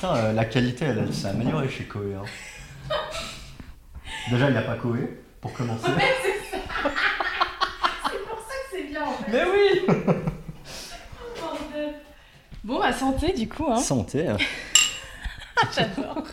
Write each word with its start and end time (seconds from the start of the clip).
Putain, 0.00 0.16
euh, 0.16 0.32
la 0.32 0.44
qualité, 0.46 0.86
elle, 0.86 0.98
elle 1.06 1.12
s'est 1.12 1.28
améliorée 1.28 1.68
chez 1.68 1.84
Koé. 1.84 2.14
hein. 2.14 2.24
Déjà, 4.30 4.46
il 4.48 4.52
n'y 4.52 4.58
a 4.58 4.62
pas 4.62 4.76
Koé, 4.76 5.18
pour 5.42 5.52
commencer. 5.52 5.90
C'est 6.50 6.58
pour 8.24 8.38
ça 8.38 8.54
que 8.54 8.70
c'est 8.72 8.84
bien 8.84 9.04
en 9.04 9.12
fait. 9.12 9.30
Mais 9.30 9.42
oui 9.44 9.86
Bordel. 11.38 11.94
Bon, 12.64 12.80
à 12.80 12.92
santé 12.94 13.34
du 13.34 13.46
coup, 13.46 13.66
hein. 13.70 13.76
Santé. 13.76 14.26
hein. 14.28 14.38
J'adore. 15.74 16.24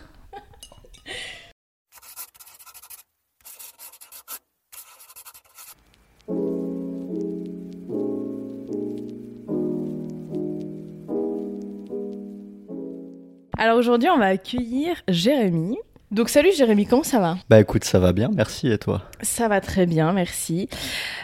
Alors 13.68 13.79
aujourd'hui, 13.79 14.07
on 14.07 14.18
va 14.18 14.27
accueillir 14.27 14.95
Jérémy. 15.09 15.78
Donc 16.10 16.29
salut 16.29 16.51
Jérémy, 16.55 16.86
comment 16.86 17.04
ça 17.04 17.19
va? 17.19 17.36
Bah 17.50 17.60
écoute, 17.60 17.83
ça 17.83 18.00
va 18.00 18.14
bien, 18.14 18.29
merci, 18.33 18.71
et 18.71 18.78
toi? 18.78 19.01
Ça 19.21 19.50
va 19.50 19.59
très 19.59 19.86
bien, 19.86 20.14
merci. 20.14 20.69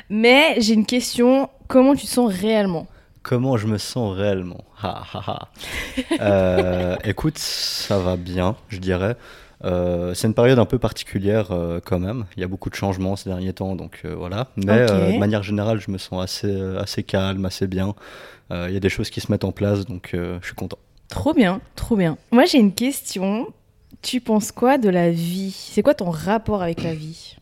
Mais 0.09 0.59
j'ai 0.59 0.73
une 0.73 0.85
question, 0.85 1.49
comment 1.69 1.95
tu 1.95 2.05
te 2.05 2.11
sens 2.11 2.29
réellement? 2.29 2.85
Comment 3.21 3.55
je 3.55 3.67
me 3.67 3.77
sens 3.77 4.13
réellement? 4.13 4.65
Ha 4.81 5.05
ha 5.13 5.23
ha. 5.25 5.47
Euh, 6.19 6.97
écoute, 7.05 7.37
ça 7.37 7.97
va 7.97 8.17
bien, 8.17 8.57
je 8.67 8.79
dirais. 8.79 9.15
Euh, 9.63 10.13
c'est 10.13 10.27
une 10.27 10.33
période 10.33 10.59
un 10.59 10.65
peu 10.65 10.79
particulière 10.79 11.53
euh, 11.53 11.79
quand 11.81 11.99
même. 11.99 12.25
Il 12.35 12.41
y 12.41 12.43
a 12.43 12.47
beaucoup 12.49 12.69
de 12.69 12.75
changements 12.75 13.15
ces 13.15 13.29
derniers 13.29 13.53
temps, 13.53 13.77
donc 13.77 14.01
euh, 14.03 14.15
voilà. 14.15 14.47
Mais 14.57 14.85
de 14.85 15.17
manière 15.17 15.43
générale, 15.43 15.79
je 15.79 15.89
me 15.91 15.97
sens 15.97 16.21
assez, 16.21 16.61
assez 16.77 17.03
calme, 17.03 17.45
assez 17.45 17.67
bien. 17.67 17.95
Il 18.51 18.71
y 18.71 18.77
a 18.77 18.81
des 18.81 18.89
choses 18.89 19.09
qui 19.09 19.21
se 19.21 19.31
mettent 19.31 19.45
en 19.45 19.53
place, 19.53 19.85
donc 19.85 20.09
je 20.13 20.45
suis 20.45 20.55
content. 20.55 20.77
Trop 21.13 21.33
bien, 21.35 21.61
trop 21.75 21.95
bien. 21.95 22.17
Moi 22.31 22.45
j'ai 22.45 22.57
une 22.57 22.73
question. 22.73 23.47
Tu 24.01 24.19
penses 24.19 24.51
quoi 24.51 24.79
de 24.79 24.89
la 24.89 25.11
vie? 25.11 25.51
C'est 25.55 25.83
quoi 25.83 25.93
ton 25.93 26.09
rapport 26.09 26.63
avec 26.63 26.81
la 26.81 26.95
vie? 26.95 27.37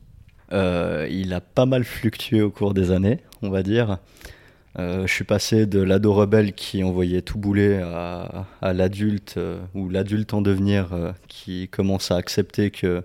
Euh, 0.51 1.07
il 1.09 1.33
a 1.33 1.39
pas 1.39 1.65
mal 1.65 1.85
fluctué 1.85 2.41
au 2.41 2.51
cours 2.51 2.73
des 2.73 2.91
années, 2.91 3.19
on 3.41 3.49
va 3.49 3.63
dire. 3.63 3.97
Euh, 4.77 5.07
je 5.07 5.13
suis 5.13 5.23
passé 5.23 5.65
de 5.65 5.81
l'ado 5.81 6.13
rebelle 6.13 6.51
qui 6.53 6.83
envoyait 6.83 7.21
tout 7.21 7.37
bouler 7.37 7.77
à, 7.81 8.45
à 8.61 8.73
l'adulte 8.73 9.35
euh, 9.37 9.59
ou 9.73 9.87
l'adulte 9.89 10.33
en 10.33 10.41
devenir 10.41 10.89
euh, 10.91 11.11
qui 11.29 11.69
commence 11.69 12.11
à 12.11 12.17
accepter 12.17 12.71
que 12.71 13.03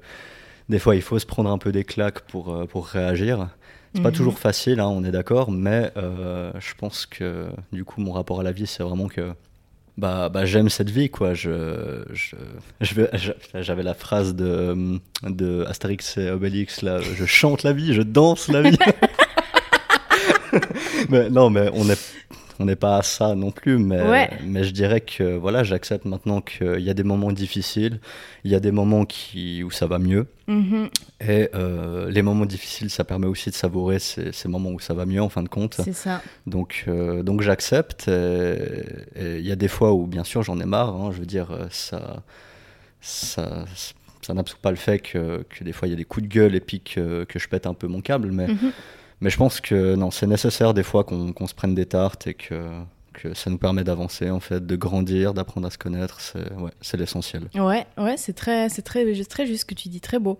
des 0.68 0.80
fois 0.80 0.96
il 0.96 1.02
faut 1.02 1.18
se 1.20 1.26
prendre 1.26 1.48
un 1.50 1.58
peu 1.58 1.70
des 1.70 1.84
claques 1.84 2.20
pour, 2.22 2.66
pour 2.68 2.86
réagir. 2.88 3.48
C'est 3.94 4.02
pas 4.02 4.10
Mhm. 4.10 4.16
toujours 4.16 4.38
facile, 4.40 4.80
hein, 4.80 4.88
on 4.88 5.04
est 5.04 5.10
d'accord, 5.12 5.50
mais 5.52 5.90
je 5.96 6.74
pense 6.76 7.06
que 7.06 7.46
du 7.72 7.84
coup 7.84 8.00
mon 8.00 8.12
rapport 8.12 8.40
à 8.40 8.42
la 8.42 8.52
vie 8.52 8.66
c'est 8.66 8.82
vraiment 8.82 9.06
que 9.08 9.32
bah, 9.98 10.28
bah 10.28 10.44
j'aime 10.44 10.68
cette 10.68 10.90
vie 10.90 11.08
quoi. 11.10 11.34
Je, 11.34 12.04
je, 12.12 12.36
je 12.80 12.94
vais- 12.94 13.10
je- 13.14 13.32
j'avais 13.62 13.82
la 13.82 13.94
phrase 13.94 14.34
de, 14.34 14.98
de 15.22 15.64
Astérix 15.66 16.16
et 16.18 16.30
Obélix 16.30 16.82
là. 16.82 17.00
Je 17.00 17.24
chante 17.24 17.62
la 17.62 17.72
vie, 17.72 17.94
je 17.94 18.02
danse 18.02 18.48
la 18.48 18.62
vie. 18.62 18.78
mais 21.08 21.28
non, 21.30 21.50
mais 21.50 21.68
on 21.72 21.88
est 21.90 21.98
on 22.58 22.64
n'est 22.64 22.76
pas 22.76 22.96
à 22.98 23.02
ça 23.02 23.34
non 23.34 23.50
plus, 23.50 23.78
mais, 23.78 24.00
Ouais. 24.02 24.30
mais 24.44 24.64
je 24.64 24.70
dirais 24.70 25.00
que 25.00 25.36
voilà, 25.36 25.62
j'accepte 25.62 26.04
maintenant 26.04 26.40
qu'il 26.40 26.80
y 26.80 26.90
a 26.90 26.94
des 26.94 27.02
moments 27.04 27.32
difficiles, 27.32 28.00
il 28.44 28.50
y 28.50 28.54
a 28.54 28.60
des 28.60 28.70
moments 28.72 29.04
qui, 29.04 29.62
où 29.62 29.70
ça 29.70 29.86
va 29.86 29.98
mieux, 29.98 30.26
Mhm, 30.48 30.88
et 31.20 31.48
euh, 31.54 32.08
les 32.10 32.22
moments 32.22 32.46
difficiles, 32.46 32.88
ça 32.88 33.02
permet 33.04 33.26
aussi 33.26 33.50
de 33.50 33.54
savourer 33.56 33.98
ces, 33.98 34.30
ces 34.32 34.48
moments 34.48 34.70
où 34.70 34.78
ça 34.78 34.94
va 34.94 35.04
mieux 35.04 35.20
en 35.20 35.28
fin 35.28 35.42
de 35.42 35.48
compte. 35.48 35.74
C'est 35.84 35.92
ça. 35.92 36.22
Donc, 36.46 36.84
euh, 36.86 37.22
donc 37.24 37.40
j'accepte. 37.42 38.06
Et 38.08 39.38
il 39.38 39.46
y 39.46 39.50
a 39.52 39.56
des 39.56 39.66
fois 39.68 39.92
où, 39.92 40.06
bien 40.06 40.22
sûr, 40.24 40.42
j'en 40.42 40.60
ai 40.60 40.64
marre. 40.66 40.94
hein, 40.94 41.10
je 41.12 41.18
veux 41.18 41.26
dire, 41.26 41.50
euh, 41.50 41.66
ça, 41.70 42.22
ça, 43.00 43.64
ça 44.22 44.34
n'absout 44.34 44.58
pas 44.60 44.70
le 44.70 44.76
fait 44.76 44.98
que, 44.98 45.44
que 45.48 45.64
des 45.64 45.72
fois 45.72 45.88
il 45.88 45.92
y 45.92 45.94
a 45.94 45.96
des 45.96 46.04
coups 46.04 46.26
de 46.28 46.32
gueule 46.32 46.54
et 46.54 46.60
puis 46.60 46.80
que, 46.80 47.24
que 47.24 47.38
je 47.38 47.48
pète 47.48 47.66
un 47.66 47.74
peu 47.74 47.86
mon 47.86 48.00
câble. 48.00 48.30
Mais, 48.32 48.46
Mhm. 48.48 48.72
Mais 49.20 49.30
je 49.30 49.36
pense 49.36 49.60
que 49.60 49.94
non, 49.94 50.10
c'est 50.10 50.26
nécessaire 50.26 50.74
des 50.74 50.82
fois 50.82 51.04
qu'on 51.04 51.46
se 51.46 51.54
prenne 51.54 51.74
des 51.74 51.86
tartes 51.86 52.26
et 52.26 52.34
que, 52.34 52.70
que 53.12 53.34
ça 53.34 53.50
nous 53.50 53.58
permet 53.58 53.84
d'avancer, 53.84 54.30
en 54.30 54.40
fait, 54.40 54.66
de 54.66 54.76
grandir, 54.76 55.32
d'apprendre 55.32 55.66
à 55.66 55.70
se 55.70 55.78
connaître. 55.78 56.20
C'est 56.20 56.52
ouais, 56.54 56.98
l'essentiel. 56.98 57.48
Ouais, 57.54 57.86
ouais, 57.96 58.16
c'est 58.16 58.34
très, 58.34 58.68
très, 58.68 59.04
très 59.24 59.46
juste 59.46 59.60
ce 59.60 59.64
que 59.64 59.74
tu 59.74 59.88
dis, 59.88 60.00
très 60.00 60.18
beau. 60.18 60.38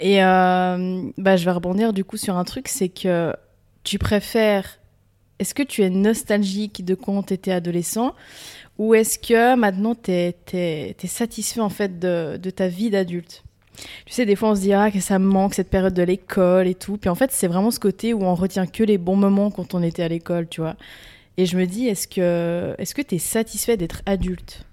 Et 0.00 0.22
euh, 0.22 1.02
bah, 1.18 1.36
je 1.36 1.44
vais 1.44 1.50
rebondir 1.50 1.92
du 1.92 2.04
coup 2.04 2.16
sur 2.16 2.36
un 2.36 2.44
truc, 2.44 2.68
c'est 2.68 2.88
que 2.88 3.34
tu 3.84 3.98
préfères. 3.98 4.78
Est-ce 5.38 5.54
que 5.54 5.62
tu 5.62 5.82
es 5.82 5.90
nostalgique 5.90 6.84
de 6.84 6.94
quand 6.94 7.24
tu 7.24 7.34
étais 7.34 7.52
adolescent 7.52 8.14
ou 8.78 8.94
est-ce 8.94 9.18
que 9.18 9.54
maintenant 9.54 9.94
tu 9.94 10.10
es, 10.10 10.96
satisfait 11.06 11.60
en 11.60 11.68
fait 11.68 11.98
de, 11.98 12.36
de 12.36 12.50
ta 12.50 12.68
vie 12.68 12.90
d'adulte? 12.90 13.42
Tu 14.04 14.12
sais, 14.12 14.26
des 14.26 14.36
fois 14.36 14.50
on 14.50 14.54
se 14.54 14.60
dit 14.60 14.72
ah, 14.72 14.90
que 14.90 15.00
ça 15.00 15.18
me 15.18 15.26
manque 15.26 15.54
cette 15.54 15.70
période 15.70 15.94
de 15.94 16.02
l'école 16.02 16.66
et 16.66 16.74
tout. 16.74 16.96
Puis 16.96 17.10
en 17.10 17.14
fait, 17.14 17.32
c'est 17.32 17.48
vraiment 17.48 17.70
ce 17.70 17.80
côté 17.80 18.14
où 18.14 18.22
on 18.22 18.34
retient 18.34 18.66
que 18.66 18.82
les 18.82 18.98
bons 18.98 19.16
moments 19.16 19.50
quand 19.50 19.74
on 19.74 19.82
était 19.82 20.02
à 20.02 20.08
l'école, 20.08 20.48
tu 20.48 20.60
vois. 20.60 20.76
Et 21.36 21.46
je 21.46 21.58
me 21.58 21.66
dis, 21.66 21.86
est-ce 21.86 22.08
que 22.08 22.74
est-ce 22.78 22.94
que 22.94 23.02
tu 23.02 23.16
es 23.16 23.18
satisfait 23.18 23.76
d'être 23.76 24.02
adulte? 24.06 24.64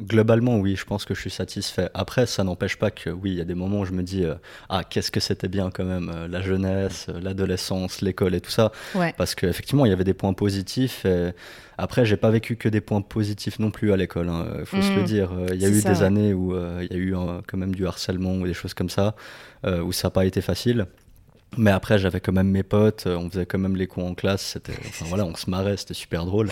Globalement, 0.00 0.56
oui, 0.58 0.76
je 0.76 0.84
pense 0.86 1.04
que 1.04 1.14
je 1.14 1.20
suis 1.20 1.30
satisfait. 1.30 1.90
Après, 1.92 2.24
ça 2.24 2.42
n'empêche 2.42 2.76
pas 2.78 2.90
que, 2.90 3.10
oui, 3.10 3.32
il 3.32 3.36
y 3.36 3.40
a 3.42 3.44
des 3.44 3.54
moments 3.54 3.80
où 3.80 3.84
je 3.84 3.92
me 3.92 4.02
dis, 4.02 4.24
euh, 4.24 4.34
ah, 4.70 4.82
qu'est-ce 4.82 5.10
que 5.10 5.20
c'était 5.20 5.46
bien 5.48 5.70
quand 5.70 5.84
même, 5.84 6.10
euh, 6.14 6.26
la 6.26 6.40
jeunesse, 6.40 7.06
euh, 7.10 7.20
l'adolescence, 7.20 8.00
l'école 8.00 8.34
et 8.34 8.40
tout 8.40 8.50
ça. 8.50 8.72
Ouais. 8.94 9.12
Parce 9.18 9.34
qu'effectivement, 9.34 9.84
il 9.84 9.90
y 9.90 9.92
avait 9.92 10.02
des 10.04 10.14
points 10.14 10.32
positifs. 10.32 11.04
Et 11.04 11.32
après, 11.76 12.06
j'ai 12.06 12.16
pas 12.16 12.30
vécu 12.30 12.56
que 12.56 12.70
des 12.70 12.80
points 12.80 13.02
positifs 13.02 13.58
non 13.58 13.70
plus 13.70 13.92
à 13.92 13.96
l'école. 13.98 14.30
Il 14.60 14.64
faut 14.64 14.80
se 14.80 14.88
Mhm. 14.90 14.96
le 14.96 15.02
dire. 15.02 15.30
Il 15.52 15.60
y 15.60 15.66
a 15.66 15.68
eu 15.68 15.80
ça, 15.82 15.92
des 15.92 15.98
ouais. 16.00 16.04
années 16.06 16.32
où 16.32 16.56
il 16.80 16.88
y 16.90 16.94
a 16.94 16.98
eu 16.98 17.14
quand 17.46 17.58
même 17.58 17.74
du 17.74 17.86
harcèlement 17.86 18.32
ou 18.36 18.46
des 18.46 18.54
choses 18.54 18.72
comme 18.72 18.90
ça, 18.90 19.14
où 19.66 19.92
ça 19.92 20.06
n'a 20.08 20.12
pas 20.12 20.24
été 20.24 20.40
facile. 20.40 20.86
Mais 21.58 21.70
après, 21.70 21.98
j'avais 21.98 22.20
quand 22.20 22.32
même 22.32 22.48
mes 22.50 22.62
potes, 22.64 23.06
on 23.06 23.28
faisait 23.30 23.46
quand 23.46 23.58
même 23.58 23.76
les 23.76 23.86
coups 23.86 24.06
en 24.06 24.14
classe. 24.14 24.42
C'était, 24.54 24.72
enfin 24.88 25.04
voilà, 25.08 25.24
on 25.26 25.36
se 25.36 25.48
marrait, 25.50 25.76
c'était 25.76 25.94
super 25.94 26.24
drôle. 26.24 26.48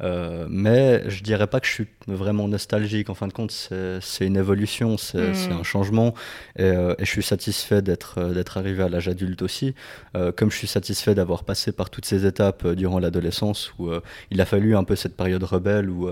Euh, 0.00 0.46
mais 0.48 1.08
je 1.08 1.22
dirais 1.22 1.46
pas 1.46 1.60
que 1.60 1.66
je 1.66 1.72
suis 1.72 1.86
vraiment 2.06 2.48
nostalgique. 2.48 3.10
En 3.10 3.14
fin 3.14 3.28
de 3.28 3.32
compte, 3.32 3.50
c'est 3.50 4.26
une 4.26 4.36
évolution, 4.36 4.96
c'est 4.98 5.24
Mm. 5.30 5.34
c'est 5.34 5.52
un 5.52 5.62
changement. 5.62 6.14
Et, 6.56 6.62
euh, 6.62 6.94
et 6.98 7.04
je 7.04 7.10
suis 7.10 7.22
satisfait 7.22 7.82
d'être 7.82 8.18
euh, 8.18 8.34
d'être 8.34 8.56
arrivé 8.56 8.82
à 8.82 8.88
l'âge 8.88 9.08
adulte 9.08 9.42
aussi. 9.42 9.74
Euh, 10.16 10.32
comme 10.32 10.50
je 10.50 10.56
suis 10.56 10.66
satisfait 10.66 11.14
d'avoir 11.14 11.44
passé 11.44 11.72
par 11.72 11.90
toutes 11.90 12.06
ces 12.06 12.26
étapes 12.26 12.66
durant 12.68 12.98
l'adolescence 12.98 13.72
où 13.78 13.90
il 14.30 14.40
a 14.40 14.44
fallu 14.44 14.76
un 14.76 14.84
peu 14.84 14.96
cette 14.96 15.16
période 15.16 15.42
rebelle 15.42 15.90
où, 15.90 16.08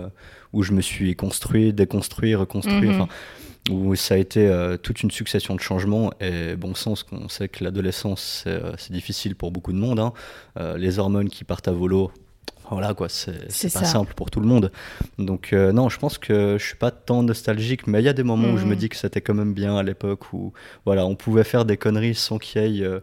où 0.53 0.63
je 0.63 0.73
me 0.73 0.81
suis 0.81 1.17
construit, 1.17 1.73
déconstruit, 1.73 2.35
reconstruit. 2.35 2.89
Mhm. 2.89 3.01
enfin, 3.01 3.09
où 3.71 3.95
ça 3.95 4.15
a 4.15 4.17
été 4.19 4.49
euh, 4.49 4.77
toute 4.77 5.03
une 5.03 5.11
succession 5.11 5.55
de 5.55 5.61
changements 5.61 6.13
et 6.21 6.57
bon 6.57 6.75
sens 6.75 7.03
qu'on 7.03 7.29
sait 7.29 7.49
que 7.49 7.63
l'adolescence 7.63 8.43
c'est 8.45 8.51
euh, 8.51 8.73
difficile 8.91 9.37
pour 9.37 9.53
beaucoup 9.53 9.73
de 9.73 9.79
monde 9.79 10.01
hein. 10.01 10.13
Euh, 10.59 10.77
les 10.77 10.99
hormones 10.99 11.29
qui 11.29 11.45
partent 11.45 11.69
à 11.69 11.73
volo 11.73 12.11
voilà 12.73 12.95
quoi 12.95 13.09
c'est 13.09 13.33
pas 13.73 13.81
ça. 13.81 13.85
simple 13.85 14.15
pour 14.15 14.31
tout 14.31 14.41
le 14.41 14.47
monde 14.47 14.73
donc 15.19 15.53
euh, 15.53 15.73
non 15.73 15.89
je 15.89 15.99
pense 15.99 16.19
que 16.19 16.57
je 16.59 16.65
suis 16.65 16.77
pas 16.77 16.91
tant 16.91 17.23
nostalgique 17.23 17.87
mais 17.87 18.01
il 18.01 18.05
y 18.05 18.09
a 18.09 18.13
des 18.13 18.23
moments 18.25 18.49
où 18.49 18.57
je 18.59 18.65
me 18.65 18.71
Mhm. 18.73 18.77
dis 18.77 18.89
que 18.89 18.97
c'était 18.97 19.21
quand 19.21 19.35
même 19.35 19.55
bien 19.55 19.77
à 19.77 19.83
l'époque 19.83 20.33
où 20.33 20.53
voilà 20.85 21.07
on 21.07 21.15
pouvait 21.15 21.45
faire 21.45 21.65
des 21.65 21.77
conneries 21.77 22.15
sans 22.15 22.39
qu'il 22.39 22.63
y 22.63 22.83
ait 22.83 22.85
euh, 22.85 23.01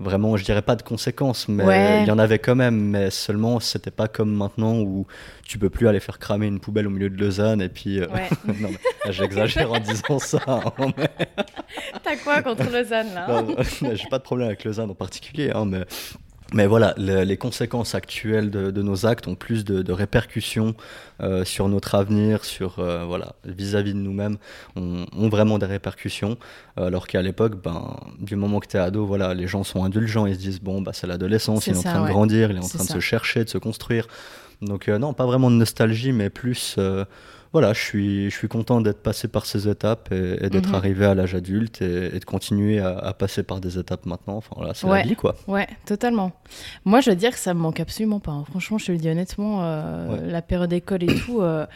vraiment 0.00 0.36
je 0.36 0.44
dirais 0.44 0.62
pas 0.62 0.76
de 0.76 0.82
conséquences 0.82 1.48
mais 1.48 1.64
Ouais. 1.64 2.02
il 2.02 2.06
y 2.08 2.10
en 2.12 2.18
avait 2.20 2.38
quand 2.38 2.54
même 2.54 2.76
mais 2.76 3.10
seulement 3.10 3.58
c'était 3.60 3.90
pas 3.90 4.06
comme 4.08 4.32
maintenant 4.32 4.78
où 4.78 5.06
tu 5.44 5.58
peux 5.58 5.70
plus 5.70 5.88
aller 5.88 5.98
faire 6.00 6.18
cramer 6.20 6.46
une 6.46 6.60
poubelle 6.60 6.86
au 6.86 6.90
milieu 6.90 7.10
de 7.10 7.16
Lausanne 7.20 7.60
et 7.60 7.68
puis 7.68 8.00
euh, 8.00 8.06
Ouais. 8.08 8.28
non, 8.60 8.68
mais 9.04 9.12
j'exagère 9.12 9.72
en 9.72 9.80
disant 9.80 10.18
ça. 10.20 10.38
hein, 10.46 10.62
mais- 10.96 11.10
T'as 12.04 12.16
quoi 12.16 12.42
contre 12.42 12.64
Lausanne 12.70 13.12
là 13.14 13.42
non, 13.42 13.56
J'ai 13.94 14.08
pas 14.08 14.18
de 14.18 14.22
problème 14.24 14.48
avec 14.48 14.62
Lausanne 14.64 14.90
en 14.90 14.94
particulier, 14.94 15.50
hein, 15.54 15.64
mais, 15.66 15.84
mais 16.54 16.66
voilà, 16.66 16.94
le- 16.96 17.24
les 17.24 17.36
conséquences 17.36 17.94
actuelles 17.94 18.50
de, 18.50 18.70
de 18.70 18.82
nos 18.82 19.04
actes 19.04 19.28
ont 19.28 19.34
plus 19.34 19.64
de, 19.64 19.82
de 19.82 19.92
répercussions 19.92 20.74
euh, 21.20 21.44
sur 21.44 21.68
notre 21.68 21.94
avenir, 21.94 22.44
sur 22.44 22.78
euh, 22.78 23.04
voilà, 23.04 23.34
vis-à-vis 23.44 23.92
de 23.92 23.98
nous-mêmes, 23.98 24.38
ont, 24.76 25.28
vraiment 25.28 25.58
des 25.58 25.66
répercussions. 25.66 26.38
alors 26.76 27.06
qu'à 27.06 27.20
l'époque, 27.20 27.62
ben, 27.62 27.96
du 28.18 28.34
moment 28.36 28.60
que 28.60 28.66
tu 28.66 28.76
es 28.76 28.80
ado, 28.80 29.04
voilà, 29.04 29.34
les 29.34 29.46
gens 29.46 29.62
sont 29.62 29.84
indulgents, 29.84 30.24
ils 30.26 30.34
se 30.36 30.40
disent 30.40 30.60
bon, 30.60 30.80
bah, 30.80 30.92
c'est 30.94 31.06
l'adolescence, 31.06 31.66
il 31.66 31.74
est 31.74 31.78
en 31.78 31.82
train 31.82 32.00
ouais. 32.02 32.08
de 32.08 32.12
grandir, 32.12 32.50
il 32.50 32.56
est 32.56 32.64
en 32.64 32.68
train 32.68 32.84
de 32.84 32.88
se 32.88 33.00
chercher, 33.00 33.44
de 33.44 33.50
se 33.50 33.58
construire. 33.58 34.06
Donc 34.62 34.88
euh, 34.88 34.98
non, 34.98 35.12
pas 35.12 35.26
vraiment 35.26 35.50
de 35.50 35.56
nostalgie, 35.56 36.12
mais 36.12 36.30
plus, 36.30 36.76
voilà, 37.52 37.72
je 37.72 37.80
suis, 37.80 38.30
je 38.30 38.36
suis 38.36 38.48
content 38.48 38.80
d'être 38.80 39.02
passé 39.02 39.26
par 39.28 39.46
ces 39.46 39.68
étapes 39.68 40.10
et, 40.12 40.44
et 40.44 40.50
d'être 40.50 40.68
Mhm. 40.70 40.74
arrivé 40.74 41.06
à 41.06 41.14
l'âge 41.14 41.34
adulte 41.34 41.80
et, 41.82 42.14
et 42.14 42.18
de 42.18 42.24
continuer 42.24 42.78
à, 42.78 42.96
à 42.98 43.12
passer 43.14 43.42
par 43.42 43.60
des 43.60 43.78
étapes 43.78 44.04
maintenant. 44.06 44.36
Enfin 44.36 44.54
voilà, 44.56 44.74
c'est 44.74 44.86
Ouais. 44.86 45.02
la 45.02 45.08
vie 45.08 45.16
quoi. 45.16 45.34
Ouais, 45.46 45.66
totalement. 45.86 46.32
Moi, 46.84 47.00
je 47.00 47.10
veux 47.10 47.16
dire 47.16 47.30
que 47.32 47.38
ça 47.38 47.54
me 47.54 47.60
manque 47.60 47.80
absolument 47.80 48.20
pas. 48.20 48.32
hein. 48.32 48.44
Franchement, 48.50 48.78
je 48.78 48.86
te 48.86 48.92
le 48.92 48.98
dis 48.98 49.08
honnêtement, 49.08 49.62
euh, 49.64 50.08
Ouais. 50.08 50.30
la 50.30 50.42
période 50.42 50.72
école 50.72 51.02
et 51.04 51.10
tout. 51.10 51.40
euh, 51.40 51.66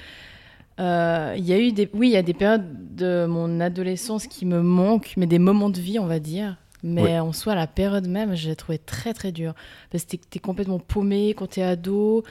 euh, 0.81 1.35
Il 1.37 1.45
y 1.45 1.53
a 1.53 1.59
eu 1.59 1.73
des, 1.73 1.89
oui, 1.95 2.09
il 2.09 2.13
y 2.13 2.17
a 2.17 2.23
des 2.23 2.35
périodes 2.35 2.95
de 2.95 3.27
mon 3.27 3.61
adolescence 3.61 4.27
qui 4.27 4.47
me 4.47 4.63
manquent, 4.63 5.15
mais 5.17 5.27
des 5.27 5.39
moments 5.39 5.71
de 5.71 5.81
vie, 5.81 5.99
on 5.99 6.07
va 6.07 6.19
dire. 6.19 6.57
Mais 6.85 7.21
en 7.21 7.33
soi, 7.33 7.55
la 7.55 7.69
période 7.69 8.09
même, 8.09 8.35
je 8.35 8.49
l'ai 8.49 8.57
trouvé 8.57 8.77
très 8.77 9.15
très 9.15 9.31
dure. 9.31 9.55
Parce 9.91 10.05
que 10.05 10.17
t'es 10.17 10.21
es 10.35 10.39
complètement 10.41 10.81
paumé 10.81 11.33
quand 11.37 11.47
t'es 11.51 11.63
ado. 11.63 12.25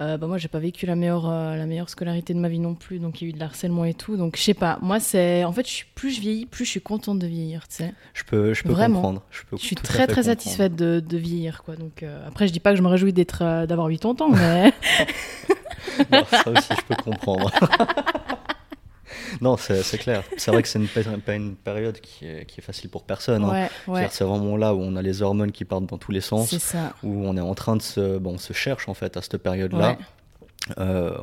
Euh, 0.00 0.16
bah 0.16 0.26
moi, 0.26 0.38
j'ai 0.38 0.48
pas 0.48 0.58
vécu 0.58 0.86
la 0.86 0.96
meilleure, 0.96 1.30
euh, 1.30 1.54
la 1.54 1.66
meilleure 1.66 1.88
scolarité 1.88 2.34
de 2.34 2.40
ma 2.40 2.48
vie 2.48 2.58
non 2.58 2.74
plus, 2.74 2.98
donc 2.98 3.20
il 3.20 3.24
y 3.24 3.26
a 3.28 3.30
eu 3.30 3.32
de 3.32 3.38
l'harcèlement 3.38 3.84
et 3.84 3.94
tout. 3.94 4.16
Donc 4.16 4.36
je 4.36 4.42
sais 4.42 4.54
pas, 4.54 4.78
moi, 4.82 4.98
c'est. 4.98 5.44
En 5.44 5.52
fait, 5.52 5.66
je 5.66 5.72
suis, 5.72 5.86
plus 5.94 6.10
je 6.10 6.20
vieillis, 6.20 6.46
plus 6.46 6.64
je 6.64 6.70
suis 6.70 6.80
contente 6.80 7.20
de 7.20 7.26
vieillir, 7.28 7.68
tu 7.68 7.76
sais. 7.76 7.94
Je 8.12 8.24
peux, 8.24 8.54
je 8.54 8.64
peux 8.64 8.70
Vraiment. 8.70 8.96
comprendre. 8.96 9.22
Je, 9.30 9.42
peux 9.48 9.56
je 9.56 9.62
suis 9.62 9.76
très 9.76 10.08
très 10.08 10.24
satisfaite 10.24 10.74
de, 10.74 10.98
de, 10.98 11.16
vieillir, 11.16 11.62
quoi. 11.62 11.76
Donc 11.76 12.02
euh, 12.02 12.26
après, 12.26 12.48
je 12.48 12.52
dis 12.52 12.60
pas 12.60 12.70
que 12.72 12.76
je 12.76 12.82
me 12.82 12.88
réjouis 12.88 13.12
d'être, 13.12 13.66
d'avoir 13.66 13.88
80 13.88 14.24
ans, 14.24 14.30
mais. 14.30 14.72
non, 16.10 16.24
ça 16.28 16.50
aussi, 16.50 16.72
je 16.76 16.94
peux 16.94 17.00
comprendre. 17.00 17.52
non, 19.40 19.56
c'est 19.56 19.98
clair. 19.98 20.22
C'est 20.36 20.50
vrai 20.50 20.62
que 20.62 20.68
c'est 20.68 20.78
une, 20.78 20.88
pas 21.20 21.34
une 21.34 21.56
période 21.56 22.00
qui 22.00 22.26
est, 22.26 22.46
qui 22.46 22.60
est, 22.60 22.62
facile 22.62 22.90
pour 22.90 23.04
personne. 23.04 23.44
Hein. 23.44 23.68
C'est 24.10 24.24
vraiment 24.24 24.56
là 24.56 24.74
où 24.74 24.80
on 24.80 24.96
a 24.96 25.02
les 25.02 25.22
hormones 25.22 25.52
qui 25.52 25.64
partent 25.64 25.86
dans 25.86 25.98
tous 25.98 26.12
les 26.12 26.20
sens, 26.20 26.54
où 27.02 27.26
on 27.26 27.36
est 27.36 27.40
en 27.40 27.54
train 27.54 27.76
de 27.76 27.82
se, 27.82 28.18
bon, 28.18 28.34
on 28.34 28.38
se 28.38 28.52
cherche 28.52 28.88
en 28.88 28.94
fait 28.94 29.16
à 29.16 29.22
cette 29.22 29.38
période-là. 29.38 29.96
Euh, 30.78 31.16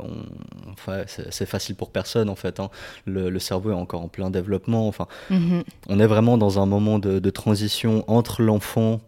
enfin, 0.70 1.02
c'est 1.06 1.46
facile 1.46 1.74
pour 1.74 1.90
personne 1.90 2.28
en 2.28 2.36
fait. 2.36 2.60
Hein. 2.60 2.70
Le, 3.06 3.38
cerveau 3.38 3.70
est 3.70 3.74
encore 3.74 4.02
en 4.02 4.08
plein 4.08 4.30
développement. 4.30 4.86
Enfin, 4.86 5.06
mm-hmm. 5.30 5.64
on 5.88 6.00
est 6.00 6.06
vraiment 6.06 6.38
dans 6.38 6.60
un 6.60 6.66
moment 6.66 6.98
de, 6.98 7.18
de 7.18 7.30
transition 7.30 8.04
entre 8.06 8.42
l'enfant 8.42 9.00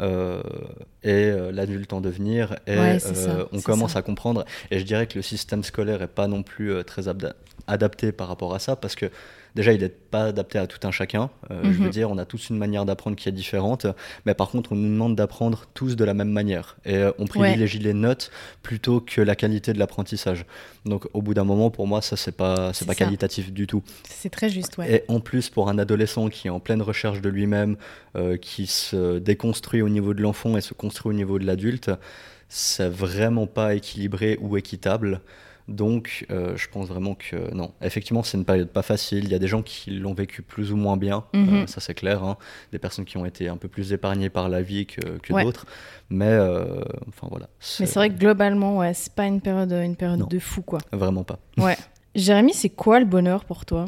euh, 0.00 0.42
et 1.02 1.26
euh, 1.26 1.52
l'adulte 1.52 1.92
en 1.92 2.00
devenir 2.00 2.56
et 2.66 2.98
on 3.52 3.60
commence 3.60 3.94
à 3.94 4.02
comprendre 4.02 4.44
et 4.72 4.80
je 4.80 4.84
dirais 4.84 5.06
que 5.06 5.14
le 5.14 5.22
système 5.22 5.62
scolaire 5.62 6.02
est 6.02 6.08
pas 6.08 6.26
non 6.26 6.42
plus 6.42 6.82
très 6.82 7.06
adapté 7.66 8.12
par 8.12 8.28
rapport 8.28 8.54
à 8.54 8.58
ça 8.58 8.76
parce 8.76 8.94
que 8.94 9.10
déjà, 9.54 9.72
il 9.72 9.80
n'est 9.80 9.88
pas 9.88 10.24
adapté 10.26 10.58
à 10.58 10.66
tout 10.66 10.84
un 10.86 10.90
chacun. 10.90 11.30
Euh, 11.50 11.62
je 11.64 11.68
veux 11.70 11.84
mhm. 11.84 11.90
dire, 11.90 12.10
on 12.10 12.18
a 12.18 12.24
tous 12.24 12.50
une 12.50 12.58
manière 12.58 12.84
d'apprendre 12.84 13.16
qui 13.16 13.28
est 13.28 13.32
différente, 13.32 13.86
mais 14.26 14.34
par 14.34 14.50
contre, 14.50 14.72
on 14.72 14.76
nous 14.76 14.88
demande 14.88 15.16
d'apprendre 15.16 15.66
tous 15.74 15.96
de 15.96 16.04
la 16.04 16.14
même 16.14 16.30
manière. 16.30 16.76
Et 16.84 16.96
euh, 16.96 17.12
on 17.18 17.26
privilégie 17.26 17.78
les 17.78 17.94
notes 17.94 18.30
plutôt 18.62 19.00
que 19.00 19.20
la 19.20 19.36
qualité 19.36 19.72
de 19.72 19.78
l'apprentissage. 19.78 20.44
Donc, 20.84 21.06
au 21.12 21.22
bout 21.22 21.34
d'un 21.34 21.44
moment, 21.44 21.70
pour 21.70 21.86
moi, 21.86 22.02
ça, 22.02 22.16
c'est 22.16 22.36
pas, 22.36 22.72
c'est 22.72 22.86
pas 22.86 22.94
qualitatif 22.94 23.52
du 23.52 23.66
tout. 23.66 23.82
C'est 24.08 24.30
très 24.30 24.48
juste, 24.48 24.76
ouais. 24.78 24.92
Et 24.92 25.04
en 25.08 25.20
plus, 25.20 25.50
pour 25.50 25.68
un 25.68 25.78
adolescent 25.78 26.28
qui 26.28 26.48
est 26.48 26.50
en 26.50 26.60
pleine 26.60 26.82
recherche 26.82 27.20
de 27.20 27.28
lui-même, 27.28 27.76
euh, 28.16 28.36
qui 28.36 28.66
se 28.66 29.18
déconstruit 29.18 29.82
au 29.82 29.88
niveau 29.88 30.14
de 30.14 30.22
l'enfant 30.22 30.56
et 30.56 30.60
se 30.60 30.74
construit 30.74 31.10
au 31.10 31.14
niveau 31.14 31.38
de 31.38 31.46
l'adulte, 31.46 31.90
c'est 32.48 32.88
vraiment 32.88 33.46
pas 33.46 33.74
équilibré 33.74 34.38
ou 34.40 34.56
équitable. 34.56 35.20
Donc, 35.66 36.26
euh, 36.30 36.56
je 36.56 36.68
pense 36.68 36.88
vraiment 36.88 37.14
que 37.14 37.54
non. 37.54 37.72
Effectivement, 37.80 38.22
c'est 38.22 38.36
une 38.36 38.44
période 38.44 38.68
pas 38.68 38.82
facile. 38.82 39.24
Il 39.24 39.30
y 39.30 39.34
a 39.34 39.38
des 39.38 39.48
gens 39.48 39.62
qui 39.62 39.90
l'ont 39.92 40.12
vécu 40.12 40.42
plus 40.42 40.72
ou 40.72 40.76
moins 40.76 40.98
bien, 40.98 41.24
mhm. 41.32 41.54
euh, 41.54 41.66
ça 41.66 41.80
c'est 41.80 41.94
clair. 41.94 42.22
Hein. 42.22 42.36
Des 42.72 42.78
personnes 42.78 43.06
qui 43.06 43.16
ont 43.16 43.24
été 43.24 43.48
un 43.48 43.56
peu 43.56 43.68
plus 43.68 43.92
épargnées 43.92 44.28
par 44.28 44.48
la 44.50 44.60
vie 44.60 44.86
que, 44.86 45.00
d'autres. 45.42 45.64
Mais, 46.10 46.26
euh, 46.26 46.82
enfin 47.08 47.28
voilà. 47.30 47.48
Mais 47.80 47.86
c'est 47.86 47.94
vrai 47.94 48.10
que 48.10 48.18
globalement, 48.18 48.78
ouais, 48.78 48.92
c'est 48.92 49.14
pas 49.14 49.26
une 49.26 49.40
période, 49.40 49.72
une 49.72 49.96
période 49.96 50.28
de 50.28 50.38
fou, 50.38 50.62
quoi. 50.62 50.80
Vraiment 50.92 51.24
pas. 51.24 51.38
Ouais. 51.56 51.76
Jérémy, 52.14 52.52
c'est 52.52 52.68
quoi 52.68 52.98
le 52.98 53.06
bonheur 53.06 53.44
pour 53.44 53.64
toi? 53.64 53.86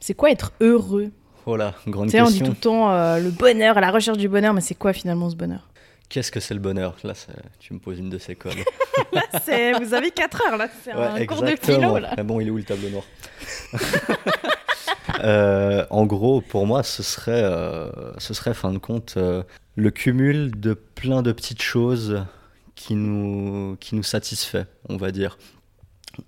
C'est 0.00 0.14
quoi 0.14 0.30
être 0.30 0.52
heureux? 0.60 1.10
Voilà, 1.46 1.74
grande 1.86 2.10
question. 2.10 2.26
on 2.26 2.30
dit 2.30 2.40
tout 2.40 2.50
le 2.50 2.56
temps 2.56 2.88
le 3.18 3.30
bonheur, 3.30 3.78
à 3.78 3.80
la 3.80 3.90
recherche 3.90 4.18
du 4.18 4.28
bonheur, 4.28 4.52
mais 4.52 4.60
c'est 4.60 4.74
quoi 4.74 4.92
finalement 4.92 5.30
ce 5.30 5.36
bonheur? 5.36 5.68
Qu'est-ce 6.08 6.32
que 6.32 6.40
c'est 6.40 6.54
le 6.54 6.60
bonheur 6.60 6.96
Là, 7.04 7.12
tu 7.58 7.74
me 7.74 7.78
poses 7.78 7.98
une 7.98 8.08
de 8.08 8.18
ces 8.18 8.34
codes. 8.34 8.54
vous 9.80 9.94
avez 9.94 10.10
4 10.10 10.42
heures, 10.46 10.56
là. 10.56 10.68
C'est 10.82 10.92
un 10.92 11.26
cours 11.26 11.42
de 11.42 11.54
philo, 11.60 11.98
là. 11.98 12.14
Ah 12.16 12.22
bon, 12.22 12.40
il 12.40 12.48
est 12.48 12.50
où 12.50 12.56
le 12.56 12.64
tableau 12.64 12.88
noir 12.88 13.04
euh, 15.24 15.84
En 15.90 16.06
gros, 16.06 16.40
pour 16.40 16.66
moi, 16.66 16.82
ce 16.82 17.02
serait, 17.02 17.42
euh, 17.42 17.90
ce 18.18 18.32
serait 18.32 18.54
fin 18.54 18.72
de 18.72 18.78
compte, 18.78 19.14
euh, 19.18 19.42
le 19.76 19.90
cumul 19.90 20.58
de 20.58 20.72
plein 20.72 21.22
de 21.22 21.32
petites 21.32 21.62
choses 21.62 22.24
qui 22.74 22.94
nous, 22.94 23.76
qui 23.78 23.94
nous 23.94 24.02
satisfait, 24.02 24.66
on 24.88 24.96
va 24.96 25.10
dire. 25.10 25.36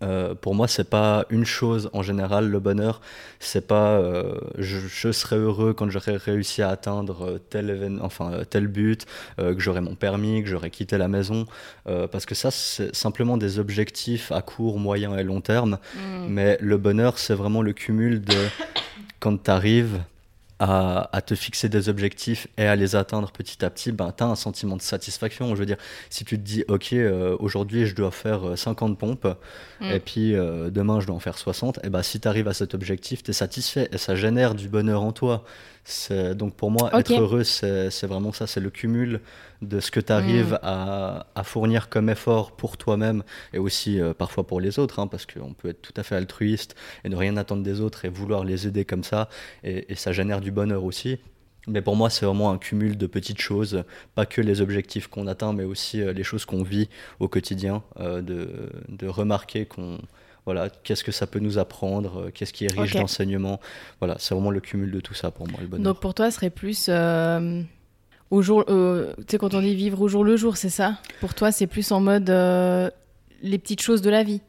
Euh, 0.02 0.34
pour 0.34 0.54
moi, 0.54 0.69
c'est 0.69 0.88
pas 0.88 1.26
une 1.31 1.44
chose 1.44 1.90
en 1.92 2.02
général. 2.02 2.48
Le 2.48 2.60
bonheur, 2.60 3.00
c'est 3.38 3.66
pas 3.66 3.98
euh, 3.98 4.38
je, 4.58 5.12
serai 5.12 5.37
heureux 5.37 5.72
quand 5.72 5.90
j'aurai 5.90 6.16
réussi 6.16 6.62
à 6.62 6.70
atteindre 6.70 7.26
euh, 7.26 7.38
tel 7.38 7.70
événement, 7.70 8.04
enfin 8.04 8.42
tel 8.48 8.66
but, 8.66 9.06
que 9.38 9.58
j'aurai 9.58 9.81
mon 9.81 9.94
permis, 9.94 10.42
que 10.42 10.48
j'aurai 10.48 10.70
quitté 10.70 10.98
la 10.98 11.08
maison, 11.08 11.46
parce 11.84 12.26
que 12.26 12.34
ça, 12.34 12.50
c'est 12.50 12.94
simplement 12.94 13.37
des 13.37 13.58
objectifs 13.58 14.32
à 14.32 14.42
court, 14.42 14.78
moyen 14.78 15.16
et 15.16 15.22
long 15.22 15.40
terme. 15.40 15.78
Mm. 15.94 16.26
Mais 16.28 16.58
le 16.60 16.76
bonheur, 16.76 17.19
c'est 17.19 17.34
vraiment 17.34 17.62
le 17.62 17.72
cumul 17.72 18.20
de 18.20 18.37
quand 19.20 19.42
tu 19.42 19.50
arrives 19.50 20.00
à, 20.60 21.22
te 21.24 21.34
fixer 21.34 21.70
des 21.70 21.88
objectifs 21.88 22.46
et 22.58 22.66
à 22.66 22.76
les 22.76 22.94
atteindre 22.94 23.30
petit 23.32 23.64
à 23.64 23.70
petit, 23.70 23.92
ben, 23.92 24.12
tu 24.14 24.22
as 24.22 24.26
un 24.26 24.34
sentiment 24.34 24.76
de 24.76 24.82
satisfaction. 24.82 25.54
Je 25.54 25.60
veux 25.60 25.66
dire, 25.66 25.78
si 26.10 26.24
tu 26.26 26.36
te 26.36 26.42
dis, 26.42 26.64
OK, 26.68 26.92
euh, 26.92 27.34
aujourd'hui, 27.40 27.86
je 27.86 27.94
dois 27.94 28.10
faire 28.10 28.58
50 28.58 28.92
euh, 28.92 28.94
pompes, 28.94 29.38
mm. 29.80 29.90
et 29.90 30.00
puis 30.00 30.34
euh, 30.34 30.68
demain, 30.68 31.00
je 31.00 31.06
dois 31.06 31.16
en 31.16 31.20
faire 31.20 31.38
60, 31.38 31.80
et 31.82 31.88
ben, 31.88 32.02
si 32.02 32.20
tu 32.20 32.28
arrives 32.28 32.46
à 32.46 32.52
cet 32.52 32.74
objectif, 32.74 33.22
tu 33.22 33.30
es 33.30 33.34
satisfait, 33.34 33.88
et 33.90 33.96
ça 33.96 34.14
génère 34.14 34.54
du 34.54 34.68
bonheur 34.68 35.02
en 35.02 35.12
toi. 35.12 35.44
Donc 36.34 36.54
pour 36.54 36.70
moi, 36.70 36.90
être 36.98 37.12
heureux, 37.12 37.44
c'est 37.44 38.06
vraiment 38.06 38.32
ça, 38.32 38.46
c'est 38.46 38.60
le 38.60 38.70
cumul 38.70 39.20
de 39.62 39.81
ce 39.81 39.90
que 39.90 40.00
tu 40.00 40.12
arrives 40.12 40.52
mm. 40.62 40.66
à, 40.66 41.42
fournir 41.44 41.88
comme 41.88 42.08
effort 42.08 42.52
pour 42.52 42.76
toi-même 42.76 43.22
et 43.52 43.58
aussi 43.58 44.00
euh, 44.00 44.14
parfois 44.14 44.46
pour 44.46 44.60
les 44.60 44.78
autres, 44.78 44.98
hein, 45.00 45.06
parce 45.06 45.26
qu'on 45.26 45.52
peut 45.52 45.69
être 45.69 45.82
tout 45.82 45.94
à 45.96 46.02
fait 46.02 46.16
altruiste 46.16 46.75
et 47.04 47.08
ne 47.08 47.16
rien 47.16 47.37
attendre 47.37 47.62
des 47.62 47.81
autres 47.81 48.04
et 48.04 48.08
vouloir 48.08 48.44
les 48.44 48.66
aider 48.66 48.84
comme 48.84 49.04
ça, 49.04 49.28
et, 49.64 49.94
ça 49.94 50.12
génère 50.12 50.40
du 50.40 50.50
bonheur 50.50 50.84
aussi. 50.84 51.19
Mais 51.66 51.82
pour 51.82 51.94
moi, 51.94 52.08
c'est 52.08 52.25
vraiment 52.25 52.50
un 52.50 52.58
cumul 52.58 52.96
de 52.96 53.06
petites 53.06 53.40
choses, 53.40 53.84
pas 54.14 54.25
que 54.25 54.40
les 54.40 54.62
objectifs 54.62 55.08
qu'on 55.08 55.26
atteint, 55.26 55.52
mais 55.52 55.64
aussi 55.64 56.00
euh, 56.00 56.12
les 56.12 56.22
choses 56.22 56.46
qu'on 56.46 56.62
vit 56.62 56.88
au 57.19 57.28
quotidien, 57.28 57.82
euh, 57.98 58.22
de, 58.22 58.70
de, 58.88 59.06
remarquer 59.06 59.66
qu'on 59.66 59.98
voilà, 60.52 60.69
qu'est-ce 60.69 61.05
que 61.05 61.12
ça 61.12 61.29
peut 61.29 61.38
nous 61.38 61.58
apprendre, 61.58 62.23
euh, 62.23 62.31
qu'est-ce 62.35 62.52
qui 62.52 62.64
est 62.64 62.73
riche 62.73 62.94
d'enseignement. 62.94 63.61
Voilà, 64.00 64.17
c'est 64.19 64.35
vraiment 64.35 64.50
le 64.50 64.58
cumul 64.58 64.91
de 64.91 64.99
tout 64.99 65.14
ça 65.14 65.31
pour 65.31 65.47
moi, 65.47 65.61
le 65.61 65.69
bonheur. 65.69 65.85
Donc 65.85 66.00
pour 66.00 66.12
toi, 66.12 66.29
ce 66.29 66.37
serait 66.37 66.50
plus 66.50 66.87
euh, 66.88 67.62
au 68.32 68.43
jour, 68.43 68.64
euh, 68.69 69.14
tu 69.19 69.25
sais, 69.29 69.38
quand 69.38 69.55
on 69.55 69.61
dit 69.61 69.76
vivre 69.76 70.00
au 70.00 70.08
jour 70.08 70.25
le 70.25 70.37
jour, 70.37 70.56
c'est 70.56 70.69
ça? 70.69 70.99
Pour 71.20 71.35
toi, 71.35 71.52
c'est 71.52 71.69
plus 71.69 71.93
en 71.93 72.00
mode 72.00 72.31
les 73.43 73.58
petites 73.58 73.81
choses 73.81 74.02
de 74.02 74.11
la 74.11 74.25
vie 74.25 74.41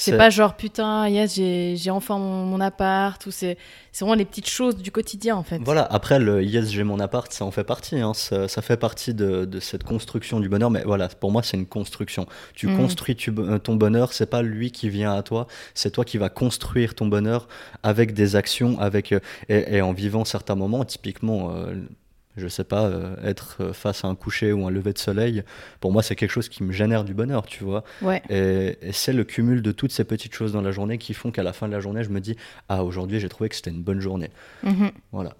c'est 0.00 0.16
pas 0.16 0.30
genre 0.30 0.54
putain, 0.54 1.08
yes, 1.08 1.34
j'ai 1.34 1.90
enfin 1.90 2.18
mon, 2.18 2.60
appart, 2.60 3.24
ou 3.26 3.30
c'est 3.30 3.56
vraiment 3.98 4.14
les 4.14 4.24
petites 4.24 4.48
choses 4.48 4.76
du 4.76 4.90
quotidien 4.90 5.36
en 5.36 5.42
fait. 5.42 5.58
Voilà, 5.64 5.82
après 5.84 6.18
le 6.18 6.42
yes, 6.42 6.70
j'ai 6.70 6.84
mon 6.84 7.00
appart, 7.00 7.32
ça 7.32 7.44
en 7.44 7.50
fait 7.50 7.64
partie, 7.64 7.98
hein. 8.00 8.12
ça, 8.14 8.48
fait 8.62 8.76
partie 8.76 9.14
de, 9.14 9.44
de, 9.44 9.60
cette 9.60 9.84
construction 9.84 10.40
du 10.40 10.48
bonheur, 10.48 10.70
mais 10.70 10.82
voilà, 10.84 11.08
pour 11.08 11.30
moi 11.30 11.42
c'est 11.42 11.56
une 11.56 11.66
construction. 11.66 12.26
Tu 12.54 12.66
mm. 12.66 12.76
construis 12.76 13.16
euh, 13.28 13.58
ton 13.58 13.76
bonheur, 13.76 14.12
c'est 14.12 14.30
pas 14.30 14.42
lui 14.42 14.70
qui 14.70 14.88
vient 14.88 15.14
à 15.14 15.22
toi, 15.22 15.46
c'est 15.74 15.90
toi 15.90 16.04
qui 16.04 16.18
vas 16.18 16.28
construire 16.28 16.94
ton 16.94 17.06
bonheur 17.06 17.48
avec 17.82 18.14
des 18.14 18.36
actions, 18.36 18.78
avec, 18.80 19.12
euh, 19.12 19.20
et, 19.48 19.80
en 19.82 19.92
vivant 19.92 20.24
certains 20.24 20.54
moments, 20.54 20.84
typiquement. 20.84 21.54
Euh, 21.54 21.74
je 22.40 22.48
sais 22.48 22.64
pas, 22.64 22.86
euh, 22.86 23.14
être 23.22 23.58
euh, 23.60 23.72
face 23.72 24.04
à 24.04 24.08
un 24.08 24.14
coucher 24.14 24.52
ou 24.52 24.66
un 24.66 24.70
lever 24.70 24.92
de 24.92 24.98
soleil, 24.98 25.44
pour 25.78 25.92
moi, 25.92 26.02
c'est 26.02 26.16
quelque 26.16 26.30
chose 26.30 26.48
qui 26.48 26.62
me 26.62 26.72
génère 26.72 27.04
du 27.04 27.14
bonheur, 27.14 27.46
tu 27.46 27.64
vois. 27.64 27.84
Et, 28.28 28.76
c'est 28.92 29.12
le 29.12 29.24
cumul 29.24 29.62
de 29.62 29.72
toutes 29.72 29.92
ces 29.92 30.04
petites 30.04 30.34
choses 30.34 30.52
dans 30.52 30.62
la 30.62 30.72
journée 30.72 30.98
qui 30.98 31.14
font 31.14 31.30
qu'à 31.30 31.42
la 31.42 31.52
fin 31.52 31.68
de 31.68 31.72
la 31.72 31.80
journée, 31.80 32.02
je 32.02 32.10
me 32.10 32.20
dis, 32.20 32.36
ah, 32.68 32.84
aujourd'hui, 32.84 33.20
j'ai 33.20 33.28
trouvé 33.28 33.48
que 33.48 33.56
c'était 33.56 33.70
une 33.70 33.82
bonne 33.82 34.00
journée. 34.00 34.30
Mhm. 34.62 34.90
Voilà. 35.12 35.34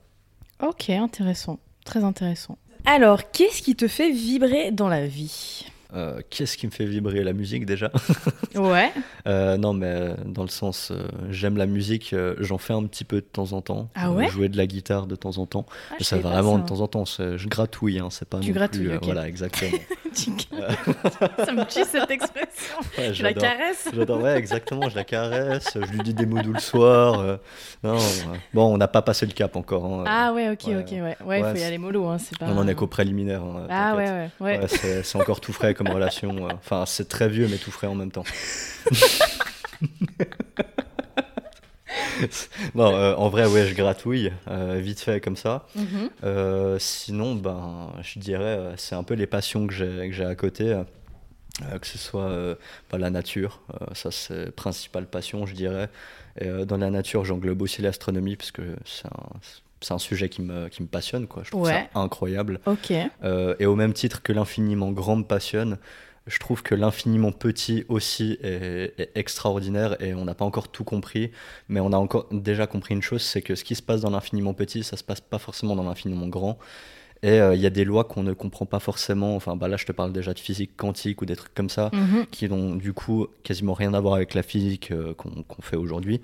Ok, 0.62 0.90
intéressant. 0.90 1.58
Très 1.84 2.04
intéressant. 2.04 2.58
Alors, 2.84 3.30
qu'est-ce 3.30 3.62
qui 3.62 3.76
te 3.76 3.88
fait 3.88 4.10
vibrer 4.10 4.70
dans 4.70 4.88
la 4.88 5.06
vie? 5.06 5.66
Euh, 5.94 6.20
qu'est-ce 6.30 6.56
qui 6.56 6.66
me 6.66 6.70
fait 6.70 6.84
vibrer 6.84 7.24
La 7.24 7.32
musique 7.32 7.66
déjà? 7.66 7.90
ouais. 8.54 8.92
Euh, 9.26 9.56
non, 9.56 9.72
mais 9.72 9.86
euh, 9.86 10.14
dans 10.24 10.42
le 10.42 10.48
sens, 10.48 10.92
j'aime 11.30 11.56
la 11.56 11.66
musique, 11.66 12.14
j'en 12.38 12.58
fais 12.58 12.72
un 12.72 12.84
petit 12.84 13.04
peu 13.04 13.16
de 13.16 13.26
temps 13.26 13.52
en 13.52 13.60
temps. 13.60 13.88
Ah 13.94 14.10
ouais? 14.10 14.28
Jouer 14.28 14.48
de 14.48 14.56
la 14.56 14.66
guitare 14.66 15.06
de 15.06 15.16
temps 15.16 15.38
en 15.38 15.46
temps. 15.46 15.66
Ah, 15.92 15.96
ça 16.00 16.18
vraiment 16.18 16.58
de 16.58 16.66
temps 16.66 16.80
en 16.80 16.86
temps. 16.86 17.04
Je 17.04 17.48
gratouille, 17.48 17.98
hein, 17.98 18.08
c'est 18.10 18.28
pas 18.28 18.38
tu 18.38 18.52
gratouilles, 18.52 18.98
Voilà, 19.02 19.28
exactement. 19.28 19.78
ça 20.12 21.52
me 21.52 21.64
tue 21.64 21.84
cette 21.84 22.10
expression. 22.10 22.76
je 23.12 23.22
la 23.22 23.32
caresse. 23.32 23.88
J'adore, 23.94 24.22
ouais, 24.22 24.36
exactement. 24.36 24.88
Je 24.88 24.96
la 24.96 25.04
caresse. 25.04 25.68
Je 25.74 25.92
lui 25.92 26.00
dis 26.00 26.14
des 26.14 26.26
mots 26.26 26.42
doux 26.42 26.52
le 26.52 26.60
soir. 26.60 27.38
non, 27.82 27.96
bon, 28.54 28.74
on 28.74 28.76
n'a 28.76 28.88
pas 28.88 29.02
passé 29.02 29.26
le 29.26 29.32
cap 29.32 29.56
encore. 29.56 29.84
Hein. 29.84 30.04
Ah 30.06 30.32
ouais, 30.32 30.50
ok, 30.50 30.68
ok, 30.80 30.92
ouais. 30.92 31.16
Ouais, 31.24 31.40
il 31.40 31.44
faut 31.44 31.56
y 31.56 31.64
aller 31.64 31.78
mollo. 31.78 32.06
Hein, 32.06 32.16
pas... 32.38 32.46
On 32.46 32.58
en 32.58 32.68
est 32.68 32.74
qu'au 32.74 32.86
préliminaire. 32.86 33.42
Hein, 33.42 33.66
ah 33.68 33.96
ouais, 33.96 34.30
ouais. 34.40 34.60
ouais. 34.60 34.68
c'est 34.68 35.16
encore 35.16 35.40
tout 35.40 35.52
frais 35.52 35.74
comme 35.80 35.94
relation. 35.94 36.46
Euh, 36.46 36.52
enfin, 36.52 36.84
c'est 36.86 37.08
très 37.08 37.30
vieux, 37.30 37.48
mais 37.48 37.56
tout 37.56 37.70
frais 37.70 37.86
en 37.86 37.94
même 37.94 38.10
temps. 38.10 38.24
bon, 42.74 42.94
euh, 42.94 43.14
en 43.14 43.30
vrai, 43.30 43.46
ouais, 43.46 43.66
je 43.66 43.74
gratouille, 43.74 44.30
euh, 44.48 44.78
vite 44.78 45.00
fait 45.00 45.22
comme 45.22 45.36
ça. 45.36 45.66
Mhm. 45.74 46.10
sinon, 46.78 47.34
ben, 47.34 47.94
je 48.02 48.18
dirais, 48.18 48.74
c'est 48.76 48.94
un 48.94 49.04
peu 49.04 49.14
les 49.14 49.26
passions 49.26 49.66
que 49.66 49.72
j'ai 49.72 50.24
à 50.24 50.34
côté. 50.34 50.78
que 51.80 51.86
ce 51.86 51.96
soit 51.96 52.58
bah, 52.90 52.98
la 52.98 53.08
nature, 53.08 53.62
ça 53.94 54.10
c'est 54.10 54.50
principale 54.50 55.06
passion, 55.06 55.46
je 55.46 55.54
dirais. 55.54 55.88
Et 56.38 56.66
dans 56.66 56.76
la 56.76 56.90
nature, 56.90 57.24
j'englobe 57.24 57.62
aussi 57.62 57.80
l'astronomie, 57.80 58.36
parce 58.36 58.50
que 58.50 58.76
c'est 58.84 59.08
c'est 59.80 59.94
un 59.94 59.98
sujet 59.98 60.28
qui 60.28 60.42
me, 60.42 60.68
qui 60.68 60.82
me 60.82 60.88
passionne, 60.88 61.26
quoi. 61.26 61.42
Je 61.44 61.50
trouve 61.50 61.62
Ouais. 61.62 61.88
ça 61.92 62.00
incroyable. 62.00 62.60
Ok. 62.66 62.92
Euh, 63.24 63.54
et 63.58 63.66
au 63.66 63.76
même 63.76 63.92
titre 63.92 64.22
que 64.22 64.32
l'infiniment 64.32 64.92
grand 64.92 65.16
me 65.16 65.24
passionne, 65.24 65.78
je 66.26 66.38
trouve 66.38 66.62
que 66.62 66.74
l'infiniment 66.74 67.32
petit 67.32 67.84
aussi 67.88 68.38
est, 68.42 68.92
est 68.98 69.10
extraordinaire 69.14 70.00
et 70.02 70.12
on 70.14 70.24
n'a 70.26 70.34
pas 70.34 70.44
encore 70.44 70.68
tout 70.68 70.84
compris, 70.84 71.30
mais 71.68 71.80
on 71.80 71.92
a 71.92 71.96
encore 71.96 72.26
déjà 72.30 72.66
compris 72.66 72.94
une 72.94 73.02
chose, 73.02 73.22
c'est 73.22 73.40
que 73.42 73.54
ce 73.54 73.64
qui 73.64 73.74
se 73.74 73.82
passe 73.82 74.02
dans 74.02 74.10
l'infiniment 74.10 74.52
petit, 74.54 74.82
ça 74.84 74.96
se 74.96 75.02
passe 75.02 75.20
pas 75.22 75.38
forcément 75.38 75.74
dans 75.76 75.82
l'infiniment 75.84 76.28
grand. 76.28 76.58
Et 77.22 77.38
euh, 77.40 77.54
il 77.54 77.60
y 77.60 77.66
a 77.66 77.70
des 77.70 77.84
lois 77.84 78.04
qu'on 78.04 78.22
ne 78.22 78.32
comprend 78.32 78.64
pas 78.64 78.80
forcément. 78.80 79.36
Enfin, 79.36 79.54
bah 79.54 79.68
là, 79.68 79.76
je 79.76 79.84
te 79.84 79.92
parle 79.92 80.10
déjà 80.12 80.32
de 80.32 80.38
physique 80.38 80.74
quantique 80.76 81.20
ou 81.20 81.26
des 81.26 81.36
trucs 81.36 81.52
comme 81.54 81.68
ça, 81.68 81.90
Mhm. 81.92 82.26
qui 82.30 82.48
n'ont 82.48 82.74
du 82.76 82.92
coup 82.94 83.26
quasiment 83.42 83.74
rien 83.74 83.92
à 83.92 84.00
voir 84.00 84.14
avec 84.14 84.32
la 84.34 84.42
physique 84.42 84.90
euh, 84.90 85.12
qu'on 85.14 85.42
qu'on 85.42 85.60
fait 85.62 85.76
aujourd'hui. 85.76 86.22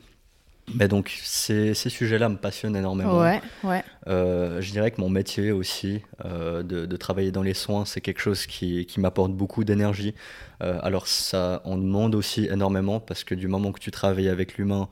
Mais 0.75 0.89
donc, 0.89 1.17
ces, 1.23 1.75
ces 1.75 1.91
sujets-là 1.91 2.29
me 2.29 2.37
passionnent 2.37 2.77
énormément. 2.77 3.21
Ouais, 3.21 3.41
ouais. 3.63 3.85
Euh, 4.09 4.61
je 4.61 4.73
dirais 4.73 4.91
que 4.91 5.01
mon 5.01 5.09
métier 5.09 5.53
aussi, 5.53 6.03
euh, 6.25 6.63
de, 6.63 6.87
de 6.87 6.97
travailler 6.97 7.31
dans 7.31 7.43
les 7.43 7.55
soins, 7.55 7.85
c'est 7.85 8.01
quelque 8.01 8.21
chose 8.21 8.47
qui, 8.47 8.85
qui 8.87 8.99
m'apporte 8.99 9.33
beaucoup 9.33 9.63
d'énergie. 9.63 10.15
Euh, 10.63 10.79
alors 10.83 11.07
ça 11.07 11.63
en 11.65 11.79
demande 11.79 12.15
aussi 12.15 12.47
énormément 12.47 12.99
parce 12.99 13.23
que 13.23 13.35
du 13.35 13.47
moment 13.47 13.71
que 13.73 13.81
tu 13.81 13.91
travailles 13.91 14.29
avec 14.29 14.59
l'humain, 14.59 14.89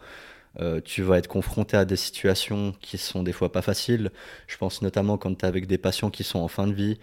tu 0.85 1.02
vas 1.02 1.19
être 1.19 1.26
confronté 1.26 1.76
à 1.76 1.85
des 1.85 1.97
situations 1.97 2.76
qui 2.81 2.97
sont 2.97 3.25
des 3.25 3.33
fois 3.33 3.50
pas 3.50 3.61
faciles. 3.61 4.12
Je 4.47 4.57
pense 4.57 4.83
notamment 4.83 5.19
quand 5.19 5.37
tu 5.37 5.45
es 5.45 5.49
avec 5.49 5.66
des 5.66 5.78
patients 5.78 6.11
qui 6.11 6.23
sont 6.23 6.38
en 6.38 6.47
fin 6.47 6.69
de 6.69 6.73
vie. 6.73 7.00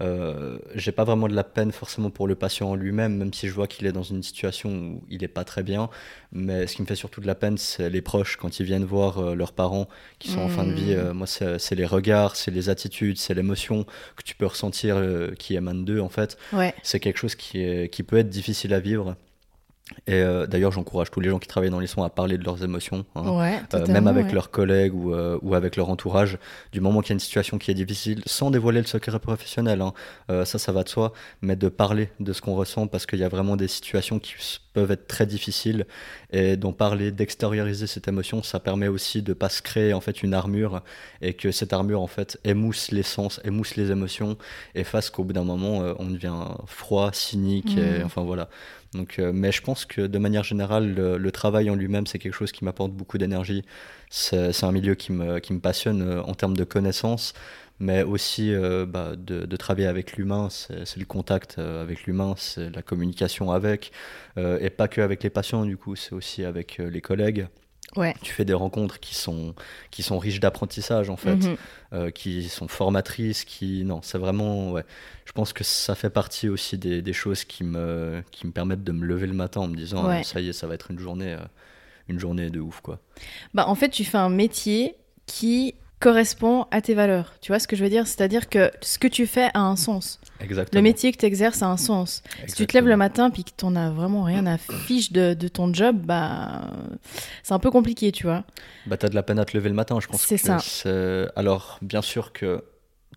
Euh, 0.00 0.58
j'ai 0.74 0.92
pas 0.92 1.04
vraiment 1.04 1.28
de 1.28 1.34
la 1.34 1.44
peine 1.44 1.70
forcément 1.70 2.10
pour 2.10 2.26
le 2.26 2.34
patient 2.34 2.70
en 2.70 2.74
lui-même, 2.74 3.16
même 3.16 3.32
si 3.34 3.48
je 3.48 3.52
vois 3.52 3.66
qu'il 3.66 3.86
est 3.86 3.92
dans 3.92 4.02
une 4.02 4.22
situation 4.22 4.70
où 4.70 5.04
il 5.10 5.22
est 5.22 5.28
pas 5.28 5.44
très 5.44 5.62
bien. 5.62 5.90
Mais 6.32 6.66
ce 6.66 6.76
qui 6.76 6.82
me 6.82 6.86
fait 6.86 6.94
surtout 6.94 7.20
de 7.20 7.26
la 7.26 7.34
peine, 7.34 7.58
c'est 7.58 7.90
les 7.90 8.00
proches 8.00 8.36
quand 8.36 8.58
ils 8.58 8.66
viennent 8.66 8.84
voir 8.84 9.18
euh, 9.18 9.34
leurs 9.34 9.52
parents 9.52 9.88
qui 10.18 10.30
sont 10.30 10.40
en 10.40 10.48
fin 10.48 10.64
de 10.64 10.72
vie. 10.72 10.94
Mm. 10.94 10.98
Euh, 10.98 11.14
moi, 11.14 11.26
c'est 11.26 11.74
les 11.74 11.86
regards, 11.86 12.36
c'est 12.36 12.50
les 12.50 12.68
attitudes, 12.68 13.18
c'est 13.18 13.34
l'émotion 13.34 13.84
que 14.16 14.22
tu 14.24 14.34
peux 14.34 14.46
ressentir 14.46 15.02
qui 15.38 15.56
émane 15.56 15.84
d'eux 15.84 16.00
en 16.00 16.08
fait. 16.08 16.36
Ouais. 16.52 16.74
C'est 16.82 17.00
quelque 17.00 17.18
chose 17.18 17.34
qui, 17.34 17.62
est, 17.62 17.92
qui 17.92 18.02
peut 18.02 18.16
être 18.16 18.30
difficile 18.30 18.74
à 18.74 18.80
vivre. 18.80 19.16
Et 20.06 20.14
euh, 20.14 20.46
d'ailleurs, 20.46 20.72
j'encourage 20.72 21.10
tous 21.10 21.20
les 21.20 21.28
gens 21.30 21.38
qui 21.38 21.48
travaillent 21.48 21.70
dans 21.70 21.80
les 21.80 21.86
soins 21.86 22.06
à 22.06 22.10
parler 22.10 22.38
de 22.38 22.44
leurs 22.44 22.62
émotions. 22.64 23.04
hein. 23.14 23.28
Ouais, 23.30 23.60
Euh, 23.74 23.86
même 23.86 24.06
avec 24.06 24.26
ouais. 24.26 24.32
leurs 24.32 24.50
collègues 24.50 24.94
ou, 24.94 25.14
euh, 25.14 25.38
ou 25.42 25.54
avec 25.54 25.76
leur 25.76 25.88
entourage, 25.90 26.38
du 26.72 26.80
moment 26.80 27.00
qu'il 27.00 27.10
y 27.10 27.12
a 27.12 27.14
une 27.14 27.20
situation 27.20 27.58
qui 27.58 27.70
est 27.70 27.74
difficile, 27.74 28.22
sans 28.26 28.50
dévoiler 28.50 28.80
le 28.80 28.86
secret 28.86 29.18
professionnel, 29.18 29.80
hein, 29.82 29.92
ça, 30.44 30.58
ça 30.58 30.72
va 30.72 30.82
de 30.82 30.88
soi, 30.88 31.12
mais 31.40 31.56
de 31.56 31.68
parler 31.68 32.10
de 32.20 32.32
ce 32.32 32.40
qu'on 32.40 32.54
ressent 32.54 32.86
parce 32.86 33.06
qu'il 33.06 33.18
y 33.18 33.24
a 33.24 33.28
vraiment 33.28 33.56
des 33.56 33.68
situations 33.68 34.18
qui 34.18 34.34
peuvent 34.72 34.90
être 34.90 35.06
très 35.06 35.26
difficiles 35.26 35.86
et 36.32 36.56
d'en 36.56 36.72
parler, 36.72 37.10
d'extérioriser 37.12 37.86
cette 37.86 38.08
émotion, 38.08 38.42
ça 38.42 38.58
permet 38.58 38.88
aussi 38.88 39.20
de 39.22 39.34
pas 39.34 39.50
se 39.50 39.60
créer 39.60 39.92
en 39.92 40.00
fait 40.00 40.22
une 40.22 40.32
armure 40.32 40.80
et 41.20 41.34
que 41.34 41.52
cette 41.52 41.72
armure 41.74 42.00
en 42.00 42.06
fait 42.06 42.38
émousse 42.44 42.90
les 42.90 43.02
sens, 43.02 43.38
émousse 43.44 43.76
les 43.76 43.90
émotions 43.90 44.38
et 44.74 44.84
fasse 44.84 45.10
qu'au 45.10 45.24
bout 45.24 45.34
d'un 45.34 45.44
moment 45.44 45.78
on 45.98 46.06
devient 46.06 46.32
froid, 46.66 47.10
cynique, 47.12 47.76
et, 47.76 47.98
Mhm. 47.98 48.06
enfin 48.06 48.22
voilà. 48.22 48.48
Donc, 48.94 49.18
euh, 49.18 49.32
mais 49.32 49.52
je 49.52 49.62
pense 49.62 49.86
que 49.86 50.02
de 50.02 50.18
manière 50.18 50.44
générale, 50.44 50.94
le, 50.94 51.16
le 51.16 51.32
travail 51.32 51.70
en 51.70 51.74
lui-même, 51.74 52.06
c'est 52.06 52.18
quelque 52.18 52.34
chose 52.34 52.52
qui 52.52 52.64
m'apporte 52.64 52.92
beaucoup 52.92 53.16
d'énergie. 53.16 53.64
C'est 54.10 54.64
un 54.64 54.72
milieu 54.72 54.94
qui 54.94 55.12
me, 55.12 55.38
qui 55.38 55.54
me 55.54 55.60
passionne 55.60 56.02
euh, 56.02 56.22
en 56.22 56.34
termes 56.34 56.56
de 56.56 56.64
connaissances, 56.64 57.32
mais 57.80 58.02
aussi 58.02 58.52
euh, 58.54 58.84
bah, 58.86 59.16
de, 59.16 59.46
de 59.46 59.56
travailler 59.56 59.86
avec 59.86 60.16
l'humain. 60.16 60.48
C'est 60.50 60.84
c'est 60.86 61.00
le 61.00 61.06
contact 61.06 61.56
euh, 61.58 61.82
avec 61.82 62.04
l'humain, 62.04 62.34
c'est 62.36 62.68
la 62.70 62.82
communication 62.82 63.50
avec, 63.50 63.92
euh, 64.38 64.58
et 64.60 64.68
pas 64.70 64.88
que 64.88 65.00
avec 65.00 65.22
les 65.22 65.30
patients, 65.30 65.64
du 65.64 65.76
coup, 65.78 65.96
c'est 65.96 66.12
aussi 66.14 66.44
avec 66.44 66.78
euh, 66.78 66.90
les 66.90 67.00
collègues. 67.00 67.46
Ouais. 67.96 68.14
Tu 68.22 68.32
fais 68.32 68.44
des 68.44 68.54
rencontres 68.54 69.00
qui 69.00 69.14
sont, 69.14 69.54
qui 69.90 70.02
sont 70.02 70.18
riches 70.18 70.40
d'apprentissage, 70.40 71.10
en 71.10 71.16
fait 71.16 71.36
Mhm. 71.36 71.56
euh, 71.92 72.10
qui 72.10 72.48
sont 72.48 72.66
formatrices, 72.68 73.44
qui 73.44 73.84
non, 73.84 74.00
c'est 74.02 74.18
vraiment 74.18 74.72
ouais. 74.72 74.84
Je 75.26 75.32
pense 75.32 75.52
que 75.52 75.62
ça 75.64 75.94
fait 75.94 76.10
partie 76.10 76.48
aussi 76.48 76.78
des, 76.78 77.02
des 77.02 77.12
choses 77.12 77.44
qui 77.44 77.64
me 77.64 78.22
qui 78.30 78.46
me 78.46 78.52
permettent 78.52 78.84
de 78.84 78.92
me 78.92 79.04
lever 79.04 79.26
le 79.26 79.34
matin 79.34 79.60
en 79.60 79.68
me 79.68 79.76
disant 79.76 80.06
Ouais. 80.08 80.18
ah, 80.20 80.24
ça 80.24 80.40
y 80.40 80.48
est, 80.48 80.52
ça 80.52 80.66
va 80.66 80.74
être 80.74 80.90
une 80.90 80.98
journée 80.98 81.34
euh, 81.34 81.44
une 82.08 82.18
journée 82.18 82.50
de 82.50 82.60
ouf 82.60 82.80
quoi. 82.80 82.98
Bah, 83.54 83.68
en 83.68 83.74
fait, 83.74 83.88
tu 83.90 84.04
fais 84.04 84.18
un 84.18 84.28
métier 84.30 84.96
qui 85.26 85.74
correspond 86.02 86.66
à 86.70 86.80
tes 86.80 86.94
valeurs. 86.94 87.32
Tu 87.40 87.52
vois 87.52 87.58
ce 87.58 87.66
que 87.68 87.76
je 87.76 87.82
veux 87.84 87.90
dire? 87.90 88.06
C'est-à-dire 88.06 88.48
que 88.48 88.70
ce 88.80 88.98
que 88.98 89.08
tu 89.08 89.26
fais 89.26 89.48
a 89.54 89.60
un 89.60 89.76
sens. 89.76 90.18
Exactement. 90.40 90.78
Le 90.78 90.82
métier 90.82 91.12
que 91.12 91.18
tu 91.18 91.26
exerces 91.26 91.62
a 91.62 91.66
un 91.66 91.76
sens. 91.76 92.22
Si 92.46 92.54
tu 92.54 92.66
te 92.66 92.72
lèves 92.76 92.84
le 92.86 92.92
Exactement. 92.92 92.96
matin 92.98 93.30
puis 93.30 93.44
que 93.44 93.50
t'en 93.56 93.76
as 93.76 93.90
vraiment 93.90 94.24
rien 94.24 94.44
à 94.46 94.58
fiche 94.58 95.12
de, 95.12 95.34
de 95.34 95.48
ton 95.48 95.72
job, 95.72 95.96
bah 96.04 96.70
c'est 97.42 97.54
un 97.54 97.58
peu 97.58 97.70
compliqué, 97.70 98.10
tu 98.12 98.24
vois. 98.26 98.44
Bah 98.86 98.96
t'as 98.96 99.08
de 99.08 99.14
la 99.14 99.22
peine 99.22 99.38
à 99.38 99.44
te 99.44 99.56
lever 99.56 99.68
le 99.68 99.74
matin, 99.74 99.98
je 100.00 100.08
pense. 100.08 100.22
C'est 100.22 100.36
ça. 100.38 100.58
Alors 101.36 101.78
bien 101.82 102.02
sûr 102.02 102.32
que 102.32 102.64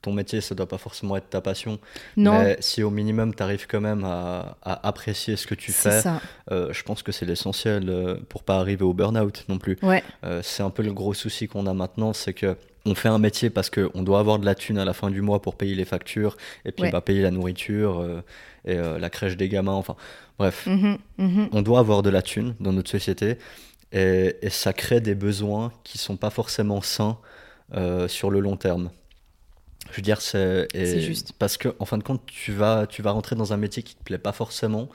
ton 0.02 0.14
métier, 0.14 0.40
ça 0.40 0.54
doit 0.54 0.68
pas 0.68 0.78
forcément 0.78 1.18
être 1.18 1.32
ta 1.32 1.42
passion, 1.42 1.80
Non, 2.16 2.38
mais 2.44 2.58
si 2.60 2.84
au 2.84 2.92
minimum 2.92 3.34
tu 3.34 3.42
arrives 3.42 3.66
quand 3.66 3.82
même 3.82 4.04
à, 4.04 4.56
à 4.62 4.88
apprécier 4.88 5.36
ce 5.36 5.48
que 5.48 5.56
tu 5.56 5.72
fais, 5.72 6.02
ça. 6.02 6.22
euh, 6.52 6.72
je 6.74 6.84
pense 6.84 7.02
que 7.02 7.12
c'est 7.12 7.26
l'essentiel 7.26 7.90
euh, 7.90 8.18
pour 8.30 8.44
pas 8.44 8.58
arriver 8.60 8.84
au 8.84 8.94
burn-out 8.94 9.46
non 9.50 9.58
plus. 9.58 9.80
Ouais, 9.82 10.04
Euh, 10.24 10.42
c'est 10.44 10.62
un 10.62 10.70
peu 10.70 10.84
le 10.84 10.94
gros 10.94 11.16
souci 11.16 11.48
qu'on 11.48 11.66
a 11.66 11.74
maintenant, 11.74 12.14
c'est 12.14 12.34
que 12.34 12.56
on 12.86 12.96
fait 12.96 13.10
un 13.10 13.18
métier 13.20 13.50
parce 13.50 13.70
qu'on 13.70 14.04
doit 14.04 14.20
avoir 14.20 14.40
de 14.40 14.46
la 14.46 14.56
thune 14.56 14.78
à 14.78 14.86
la 14.86 14.94
fin 14.94 15.10
du 15.10 15.22
mois 15.22 15.42
pour 15.42 15.56
payer 15.56 15.76
les 15.76 15.86
factures 15.86 16.38
et 16.66 16.72
puis 16.72 16.84
Ouais. 16.84 16.92
bah, 16.92 17.02
payer 17.02 17.22
la 17.22 17.32
nourriture 17.32 18.00
euh, 18.00 18.22
et 18.66 18.76
euh, 18.78 19.00
la 19.00 19.10
crèche 19.10 19.38
des 19.38 19.50
gamins. 19.50 19.74
Enfin, 19.74 19.96
bref, 20.38 20.68
Mhm, 20.68 20.98
mhm. 21.18 21.50
on 21.52 21.62
doit 21.62 21.80
avoir 21.80 22.04
de 22.04 22.10
la 22.10 22.22
thune 22.22 22.56
dans 22.60 22.74
notre 22.74 22.90
société 22.92 23.38
et, 23.92 24.36
et 24.42 24.50
ça 24.50 24.74
crée 24.74 25.02
des 25.02 25.16
besoins 25.16 25.72
qui 25.84 25.98
sont 25.98 26.18
pas 26.18 26.30
forcément 26.30 26.82
sains 26.82 27.18
euh, 27.74 28.08
sur 28.08 28.30
le 28.32 28.40
long 28.40 28.58
terme. 28.58 28.92
Je 29.92 29.98
veux 29.98 30.02
dire, 30.02 30.20
c'est 30.22 30.68
juste. 31.00 31.34
parce 31.40 31.58
que 31.58 31.76
en 31.80 31.86
fin 31.86 31.98
de 31.98 32.04
compte, 32.04 32.26
tu 32.26 32.52
vas, 32.52 32.88
tu 32.88 33.02
vas 33.04 33.12
rentrer 33.12 33.36
dans 33.36 33.54
un 33.54 33.58
métier 33.58 33.84
qui 33.84 33.96
te 33.96 34.04
plaît 34.04 34.18
pas 34.18 34.32
forcément. 34.32 34.90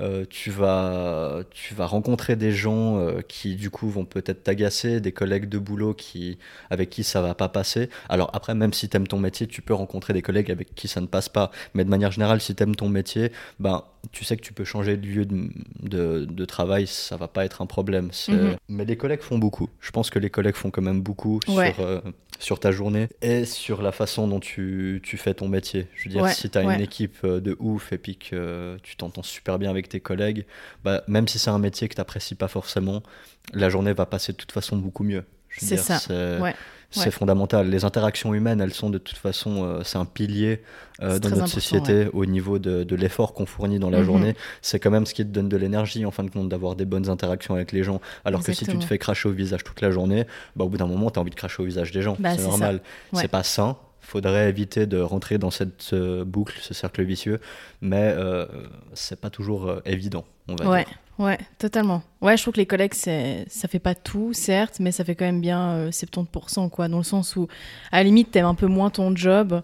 Euh, 0.00 0.24
tu 0.28 0.50
vas, 0.50 1.42
tu 1.50 1.74
vas 1.74 1.86
rencontrer 1.86 2.34
des 2.34 2.50
gens 2.50 2.98
euh, 2.98 3.20
qui 3.26 3.54
du 3.54 3.70
coup 3.70 3.88
vont 3.88 4.04
peut-être 4.04 4.42
t'agacer, 4.42 5.00
des 5.00 5.12
collègues 5.12 5.48
de 5.48 5.58
boulot 5.58 5.94
qui, 5.94 6.38
avec 6.70 6.90
qui 6.90 7.04
ça 7.04 7.20
va 7.22 7.34
pas 7.34 7.48
passer. 7.48 7.88
Alors 8.08 8.30
après, 8.32 8.54
même 8.54 8.72
si 8.72 8.88
t'aimes 8.88 9.06
ton 9.06 9.18
métier, 9.20 9.46
tu 9.46 9.62
peux 9.62 9.74
rencontrer 9.74 10.12
des 10.12 10.22
collègues 10.22 10.50
avec 10.50 10.74
qui 10.74 10.88
ça 10.88 11.00
ne 11.00 11.06
passe 11.06 11.28
pas. 11.28 11.50
Mais 11.74 11.84
de 11.84 11.90
manière 11.90 12.10
générale, 12.10 12.40
si 12.40 12.54
t'aimes 12.54 12.74
ton 12.74 12.88
métier, 12.88 13.30
ben 13.60 13.84
tu 14.12 14.24
sais 14.24 14.36
que 14.36 14.42
tu 14.42 14.52
peux 14.52 14.64
changer 14.64 14.96
de 14.96 15.06
lieu 15.06 15.24
de, 15.24 15.48
de, 15.82 16.24
de 16.26 16.44
travail, 16.44 16.86
ça 16.86 17.16
va 17.16 17.28
pas 17.28 17.44
être 17.44 17.62
un 17.62 17.66
problème. 17.66 18.10
Mhm. 18.28 18.56
Mais 18.68 18.84
les 18.84 18.96
collègues 18.96 19.22
font 19.22 19.38
beaucoup. 19.38 19.70
Je 19.80 19.90
pense 19.92 20.10
que 20.10 20.18
les 20.18 20.28
collègues 20.28 20.56
font 20.56 20.70
quand 20.70 20.82
même 20.82 21.00
beaucoup 21.00 21.40
Ouais. 21.48 21.72
sur, 21.72 21.84
euh, 21.84 22.00
sur 22.38 22.58
ta 22.60 22.72
journée 22.72 23.08
et 23.22 23.44
sur 23.44 23.80
la 23.82 23.92
façon 23.92 24.26
dont 24.28 24.40
tu, 24.40 25.00
tu 25.02 25.16
fais 25.16 25.34
ton 25.34 25.48
métier. 25.48 25.86
Je 25.94 26.04
veux 26.04 26.10
dire, 26.10 26.22
Ouais, 26.22 26.32
si 26.32 26.50
tu 26.50 26.58
as 26.58 26.64
ouais. 26.64 26.74
une 26.74 26.80
équipe 26.80 27.16
euh, 27.24 27.40
de 27.40 27.56
ouf 27.58 27.92
et 27.92 27.98
puis 27.98 28.16
que 28.16 28.76
tu 28.82 28.96
t'entends 28.96 29.22
super 29.22 29.58
bien 29.58 29.70
avec 29.70 29.88
tes 29.88 30.00
collègues, 30.00 30.44
bah, 30.82 31.02
même 31.08 31.28
si 31.28 31.38
c'est 31.38 31.50
un 31.50 31.58
métier 31.58 31.88
que 31.88 31.94
tu 31.94 32.00
n'apprécies 32.00 32.34
pas 32.34 32.48
forcément, 32.48 33.02
la 33.52 33.68
journée 33.70 33.92
va 33.92 34.06
passer 34.06 34.32
de 34.32 34.36
toute 34.36 34.52
façon 34.52 34.76
beaucoup 34.76 35.04
mieux. 35.04 35.24
C'est 35.56 35.76
ça. 35.76 36.00
Ouais, 36.40 36.54
c'est 36.94 37.06
ouais. 37.06 37.10
fondamental. 37.10 37.68
Les 37.68 37.84
interactions 37.84 38.32
humaines, 38.34 38.60
elles 38.60 38.72
sont 38.74 38.90
de 38.90 38.98
toute 38.98 39.16
façon, 39.18 39.64
euh, 39.64 39.80
c'est 39.84 39.98
un 39.98 40.04
pilier 40.04 40.62
euh, 41.02 41.18
dans 41.18 41.30
notre 41.30 41.48
société 41.48 42.08
au 42.12 42.24
niveau 42.24 42.58
de, 42.58 42.84
de 42.84 42.96
l'effort 42.96 43.34
qu'on 43.34 43.46
fournit 43.46 43.78
dans 43.78 43.90
la 43.90 43.98
Mhm. 43.98 44.04
journée. 44.04 44.36
C'est 44.62 44.78
quand 44.78 44.90
même 44.90 45.06
ce 45.06 45.14
qui 45.14 45.24
te 45.24 45.30
donne 45.30 45.48
de 45.48 45.56
l'énergie 45.56 46.06
en 46.06 46.10
fin 46.10 46.22
de 46.22 46.30
compte 46.30 46.48
d'avoir 46.48 46.76
des 46.76 46.84
bonnes 46.84 47.08
interactions 47.10 47.54
avec 47.54 47.72
les 47.72 47.82
gens. 47.82 48.00
Alors 48.24 48.42
que 48.42 48.52
si 48.52 48.64
tu 48.64 48.78
te 48.78 48.84
fais 48.84 48.98
cracher 48.98 49.28
au 49.28 49.32
visage 49.32 49.64
toute 49.64 49.80
la 49.80 49.90
journée, 49.90 50.24
bah, 50.56 50.64
au 50.64 50.68
bout 50.68 50.76
d'un 50.78 50.86
moment, 50.86 51.10
tu 51.10 51.18
as 51.18 51.22
envie 51.22 51.30
de 51.30 51.34
cracher 51.34 51.62
au 51.62 51.66
visage 51.66 51.90
des 51.90 52.02
gens. 52.02 52.16
Bah, 52.20 52.30
c'est 52.36 52.42
normal. 52.46 52.80
Ouais. 53.12 53.22
C'est 53.22 53.28
pas 53.28 53.42
sain. 53.42 53.76
Faudrait 54.04 54.48
éviter 54.48 54.86
de 54.86 55.00
rentrer 55.00 55.38
dans 55.38 55.50
cette 55.50 55.90
euh, 55.92 56.24
boucle, 56.24 56.56
ce 56.60 56.74
cercle 56.74 57.02
vicieux, 57.02 57.40
mais 57.80 58.12
euh, 58.16 58.46
c'est 58.92 59.18
pas 59.18 59.30
toujours 59.30 59.66
euh, 59.66 59.80
évident, 59.86 60.24
on 60.46 60.56
va 60.56 60.68
ouais, 60.68 60.84
dire. 60.84 60.94
ouais, 61.18 61.38
totalement. 61.58 62.02
Ouais, 62.20 62.36
je 62.36 62.42
trouve 62.42 62.54
que 62.54 62.60
les 62.60 62.66
collègues, 62.66 62.94
ça 62.94 63.68
fait 63.68 63.78
pas 63.78 63.94
tout, 63.94 64.34
certes, 64.34 64.76
mais 64.78 64.92
ça 64.92 65.04
fait 65.04 65.14
quand 65.14 65.24
même 65.24 65.40
bien 65.40 65.70
euh, 65.70 65.90
70%, 65.90 66.68
quoi, 66.68 66.88
dans 66.88 66.98
le 66.98 67.02
sens 67.02 67.34
où, 67.34 67.48
à 67.90 67.96
la 67.96 68.04
limite, 68.04 68.30
t'aimes 68.30 68.46
un 68.46 68.54
peu 68.54 68.66
moins 68.66 68.90
ton 68.90 69.16
job, 69.16 69.62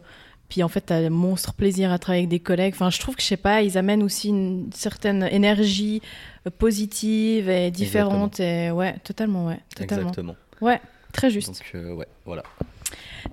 puis 0.49 0.63
en 0.65 0.69
fait, 0.69 0.81
t'as 0.81 0.97
un 0.97 1.11
monstre 1.11 1.55
plaisir 1.55 1.93
à 1.93 1.99
travailler 1.99 2.23
avec 2.23 2.31
des 2.31 2.41
collègues. 2.41 2.75
Enfin, 2.75 2.91
je 2.91 2.99
trouve 2.99 3.15
que, 3.15 3.23
je 3.23 3.27
sais 3.27 3.37
pas, 3.37 3.63
ils 3.63 3.79
amènent 3.79 4.03
aussi 4.03 4.29
une 4.31 4.71
certaine 4.73 5.23
énergie 5.31 6.03
euh, 6.47 6.51
positive 6.51 7.49
et 7.49 7.71
différente, 7.71 8.41
et 8.41 8.71
ouais, 8.71 8.97
totalement, 9.05 9.47
ouais, 9.47 9.61
totalement. 9.77 10.09
Exactement. 10.09 10.37
Ouais, 10.61 10.81
très 11.13 11.31
juste. 11.31 11.49
Donc, 11.49 11.71
euh, 11.75 11.93
ouais, 11.95 12.09
voilà. 12.25 12.43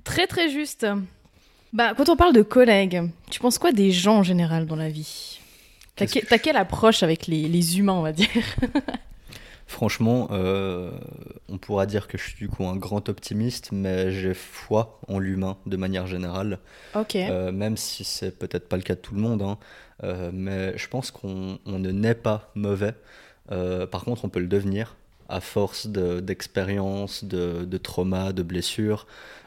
Très 0.04 0.26
très 0.26 0.48
juste. 0.50 0.86
Bah, 1.72 1.92
quand 1.96 2.08
on 2.08 2.16
parle 2.16 2.32
de 2.34 2.42
collègues, 2.42 3.02
tu 3.30 3.40
penses 3.40 3.58
quoi 3.58 3.72
des 3.72 3.90
gens 3.90 4.18
en 4.18 4.22
général 4.22 4.66
dans 4.66 4.76
la 4.76 4.88
vie? 4.88 5.40
T'as 5.96 6.06
que- 6.06 6.36
quelle 6.36 6.56
approche 6.56 7.02
avec 7.02 7.26
les, 7.26 7.48
les 7.48 7.78
humains, 7.78 7.94
on 7.94 8.02
va 8.02 8.12
dire? 8.12 8.28
Franchement, 9.66 10.28
euh, 10.30 10.90
on 11.50 11.58
pourra 11.58 11.84
dire 11.84 12.08
que 12.08 12.16
je 12.16 12.22
suis 12.22 12.36
du 12.38 12.48
coup 12.48 12.64
un 12.66 12.76
grand 12.76 13.10
optimiste, 13.10 13.68
mais 13.70 14.10
j'ai 14.12 14.32
foi 14.32 14.98
en 15.08 15.18
l'humain 15.18 15.58
de 15.66 15.76
manière 15.76 16.06
générale, 16.06 16.58
Ok. 16.94 17.16
Euh, 17.16 17.52
même 17.52 17.76
si 17.76 18.02
c'est 18.04 18.38
peut-être 18.38 18.66
pas 18.66 18.76
le 18.78 18.82
cas 18.82 18.94
de 18.94 19.00
tout 19.00 19.14
le 19.14 19.20
monde. 19.20 19.42
hein. 19.42 19.58
Euh, 20.04 20.30
mais 20.32 20.76
je 20.78 20.88
pense 20.88 21.10
qu'on 21.10 21.58
on 21.66 21.78
ne 21.78 21.90
naît 21.90 22.14
pas 22.14 22.50
mauvais. 22.54 22.94
Par 23.90 24.04
contre, 24.04 24.24
on 24.24 24.28
peut 24.28 24.40
le 24.40 24.46
devenir. 24.46 24.96
à 25.30 25.40
force 25.42 25.86
d'expérience, 25.86 27.24
de, 27.24 27.64
de, 27.66 27.76
trauma, 27.78 28.32
de 28.32 28.42
blessures. 28.42 29.06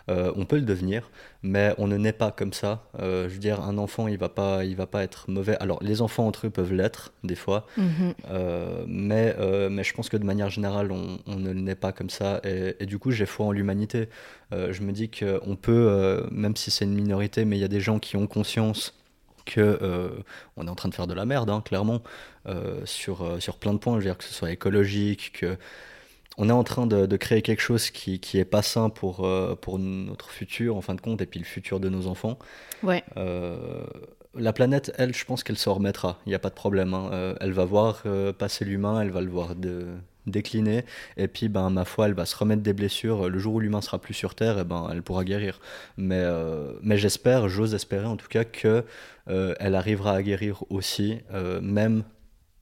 Euh, 0.09 0.31
on 0.35 0.45
peut 0.45 0.55
le 0.57 0.63
devenir, 0.63 1.09
mais 1.43 1.73
on 1.77 1.87
ne 1.87 1.95
naît 1.97 2.11
pas 2.13 2.31
comme 2.31 2.53
ça. 2.53 2.83
Euh, 2.99 3.29
je 3.29 3.33
veux 3.33 3.39
dire, 3.39 3.61
un 3.61 3.77
enfant, 3.77 4.07
il 4.07 4.17
va 4.17 4.29
pas, 4.29 4.65
il 4.65 4.75
va 4.75 4.87
pas 4.87 5.03
être 5.03 5.29
mauvais. 5.29 5.55
Alors, 5.59 5.81
les 5.83 6.01
enfants 6.01 6.25
entre 6.27 6.47
eux 6.47 6.49
peuvent 6.49 6.73
l'être 6.73 7.13
des 7.23 7.35
fois, 7.35 7.67
Mhm. 7.77 8.13
euh, 8.29 8.83
mais, 8.87 9.35
mais 9.69 9.83
je 9.83 9.93
pense 9.93 10.09
que 10.09 10.17
de 10.17 10.25
manière 10.25 10.49
générale, 10.49 10.91
on, 10.91 11.19
on 11.27 11.35
ne 11.35 11.53
naît 11.53 11.75
pas 11.75 11.91
comme 11.91 12.09
ça. 12.09 12.41
Et, 12.43 12.75
et 12.79 12.85
du 12.85 12.97
coup, 12.99 13.11
j'ai 13.11 13.25
foi 13.25 13.45
en 13.45 13.51
l'humanité. 13.51 14.09
Je 14.51 14.81
me 14.81 14.91
dis 14.91 15.09
qu'on 15.09 15.55
peut, 15.55 16.27
même 16.31 16.55
si 16.55 16.71
c'est 16.71 16.85
une 16.85 16.93
minorité, 16.95 17.45
mais 17.45 17.57
il 17.57 17.61
y 17.61 17.65
a 17.65 17.69
des 17.69 17.79
gens 17.79 17.99
qui 17.99 18.17
ont 18.17 18.27
conscience 18.27 18.93
que 19.45 19.59
euh, 19.81 20.09
on 20.55 20.67
est 20.67 20.69
en 20.69 20.75
train 20.75 20.87
de 20.89 20.93
faire 20.93 21.07
de 21.07 21.15
la 21.15 21.25
merde, 21.25 21.49
hein, 21.49 21.61
clairement, 21.65 22.03
euh, 22.47 22.81
sur, 22.85 23.23
euh, 23.23 23.39
sur 23.39 23.57
plein 23.57 23.73
de 23.73 23.79
points, 23.79 23.93
je 23.93 23.97
veux 23.99 24.03
dire 24.05 24.17
que 24.17 24.23
ce 24.23 24.33
soit 24.33 24.51
écologique, 24.51 25.31
que 25.39 25.57
on 26.37 26.47
est 26.49 26.53
en 26.53 26.63
train 26.63 26.87
de, 26.87 27.05
de 27.05 27.17
créer 27.17 27.41
quelque 27.41 27.61
chose 27.61 27.89
qui, 27.89 28.19
qui 28.19 28.37
est 28.39 28.45
pas 28.45 28.61
sain 28.61 28.89
pour, 28.89 29.25
euh, 29.25 29.55
pour 29.55 29.79
notre 29.79 30.29
futur, 30.29 30.77
en 30.77 30.81
fin 30.81 30.95
de 30.95 31.01
compte, 31.01 31.21
et 31.21 31.25
puis 31.25 31.39
le 31.39 31.45
futur 31.45 31.79
de 31.79 31.89
nos 31.89 32.07
enfants. 32.07 32.39
Ouais. 32.83 33.03
Euh, 33.17 33.83
la 34.33 34.53
planète, 34.53 34.93
elle, 34.97 35.13
je 35.13 35.25
pense 35.25 35.43
qu'elle 35.43 35.57
se 35.57 35.67
remettra, 35.69 36.19
il 36.25 36.29
n'y 36.29 36.35
a 36.35 36.39
pas 36.39 36.49
de 36.49 36.55
problème. 36.55 36.93
hein. 36.93 37.09
Euh, 37.11 37.35
elle 37.41 37.51
va 37.51 37.65
voir 37.65 38.03
passer 38.37 38.63
l'humain, 38.63 39.01
elle 39.01 39.11
va 39.11 39.21
le 39.21 39.29
voir 39.29 39.55
de- 39.55 39.87
décliner, 40.25 40.85
et 41.17 41.27
puis, 41.27 41.49
ben, 41.49 41.69
ma 41.69 41.83
foi, 41.83 42.05
elle 42.05 42.13
va 42.13 42.25
se 42.25 42.35
remettre 42.37 42.61
des 42.61 42.73
blessures. 42.73 43.27
Le 43.27 43.39
jour 43.39 43.55
où 43.55 43.59
l'humain 43.59 43.81
sera 43.81 43.99
plus 43.99 44.13
sur 44.13 44.33
Terre, 44.35 44.57
et 44.59 44.63
ben, 44.63 44.87
elle 44.91 45.01
pourra 45.01 45.25
guérir. 45.25 45.59
Mais, 45.97 46.23
mais 46.81 46.97
j'espère, 46.97 47.49
j'ose 47.49 47.73
espérer 47.73 48.05
en 48.05 48.17
tout 48.17 48.29
cas, 48.29 48.45
que 48.45 48.85
elle 49.25 49.75
arrivera 49.75 50.13
à 50.13 50.21
guérir 50.21 50.63
aussi, 50.69 51.19
même 51.61 52.03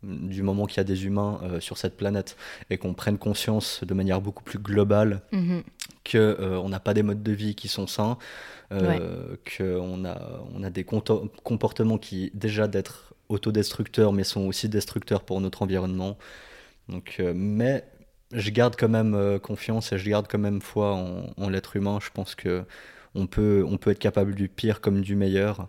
du 0.04 0.44
moment 0.44 0.66
qu'il 0.66 0.78
y 0.78 0.80
a 0.80 0.86
des 0.86 1.06
humains 1.06 1.40
euh, 1.44 1.60
sur 1.60 1.78
cette 1.78 1.98
planète, 1.98 2.38
et 2.70 2.78
qu'on 2.78 2.94
prenne 2.94 3.18
conscience 3.18 3.84
de 3.84 3.94
manière 3.94 4.22
beaucoup 4.22 4.44
plus 4.44 4.60
globale 4.60 5.22
Mhm. 5.32 5.64
que 6.06 6.18
euh, 6.18 6.58
on 6.60 6.70
n'a 6.70 6.80
pas 6.80 6.94
des 6.94 7.04
modes 7.04 7.22
de 7.24 7.32
vie 7.34 7.54
qui 7.56 7.68
sont 7.68 7.86
sains, 7.88 8.18
euh, 8.72 9.36
qu'on 9.58 10.06
a, 10.06 10.18
on 10.56 10.64
a 10.64 10.70
des 10.70 10.84
comportements 10.84 11.98
qui, 11.98 12.32
déjà 12.34 12.68
d'être 12.68 13.14
autodestructeurs, 13.30 14.14
mais 14.14 14.24
sont 14.24 14.42
aussi 14.48 14.70
destructeurs 14.70 15.24
pour 15.24 15.42
notre 15.42 15.62
environnement. 15.64 16.18
Donc, 16.88 17.18
euh, 17.20 17.34
mais 17.36 17.84
je 18.32 18.50
garde 18.52 18.76
quand 18.78 18.90
même 18.90 19.40
confiance 19.40 19.92
et 19.92 19.98
je 19.98 20.10
garde 20.10 20.28
quand 20.30 20.40
même 20.40 20.62
foi 20.62 20.94
en, 20.94 21.26
en 21.38 21.50
l'être 21.50 21.76
humain. 21.76 22.00
Je 22.02 22.10
pense 22.12 22.36
que 22.36 22.64
on 23.16 23.26
peut, 23.28 23.66
on 23.68 23.78
peut 23.78 23.92
être 23.92 24.00
capable 24.00 24.36
du 24.36 24.48
pire 24.50 24.82
comme 24.82 25.02
du 25.02 25.16
meilleur 25.16 25.68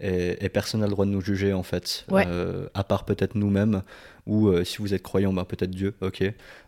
et, 0.00 0.44
et 0.44 0.48
personne 0.48 0.80
n'a 0.80 0.86
le 0.86 0.92
droit 0.92 1.06
de 1.06 1.10
nous 1.10 1.20
juger 1.20 1.52
en 1.52 1.62
fait, 1.62 2.04
Ouais. 2.10 2.24
Euh, 2.26 2.68
à 2.74 2.84
part 2.84 3.04
peut-être 3.04 3.34
nous-mêmes 3.34 3.82
ou 4.26 4.48
euh, 4.48 4.62
si 4.64 4.78
vous 4.78 4.92
êtes 4.94 5.02
croyant, 5.02 5.32
bah, 5.32 5.44
peut-être 5.44 5.70
Dieu, 5.70 5.94
ok. 6.00 6.22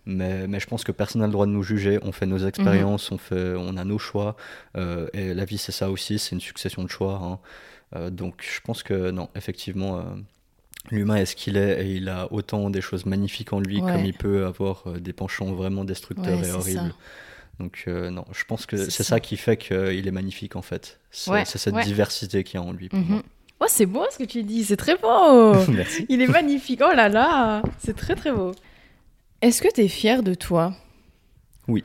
Mais, 0.06 0.46
mais 0.48 0.60
je 0.60 0.66
pense 0.66 0.82
que 0.84 0.92
personne 0.92 1.20
n'a 1.20 1.26
le 1.26 1.32
droit 1.32 1.46
de 1.46 1.50
nous 1.52 1.62
juger. 1.62 1.98
On 2.02 2.10
fait 2.12 2.26
nos 2.26 2.38
expériences, 2.46 3.12
on, 3.12 3.18
fait, 3.18 3.54
on 3.56 3.76
a 3.76 3.84
nos 3.84 3.98
choix 3.98 4.36
euh, 4.76 5.06
et 5.12 5.34
la 5.34 5.44
vie 5.44 5.58
c'est 5.58 5.72
ça 5.72 5.90
aussi, 5.90 6.18
c'est 6.18 6.32
une 6.34 6.40
succession 6.40 6.82
de 6.84 6.88
choix. 6.88 7.20
hein. 7.94 8.10
Donc 8.10 8.42
je 8.42 8.60
pense 8.60 8.82
que 8.82 9.10
non, 9.10 9.28
effectivement. 9.36 10.04
L'humain 10.90 11.16
est 11.16 11.24
ce 11.26 11.34
qu'il 11.36 11.56
est 11.56 11.86
et 11.86 11.92
il 11.94 12.08
a 12.10 12.30
autant 12.32 12.68
des 12.68 12.80
choses 12.82 13.06
magnifiques 13.06 13.52
en 13.54 13.60
lui 13.60 13.80
Ouais. 13.80 13.92
comme 13.92 14.04
il 14.04 14.12
peut 14.14 14.44
avoir 14.44 14.84
des 15.00 15.12
penchants 15.14 15.52
vraiment 15.52 15.84
destructeurs 15.84 16.40
Ouais, 16.40 16.48
et 16.48 16.52
horribles. 16.52 16.80
ça. 16.90 16.96
Donc 17.60 17.84
euh, 17.86 18.10
non, 18.10 18.24
je 18.32 18.44
pense 18.44 18.66
que 18.66 18.76
C'est 18.76 19.02
ça. 19.04 19.20
qui 19.20 19.36
fait 19.36 19.56
qu'il 19.56 20.06
est 20.08 20.10
magnifique 20.10 20.56
en 20.56 20.62
fait. 20.62 20.98
C'est 21.10 21.30
Ouais, 21.30 21.44
cette 21.44 21.72
ouais. 21.74 21.84
diversité 21.84 22.42
qu'il 22.44 22.58
y 22.60 22.62
a 22.62 22.66
en 22.66 22.72
lui. 22.72 22.88
Pour 22.88 22.98
moi. 22.98 23.22
Oh, 23.60 23.66
c'est 23.68 23.86
beau 23.86 24.04
ce 24.10 24.18
que 24.18 24.24
tu 24.24 24.42
dis, 24.42 24.64
c'est 24.64 24.76
très 24.76 24.96
beau. 24.96 25.54
Merci. 25.68 26.04
Il 26.08 26.20
est 26.20 26.26
magnifique. 26.26 26.80
Oh 26.84 26.92
là 26.94 27.08
là, 27.08 27.62
c'est 27.78 27.94
très 27.96 28.16
très 28.16 28.32
beau. 28.32 28.52
Est-ce 29.40 29.62
que 29.62 29.72
tu 29.72 29.82
es 29.82 29.88
fier 29.88 30.22
de 30.22 30.34
toi? 30.34 30.74
Oui. 31.68 31.84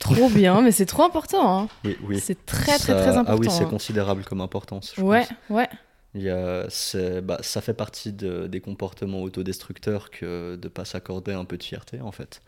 Trop 0.00 0.28
bien, 0.30 0.60
mais 0.62 0.70
c'est 0.72 0.86
trop 0.86 1.02
important. 1.02 1.58
hein. 1.62 1.68
Oui, 1.84 1.96
oui. 2.04 2.20
C'est 2.20 2.46
très 2.46 2.78
très 2.78 2.78
Ça- 2.78 2.94
très 2.94 3.16
important. 3.16 3.32
Ah 3.32 3.36
oui, 3.36 3.48
c'est 3.50 3.64
hein. 3.64 3.68
considérable 3.68 4.24
comme 4.24 4.40
importance. 4.40 4.92
je 4.96 5.02
Ouais, 5.02 5.20
pense. 5.26 5.56
ouais. 5.56 5.68
Il 6.14 6.22
y 6.22 6.30
a, 6.30 6.68
bah, 7.22 7.38
ça 7.42 7.60
fait 7.60 7.74
partie 7.74 8.12
de- 8.12 8.46
des 8.46 8.60
comportements 8.60 9.22
autodestructeurs 9.22 10.10
que 10.10 10.54
de 10.54 10.68
pas 10.68 10.84
s'accorder 10.84 11.32
un 11.32 11.44
peu 11.44 11.56
de 11.58 11.62
fierté 11.64 12.00
en 12.00 12.12
fait. 12.12 12.40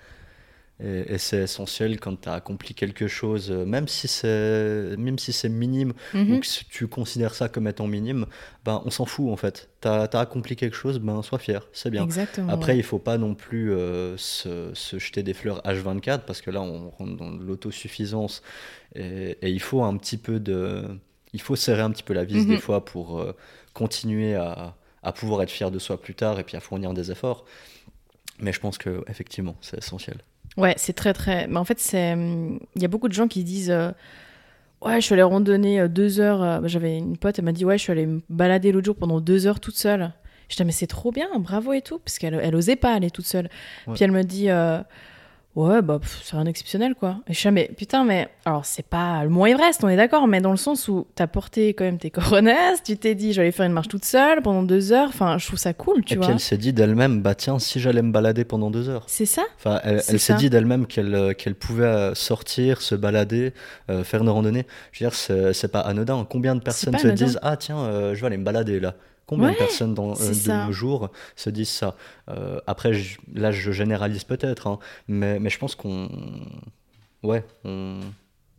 Et, 0.79 1.15
et 1.15 1.19
c'est 1.19 1.39
essentiel 1.39 1.99
quand 1.99 2.21
tu 2.21 2.29
as 2.29 2.35
accompli 2.35 2.75
quelque 2.75 3.07
chose, 3.09 3.51
euh, 3.51 3.65
même 3.65 3.89
si 3.89 4.09
c'est 4.09 4.95
même 4.99 5.19
si 5.19 5.33
c'est 5.33 5.49
minime 5.49 5.95
Mhm. 6.13 6.35
ou 6.35 6.41
que 6.41 6.47
tu 6.69 6.87
considères 6.87 7.35
ça 7.35 7.49
comme 7.49 7.67
étant 7.67 7.87
minime, 7.87 8.27
ben 8.65 8.83
on 8.85 8.91
s'en 8.91 9.07
fout 9.07 9.31
en 9.31 9.37
fait. 9.37 9.71
Tu 9.81 9.89
as, 9.89 10.03
accompli 10.21 10.55
quelque 10.55 10.77
chose, 10.77 10.99
ben 10.99 11.23
sois 11.23 11.39
fier, 11.39 11.67
c'est 11.73 11.89
bien. 11.91 12.05
Exactement. 12.05 12.53
Après, 12.53 12.73
ouais. 12.73 12.79
il 12.79 12.83
faut 12.83 12.99
pas 12.99 13.17
non 13.17 13.35
plus 13.35 13.73
euh, 13.73 14.19
se, 14.19 14.71
se 14.75 14.99
jeter 14.99 15.23
des 15.23 15.33
fleurs 15.33 15.63
H24 15.65 16.21
parce 16.27 16.43
que 16.43 16.51
là, 16.51 16.61
on 16.61 16.91
rentre 16.91 17.17
dans 17.17 17.31
l'autosuffisance 17.31 18.43
et, 18.95 19.39
et 19.41 19.49
il 19.51 19.61
faut 19.61 19.83
un 19.83 19.97
petit 19.97 20.19
peu 20.19 20.41
de. 20.41 20.85
Il 21.33 21.41
faut 21.41 21.57
serrer 21.57 21.83
un 21.83 21.91
petit 21.91 22.03
peu 22.03 22.13
la 22.13 22.25
vis 22.25 22.43
Mhm. 22.43 22.49
des 22.49 22.59
fois 22.59 22.85
pour 22.85 23.19
euh, 23.19 23.35
continuer 23.73 24.35
à, 24.35 24.75
à 25.03 25.13
pouvoir 25.13 25.41
être 25.43 25.51
fier 25.51 25.71
de 25.71 25.79
soi 25.79 25.99
plus 26.01 26.15
tard 26.15 26.39
et 26.39 26.45
puis 26.45 26.57
à 26.59 26.61
fournir 26.61 26.93
des 26.93 27.11
efforts. 27.11 27.47
Mais 28.41 28.53
je 28.53 28.61
pense 28.61 28.77
que 28.77 29.03
effectivement, 29.09 29.57
c'est 29.63 29.79
essentiel. 29.79 30.19
Ouais, 30.57 30.75
c'est 30.77 30.93
très 30.95 31.13
très. 31.13 31.47
Mais 31.49 31.59
en 31.59 31.65
fait, 31.65 31.79
c'est. 31.79 32.13
hum, 32.15 32.59
Il 32.77 32.83
y 32.83 32.85
a 32.85 32.89
beaucoup 32.89 33.09
de 33.09 33.13
gens 33.13 33.29
qui 33.29 33.45
disent. 33.45 33.71
euh, 33.71 33.91
Ouais, 34.83 34.97
je 35.01 35.07
suis 35.07 35.15
allée 35.15 35.23
randonner 35.23 35.81
euh, 35.81 35.89
deux 35.89 36.21
heures. 36.21 36.43
euh, 36.43 36.61
bah, 36.61 36.69
J'avais 36.69 36.99
une 36.99 37.17
pote, 37.17 37.39
elle 37.39 37.45
m'a 37.45 37.53
dit 37.53 37.65
Ouais, 37.65 37.79
je 37.79 37.83
suis 37.83 37.93
allée 37.93 38.07
me 38.07 38.21
balader 38.29 38.73
l'autre 38.73 38.87
jour 38.87 38.97
pendant 38.97 39.21
deux 39.21 39.47
heures 39.47 39.61
toute 39.61 39.77
seule. 39.77 40.13
Je 40.49 40.57
dis 40.57 40.65
Mais 40.65 40.73
c'est 40.73 40.87
trop 40.87 41.13
bien, 41.13 41.29
bravo 41.39 41.73
et 41.73 41.83
tout. 41.83 41.99
Parce 41.99 42.19
qu'elle 42.19 42.35
elle 42.43 42.55
osait 42.55 42.77
pas 42.77 42.93
aller 42.95 43.11
toute 43.11 43.27
seule. 43.27 43.49
Ouais. 43.87 43.95
Puis 43.95 44.05
elle 44.05 44.13
me 44.13 44.23
dit 44.23 44.51
euh, 44.51 44.81
Ouais, 45.57 45.81
bah, 45.81 45.99
c'est 46.23 46.37
rien 46.37 46.45
d'exceptionnel, 46.45 46.95
quoi. 46.95 47.17
Et 47.27 47.33
je 47.33 47.49
mais 47.49 47.71
putain, 47.77 48.05
mais. 48.05 48.29
Alors, 48.45 48.67
c'est 48.67 48.85
pas 48.87 49.25
le 49.25 49.31
Mont 49.31 49.47
Everest, 49.47 49.83
on 49.83 49.89
est 49.89 49.97
d'accord, 49.97 50.27
mais 50.29 50.41
dans 50.43 50.51
le 50.51 50.59
sens 50.59 50.87
où 50.89 51.07
t'as 51.15 51.27
porté 51.27 51.73
quand 51.73 51.85
même 51.85 51.99
tes 51.99 52.11
coronesses, 52.11 52.83
tu 52.85 52.97
t'es 52.99 53.15
dit, 53.15 53.33
j'allais 53.33 53.53
faire 53.53 53.65
une 53.65 53.73
marche 53.73 53.89
toute 53.89 54.05
seule 54.05 54.43
pendant 54.43 54.63
deux 54.63 54.93
heures. 54.93 55.09
Enfin, 55.09 55.39
je 55.39 55.47
trouve 55.47 55.59
ça 55.59 55.73
cool, 55.73 56.05
tu 56.05 56.13
et 56.13 56.17
vois. 56.19 56.27
puis 56.27 56.35
elle 56.35 56.41
s'est 56.41 56.59
dit 56.59 56.73
d'elle-même, 56.75 57.23
bah 57.23 57.35
tiens, 57.35 57.59
si 57.59 57.81
j'allais 57.81 58.03
me 58.03 58.13
balader 58.13 58.45
pendant 58.45 58.71
deux 58.71 58.89
heures. 58.91 59.05
C'est 59.07 59.25
ça 59.27 59.43
Enfin, 59.57 59.81
elle, 59.83 60.03
elle 60.07 60.21
s'est 60.21 60.35
dit 60.35 60.51
d'elle-même 60.51 60.87
qu'elle 60.87 61.15
euh, 61.15 61.33
qu'elle 61.33 61.55
pouvait 61.55 61.85
euh, 61.87 62.15
sortir, 62.15 62.83
se 62.83 62.95
balader, 62.95 63.55
euh, 63.91 64.05
faire 64.05 64.21
une 64.23 64.29
randonnée. 64.29 64.67
Je 64.93 65.05
veux 65.05 65.11
dire, 65.11 65.55
c'est 65.55 65.73
pas 65.73 65.81
anodin. 65.81 66.27
Combien 66.29 66.55
de 66.55 66.61
personnes 66.61 66.99
se 66.99 67.07
anodin. 67.07 67.25
disent 67.25 67.39
Ah, 67.43 67.57
tiens, 67.57 67.79
euh, 67.79 68.15
je 68.15 68.21
vais 68.21 68.27
aller 68.27 68.37
me 68.37 68.45
balader 68.45 68.79
là 68.79 68.95
Combien 69.27 69.47
Ouais, 69.49 69.53
de 69.55 69.59
personnes 69.59 69.93
dans, 69.95 70.13
euh, 70.21 70.29
de 70.29 70.35
ça. 70.35 70.67
nos 70.67 70.73
jours 70.73 71.11
se 71.35 71.51
disent 71.51 71.69
ça 71.71 71.97
Euh, 72.29 72.61
Après, 72.67 72.93
je- 72.95 73.19
là, 73.35 73.51
je 73.53 73.73
généralise 73.73 74.25
peut-être, 74.25 74.67
hein, 74.69 74.79
mais, 75.09 75.39
mais 75.41 75.51
je 75.51 75.59
pense 75.59 75.75
qu'on. 75.75 76.09
Ouais, 77.23 77.45
on. 77.65 78.01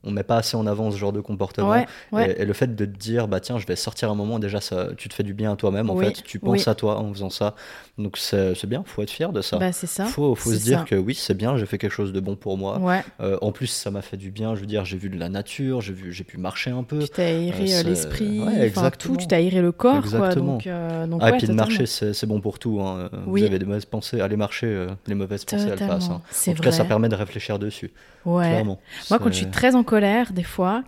On 0.07 0.11
met 0.11 0.23
pas 0.23 0.37
assez 0.37 0.55
en 0.57 0.65
avant 0.65 0.89
ce 0.89 0.97
genre 0.97 1.11
de 1.13 1.19
comportement. 1.21 1.69
Ouais, 1.69 1.85
ouais. 2.13 2.31
Et, 2.37 2.41
et 2.41 2.45
le 2.45 2.53
fait 2.53 2.75
de 2.75 2.85
te 2.85 2.97
dire, 2.97 3.27
bah 3.27 3.39
tiens, 3.39 3.59
je 3.59 3.67
vais 3.67 3.75
sortir 3.75 4.09
un 4.09 4.15
moment, 4.15 4.39
déjà, 4.39 4.61
ça, 4.61 4.87
tu 4.97 5.09
te 5.09 5.13
fais 5.13 5.23
du 5.23 5.33
bien 5.33 5.51
à 5.51 5.55
toi-même, 5.55 5.89
en 5.89 5.95
Oui, 5.95 6.05
fait. 6.05 6.23
Tu 6.23 6.39
penses 6.39 6.65
oui. 6.65 6.69
à 6.71 6.75
toi 6.75 6.97
en 6.99 7.11
faisant 7.13 7.29
ça. 7.29 7.55
Donc 7.97 8.17
c'est 8.17 8.65
bien, 8.65 8.83
faut 8.85 9.01
être 9.01 9.09
fier 9.11 9.31
de 9.33 9.41
ça. 9.41 9.57
Bah, 9.57 9.71
c'est 9.71 9.87
ça. 9.87 10.05
Faut, 10.05 10.33
faut 10.35 10.51
se 10.53 10.63
dire 10.63 10.79
ça. 10.79 10.85
que 10.85 10.95
oui, 10.95 11.13
c'est 11.15 11.33
bien, 11.35 11.57
j'ai 11.57 11.65
fait 11.65 11.77
quelque 11.77 11.91
chose 11.91 12.13
de 12.13 12.19
bon 12.19 12.35
pour 12.35 12.57
moi. 12.57 12.77
Ouais. 12.79 13.03
Euh, 13.21 13.37
en 13.41 13.51
plus, 13.51 13.67
ça 13.67 13.91
m'a 13.91 14.01
fait 14.01 14.17
du 14.17 14.31
bien. 14.31 14.55
Je 14.55 14.61
veux 14.61 14.65
dire, 14.67 14.85
j'ai 14.85 14.97
vu 14.97 15.09
de 15.09 15.19
la 15.19 15.29
nature, 15.29 15.81
j'ai 15.81 15.93
vu, 15.93 16.13
j'ai 16.13 16.23
pu 16.23 16.37
marcher 16.37 16.69
un 16.71 16.83
peu. 16.83 16.99
Tu 16.99 17.09
t'as 17.09 17.23
aéré 17.23 17.73
Euh, 17.73 17.79
euh, 17.79 17.83
l'esprit, 17.83 18.41
enfin 18.69 18.91
tout, 18.91 19.17
tu 19.17 19.27
t'as 19.27 19.37
aéré 19.37 19.61
le 19.61 19.71
corps, 19.71 19.93
quoi. 20.01 20.03
Exactement. 20.03 20.53
Donc, 20.53 20.67
euh, 20.67 21.07
donc 21.07 21.21
Ah, 21.23 21.29
et 21.31 21.37
puis 21.37 21.47
de 21.47 21.53
marcher, 21.53 21.85
c'est 21.85 22.25
bon 22.25 22.39
pour 22.39 22.59
tout. 22.59 22.79
hein. 22.81 23.09
Oui. 23.25 23.41
Vous 23.41 23.47
avez 23.47 23.59
des 23.59 23.65
mauvaises 23.65 23.85
pensées, 23.85 24.21
allez 24.21 24.37
marcher, 24.37 24.87
les 25.07 25.15
mauvaises 25.15 25.43
pensées, 25.43 25.67
elles 25.71 25.87
passent. 25.87 26.09
hein. 26.09 26.21
En 26.21 26.51
tout 26.51 26.57
vrai. 26.57 26.65
cas, 26.65 26.71
ça 26.71 26.85
permet 26.85 27.09
de 27.09 27.15
réfléchir 27.15 27.59
dessus. 27.59 27.91
Ouais. 28.27 28.49
Clairement. 28.49 28.79
Moi, 29.09 29.19
quand 29.19 29.29
je 29.29 29.37
suis 29.37 29.49
très 29.49 29.75
en 29.75 29.83
colère, 29.83 30.33
des 30.33 30.43
fois, 30.43 30.83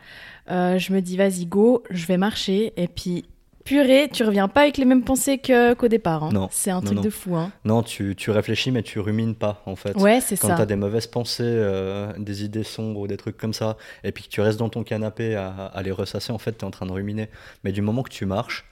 euh, 0.52 0.78
je 0.78 0.93
me 0.93 1.02
dis, 1.02 1.17
vas-y, 1.17 1.45
go, 1.45 1.84
je 1.89 2.06
vais 2.06 2.17
marcher. 2.17 2.73
Et 2.78 2.88
puis, 2.88 3.25
purée, 3.65 4.10
tu 4.12 4.23
reviens 4.23 4.47
pas 4.47 4.62
avec 4.62 4.78
les 4.78 4.86
mêmes 4.86 5.04
pensées 5.04 5.38
qu'au 5.39 5.88
départ. 5.88 6.23
hein. 6.23 6.30
Non. 6.34 6.47
C'est 6.52 6.71
un 6.71 6.82
truc 6.82 6.97
non. 6.97 7.02
de 7.04 7.10
fou. 7.10 7.36
Hein. 7.36 7.52
Non, 7.65 7.84
tu, 7.84 8.15
tu 8.15 8.32
réfléchis, 8.32 8.71
mais 8.71 8.82
tu 8.84 8.99
rumines 8.99 9.36
pas, 9.36 9.62
en 9.67 9.75
fait. 9.75 9.95
Ouais, 9.97 10.21
c'est 10.21 10.38
Quand 10.38 10.47
ça. 10.49 10.56
tu 10.56 10.62
as 10.62 10.65
des 10.65 10.75
mauvaises 10.75 11.08
pensées, 11.08 11.43
euh, 11.45 12.12
des 12.17 12.43
idées 12.43 12.63
sombres 12.63 12.99
ou 13.02 13.08
des 13.08 13.17
trucs 13.17 13.38
comme 13.38 13.54
ça, 13.54 13.78
et 14.04 14.12
puis 14.12 14.23
que 14.23 14.30
tu 14.30 14.41
restes 14.41 14.58
dans 14.60 14.69
ton 14.69 14.84
canapé 14.84 15.36
à, 15.36 15.49
à 15.73 15.82
les 15.84 15.91
ressasser, 15.91 16.32
en 16.32 16.39
fait, 16.39 16.54
tu 16.58 16.60
es 16.60 16.67
en 16.67 16.71
train 16.71 16.88
de 16.88 16.91
ruminer. 16.91 17.30
Mais 17.63 17.71
du 17.71 17.82
moment 17.82 18.02
que 18.04 18.10
tu 18.12 18.25
marches, 18.25 18.65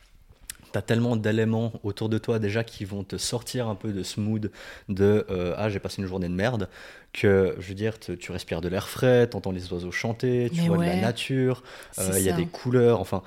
tu 0.71 0.77
as 0.77 0.81
tellement 0.81 1.15
d'éléments 1.15 1.73
autour 1.83 2.09
de 2.09 2.17
toi 2.17 2.39
déjà 2.39 2.63
qui 2.63 2.85
vont 2.85 3.03
te 3.03 3.17
sortir 3.17 3.67
un 3.67 3.75
peu 3.75 3.91
de 3.93 4.03
ce 4.03 4.19
mood 4.19 4.51
de 4.89 5.25
euh, 5.29 5.53
Ah, 5.57 5.69
j'ai 5.69 5.79
passé 5.79 6.01
une 6.01 6.07
journée 6.07 6.27
de 6.29 6.33
merde, 6.33 6.69
que 7.13 7.55
je 7.59 7.69
veux 7.69 7.73
dire, 7.75 7.99
te- 7.99 8.11
tu 8.11 8.31
respires 8.31 8.61
de 8.61 8.67
l'air 8.69 8.87
frais, 8.89 9.29
tu 9.29 9.37
entends 9.37 9.51
les 9.51 9.71
oiseaux 9.73 9.91
chanter, 9.91 10.49
tu 10.53 10.63
Mais 10.63 10.67
vois 10.67 10.77
de 10.77 10.85
la 10.85 10.95
nature, 10.95 11.63
euh, 11.99 12.15
il 12.19 12.23
y 12.25 12.29
a 12.29 12.33
des 12.33 12.45
couleurs, 12.45 12.99
enfin. 12.99 13.23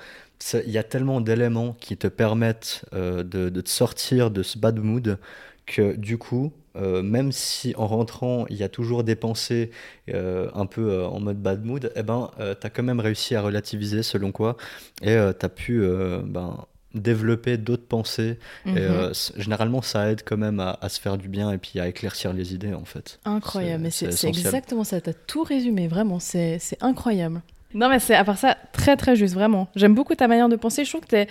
Il 0.65 0.71
y 0.71 0.79
a 0.79 0.83
tellement 0.83 1.21
d'éléments 1.21 1.73
qui 1.79 1.97
te 1.97 2.07
permettent 2.07 2.83
euh, 2.93 3.21
de, 3.23 3.49
de 3.49 3.61
te 3.61 3.69
sortir 3.69 4.31
de 4.31 4.41
ce 4.41 4.57
bad 4.57 4.79
mood 4.79 5.19
que 5.67 5.95
du 5.95 6.17
coup, 6.17 6.51
même 6.75 7.31
si 7.33 7.73
en 7.77 7.85
rentrant, 7.85 8.45
il 8.49 8.55
y 8.55 8.63
a 8.63 8.69
toujours 8.69 9.03
des 9.03 9.15
pensées 9.15 9.71
un 10.11 10.65
peu 10.65 11.03
en 11.03 11.19
mode 11.19 11.41
bad 11.41 11.63
mood, 11.65 11.91
eh 11.95 12.03
ben, 12.03 12.31
tu 12.37 12.67
as 12.67 12.69
quand 12.69 12.83
même 12.83 12.99
réussi 12.99 13.35
à 13.35 13.41
relativiser 13.41 14.03
selon 14.03 14.31
quoi, 14.31 14.57
et 15.01 15.15
tu 15.39 15.45
as 15.45 15.49
pu 15.49 15.81
ben, 16.25 16.65
développer 16.93 17.57
d'autres 17.57 17.85
pensées. 17.87 18.37
Mhm. 18.65 18.77
Et 18.77 18.81
euh, 18.81 19.13
c- 19.13 19.33
généralement, 19.37 19.81
ça 19.81 20.11
aide 20.11 20.21
quand 20.25 20.37
même 20.37 20.59
à, 20.59 20.77
à 20.81 20.89
se 20.89 20.99
faire 20.99 21.17
du 21.17 21.27
bien 21.29 21.51
et 21.51 21.57
puis 21.57 21.79
à 21.79 21.87
éclaircir 21.87 22.33
les 22.33 22.53
idées, 22.53 22.73
en 22.73 22.85
fait. 22.85 23.19
Incroyable, 23.25 23.83
mais 23.83 23.91
C'est- 23.91 24.23
exactement 24.27 24.83
ça. 24.83 24.99
T'as 25.01 25.13
tout 25.13 25.43
résumé, 25.43 25.87
vraiment. 25.87 26.19
C'est 26.19 26.59
incroyable. 26.81 27.41
Non, 27.73 27.87
mais 27.89 27.99
c'est 27.99 28.15
à 28.15 28.23
part 28.25 28.37
ça, 28.37 28.57
très 28.73 28.97
très 28.97 29.15
juste, 29.15 29.33
vraiment. 29.33 29.69
J'aime 29.75 29.95
beaucoup 29.95 30.15
ta 30.15 30.27
manière 30.27 30.49
de 30.49 30.57
penser. 30.57 30.83
Je 30.83 30.89
trouve 30.89 31.01
que 31.01 31.07
t'es 31.07 31.27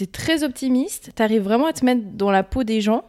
es 0.00 0.06
très 0.06 0.42
optimiste. 0.44 1.10
T'arrives 1.14 1.42
vraiment 1.42 1.66
à 1.66 1.72
te 1.72 1.84
mettre 1.84 2.02
dans 2.14 2.30
la 2.30 2.42
peau 2.42 2.64
des 2.64 2.80
gens. 2.80 3.04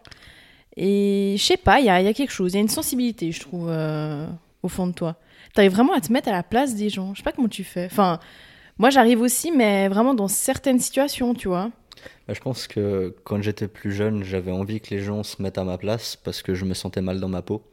Et 0.77 1.35
je 1.37 1.43
sais 1.43 1.57
pas, 1.57 1.79
il 1.79 1.83
y 1.83 1.87
y 1.87 1.89
a 1.89 2.13
quelque 2.13 2.31
chose. 2.31 2.53
Il 2.53 2.55
y 2.55 2.57
a 2.59 2.61
une 2.61 2.69
sensibilité, 2.69 3.31
je 3.31 3.39
trouve, 3.39 3.67
euh, 3.69 4.25
au 4.63 4.67
fond 4.69 4.87
de 4.87 4.93
toi. 4.93 5.15
T'arrives 5.53 5.71
vraiment 5.71 5.93
à 5.93 5.99
te 6.01 6.13
mettre 6.13 6.29
à 6.29 6.31
la 6.31 6.43
place 6.43 6.75
des 6.75 6.89
gens. 6.89 7.13
Je 7.13 7.19
sais 7.19 7.23
pas 7.23 7.31
comment 7.31 7.47
tu 7.47 7.63
fais. 7.63 7.85
Enfin, 7.85 8.19
moi 8.79 8.89
j'arrive 8.89 9.21
aussi, 9.21 9.51
mais 9.51 9.87
vraiment 9.89 10.13
dans 10.13 10.27
certaines 10.27 10.79
situations, 10.79 11.33
tu 11.35 11.47
vois. 11.47 11.69
Bah, 12.27 12.33
je 12.33 12.39
pense 12.39 12.67
que 12.67 13.15
quand 13.23 13.41
j'étais 13.41 13.67
plus 13.67 13.91
jeune, 13.91 14.23
j'avais 14.23 14.51
envie 14.51 14.81
que 14.81 14.93
les 14.93 15.01
gens 15.01 15.23
se 15.23 15.41
mettent 15.41 15.57
à 15.57 15.63
ma 15.63 15.77
place 15.77 16.15
parce 16.15 16.41
que 16.41 16.55
je 16.55 16.65
me 16.65 16.73
sentais 16.73 17.01
mal 17.01 17.19
dans 17.19 17.29
ma 17.29 17.41
peau. 17.41 17.63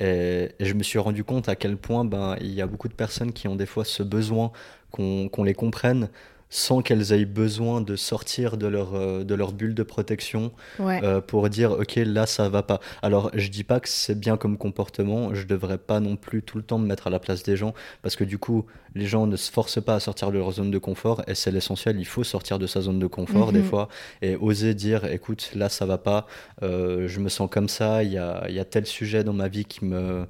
Et, 0.00 0.50
et 0.58 0.64
je 0.64 0.74
me 0.74 0.82
suis 0.82 0.98
rendu 0.98 1.24
compte 1.24 1.48
à 1.48 1.56
quel 1.56 1.76
point 1.76 2.04
ben, 2.04 2.36
il 2.40 2.52
y 2.52 2.60
a 2.60 2.66
beaucoup 2.66 2.88
de 2.88 2.94
personnes 2.94 3.32
qui 3.32 3.48
ont 3.48 3.56
des 3.56 3.66
fois 3.66 3.84
ce 3.84 4.02
besoin 4.02 4.52
qu'on 4.90 5.28
qu'on 5.28 5.44
les 5.44 5.54
comprenne 5.54 6.10
sans 6.56 6.82
qu'elles 6.82 7.12
aient 7.12 7.24
besoin 7.24 7.80
de 7.80 7.96
sortir 7.96 8.56
de 8.56 8.68
leur, 8.68 8.94
euh, 8.94 9.24
de 9.24 9.34
leur 9.34 9.50
bulle 9.52 9.74
de 9.74 9.82
protection 9.82 10.52
Ouais. 10.78 11.00
euh, 11.02 11.20
pour 11.20 11.48
dire 11.48 11.72
ok 11.72 11.96
là 11.96 12.26
ça 12.26 12.48
va 12.48 12.62
pas. 12.62 12.78
Alors 13.02 13.30
je 13.34 13.48
dis 13.48 13.64
pas 13.64 13.80
que 13.80 13.88
c'est 13.88 14.14
bien 14.18 14.36
comme 14.36 14.56
comportement, 14.56 15.34
je 15.34 15.46
devrais 15.48 15.78
pas 15.78 15.98
non 15.98 16.14
plus 16.14 16.42
tout 16.42 16.56
le 16.56 16.62
temps 16.62 16.78
me 16.78 16.86
mettre 16.86 17.08
à 17.08 17.10
la 17.10 17.18
place 17.18 17.42
des 17.42 17.56
gens 17.56 17.74
parce 18.02 18.14
que 18.14 18.22
du 18.22 18.38
coup 18.38 18.66
les 18.94 19.06
gens 19.06 19.26
ne 19.26 19.34
se 19.36 19.50
forcent 19.50 19.82
pas 19.82 19.96
à 19.96 20.00
sortir 20.00 20.30
de 20.30 20.38
leur 20.38 20.52
zone 20.52 20.70
de 20.70 20.78
confort 20.78 21.22
et 21.26 21.34
c'est 21.34 21.50
l'essentiel, 21.50 21.98
il 21.98 22.04
faut 22.06 22.22
sortir 22.22 22.60
de 22.60 22.68
sa 22.68 22.80
zone 22.82 23.00
de 23.00 23.08
confort 23.08 23.50
des 23.50 23.58
Mhm. 23.58 23.64
fois 23.64 23.88
et 24.22 24.36
oser 24.36 24.74
dire 24.74 25.04
écoute 25.06 25.50
là 25.56 25.68
ça 25.68 25.86
va 25.86 25.98
pas, 25.98 26.28
euh, 26.62 27.08
je 27.08 27.18
me 27.18 27.28
sens 27.28 27.50
comme 27.50 27.68
ça, 27.68 28.04
il 28.04 28.12
y 28.12 28.18
a, 28.18 28.44
il 28.48 28.54
y 28.54 28.60
a 28.60 28.64
tel 28.64 28.86
sujet 28.86 29.24
dans 29.24 29.32
ma 29.32 29.48
vie 29.48 29.64
qui 29.64 29.84
me 29.84 30.26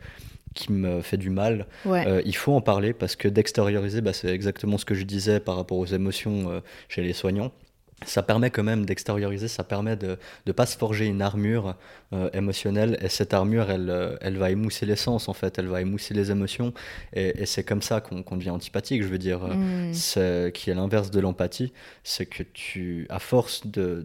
qui 0.55 0.73
me 0.73 1.01
fait 1.03 1.17
du 1.17 1.31
mal, 1.31 1.67
Ouais. 1.85 2.07
euh, 2.07 2.23
il 2.25 2.35
faut 2.37 2.55
en 2.55 2.61
parler 2.61 2.93
parce 2.93 3.17
que 3.17 3.29
d'extérioriser, 3.29 4.01
bah, 4.01 4.13
c'est 4.13 4.29
exactement 4.29 4.79
ce 4.79 4.85
que 4.85 4.95
je 4.95 5.05
disais 5.05 5.41
par 5.41 5.57
rapport 5.57 5.79
aux 5.79 5.87
émotions 5.87 6.51
euh, 6.51 6.61
chez 6.89 7.03
les 7.03 7.13
soignants. 7.13 7.53
Ça 8.07 8.23
permet 8.23 8.51
quand 8.51 8.65
même 8.65 8.85
d'extérioriser, 8.85 9.49
ça 9.49 9.65
permet 9.65 9.97
de 9.97 10.19
ne 10.47 10.53
pas 10.53 10.67
se 10.67 10.77
forger 10.77 11.07
une 11.07 11.23
armure 11.23 11.77
euh, 12.13 12.29
émotionnelle. 12.35 12.99
Et 13.01 13.09
cette 13.09 13.33
armure, 13.33 13.71
elle, 13.71 14.19
elle 14.21 14.37
va 14.37 14.51
émousser 14.51 14.85
l'essence, 14.85 15.29
en 15.29 15.33
fait. 15.33 15.59
Elle 15.59 15.69
va 15.69 15.81
émousser 15.81 16.13
les 16.13 16.31
émotions. 16.31 16.75
Et, 17.15 17.43
et 17.43 17.47
c'est 17.47 17.63
comme 17.65 17.81
ça 17.83 18.01
qu'on 18.03 18.37
devient 18.37 18.51
antipathique, 18.51 19.03
je 19.03 19.09
veux 19.09 19.17
dire. 19.19 19.45
euh, 19.45 19.55
Mm. 19.55 19.95
C'est 19.95 20.51
qui 20.53 20.71
est 20.71 20.75
l'inverse 20.75 21.11
de 21.11 21.21
l'empathie. 21.21 21.73
C'est 22.03 22.27
que 22.27 22.43
tu, 22.43 23.07
à 23.09 23.21
force 23.21 23.67
de- 23.67 24.05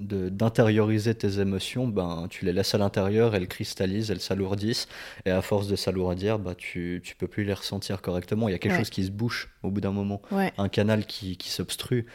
d'intérioriser 0.00 1.14
tes 1.14 1.40
émotions, 1.40 1.86
ben, 1.88 2.26
tu 2.30 2.44
les 2.44 2.52
laisses 2.52 2.74
à 2.74 2.78
l'intérieur, 2.78 3.34
elles 3.34 3.48
cristallisent, 3.48 4.10
elles 4.10 4.20
s'alourdissent, 4.20 4.88
et 5.24 5.30
à 5.30 5.42
force 5.42 5.68
de 5.68 5.76
s'alourdir, 5.76 6.38
bah, 6.38 6.54
tu, 6.54 7.00
tu 7.04 7.16
peux 7.16 7.28
plus 7.28 7.44
les 7.44 7.54
ressentir 7.54 8.02
correctement. 8.02 8.48
Il 8.48 8.52
y 8.52 8.54
a 8.54 8.58
quelque 8.58 8.72
Ouais. 8.72 8.78
chose 8.78 8.90
qui 8.90 9.04
se 9.04 9.10
bouche 9.10 9.50
au 9.62 9.70
bout 9.70 9.80
d'un 9.80 9.92
moment 9.92 10.20
Ouais. 10.30 10.52
un 10.58 10.68
canal 10.68 11.06
qui, 11.06 11.36
qui 11.36 11.50
s'obstrue. 11.50 12.06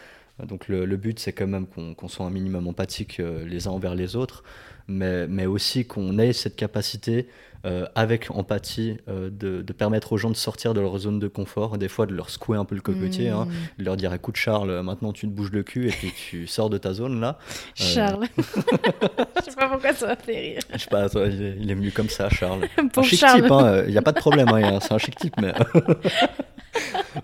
Donc 0.46 0.68
le, 0.70 0.86
le 0.86 0.98
but, 0.98 1.20
c'est 1.20 1.34
quand 1.34 1.48
même 1.48 1.68
qu'on 1.68 1.94
qu'on 1.94 2.08
soit 2.08 2.26
un 2.26 2.30
minimum 2.30 2.66
empathique 2.68 3.20
euh, 3.20 3.46
les 3.46 3.68
uns 3.68 3.72
envers 3.72 3.94
les 3.94 4.16
autres, 4.16 4.44
mais, 4.90 5.28
mais 5.28 5.46
aussi 5.46 5.86
qu'on 5.86 6.18
ait 6.20 6.34
cette 6.34 6.56
capacité, 6.58 7.28
euh, 7.66 7.86
avec 7.94 8.32
empathie, 8.32 8.96
euh, 9.10 9.30
de, 9.30 9.62
de 9.62 9.74
permettre 9.74 10.14
aux 10.14 10.18
gens 10.18 10.30
de 10.30 10.36
sortir 10.38 10.74
de 10.74 10.80
leur 10.80 10.98
zone 10.98 11.20
de 11.20 11.28
confort, 11.28 11.78
des 11.78 11.90
fois 11.90 12.06
de 12.06 12.14
leur 12.14 12.30
secouer 12.30 12.58
un 12.58 12.64
peu 12.64 12.74
le 12.74 12.80
cocotier, 12.82 13.28
hein, 13.30 13.48
Mm. 13.50 13.80
de 13.80 13.84
leur 13.86 13.98
dire 13.98 14.14
écoute 14.14 14.38
Charles, 14.38 14.82
maintenant 14.82 15.12
tu 15.12 15.28
te 15.28 15.32
bouges 15.34 15.52
le 15.52 15.64
cul 15.64 15.90
et 15.90 15.92
puis 15.92 16.14
tu 16.16 16.48
sors 16.56 16.70
de 16.70 16.78
ta 16.78 16.94
zone 16.94 17.20
là. 17.20 17.38
Euh, 17.38 17.84
Charles. 17.84 18.28
Je 18.38 19.50
sais 19.52 19.56
pas 19.58 19.68
pourquoi 19.68 19.94
ça 19.94 20.08
m'a 20.08 20.16
fait 20.16 20.40
rire. 20.40 20.62
Je 20.74 20.78
sais 20.78 20.90
pas, 20.90 21.08
il, 21.14 21.42
est, 21.44 21.58
il 21.60 21.70
est 21.70 21.76
venu 21.76 21.92
comme 21.92 22.08
ça, 22.10 22.30
Charles. 22.30 22.62
Pour 22.94 23.04
un 23.04 23.06
chic 23.06 23.20
Charles. 23.20 23.42
type, 23.42 23.52
hein, 23.52 23.84
il 23.86 23.92
n'y 23.92 23.98
a 23.98 24.02
pas 24.02 24.14
de 24.14 24.20
problème, 24.20 24.48
hein, 24.48 24.80
c'est 24.82 24.94
un 24.94 24.98
chic 24.98 25.16
type, 25.18 25.36
mais. 25.42 25.52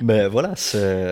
mais 0.02 0.28
voilà, 0.28 0.54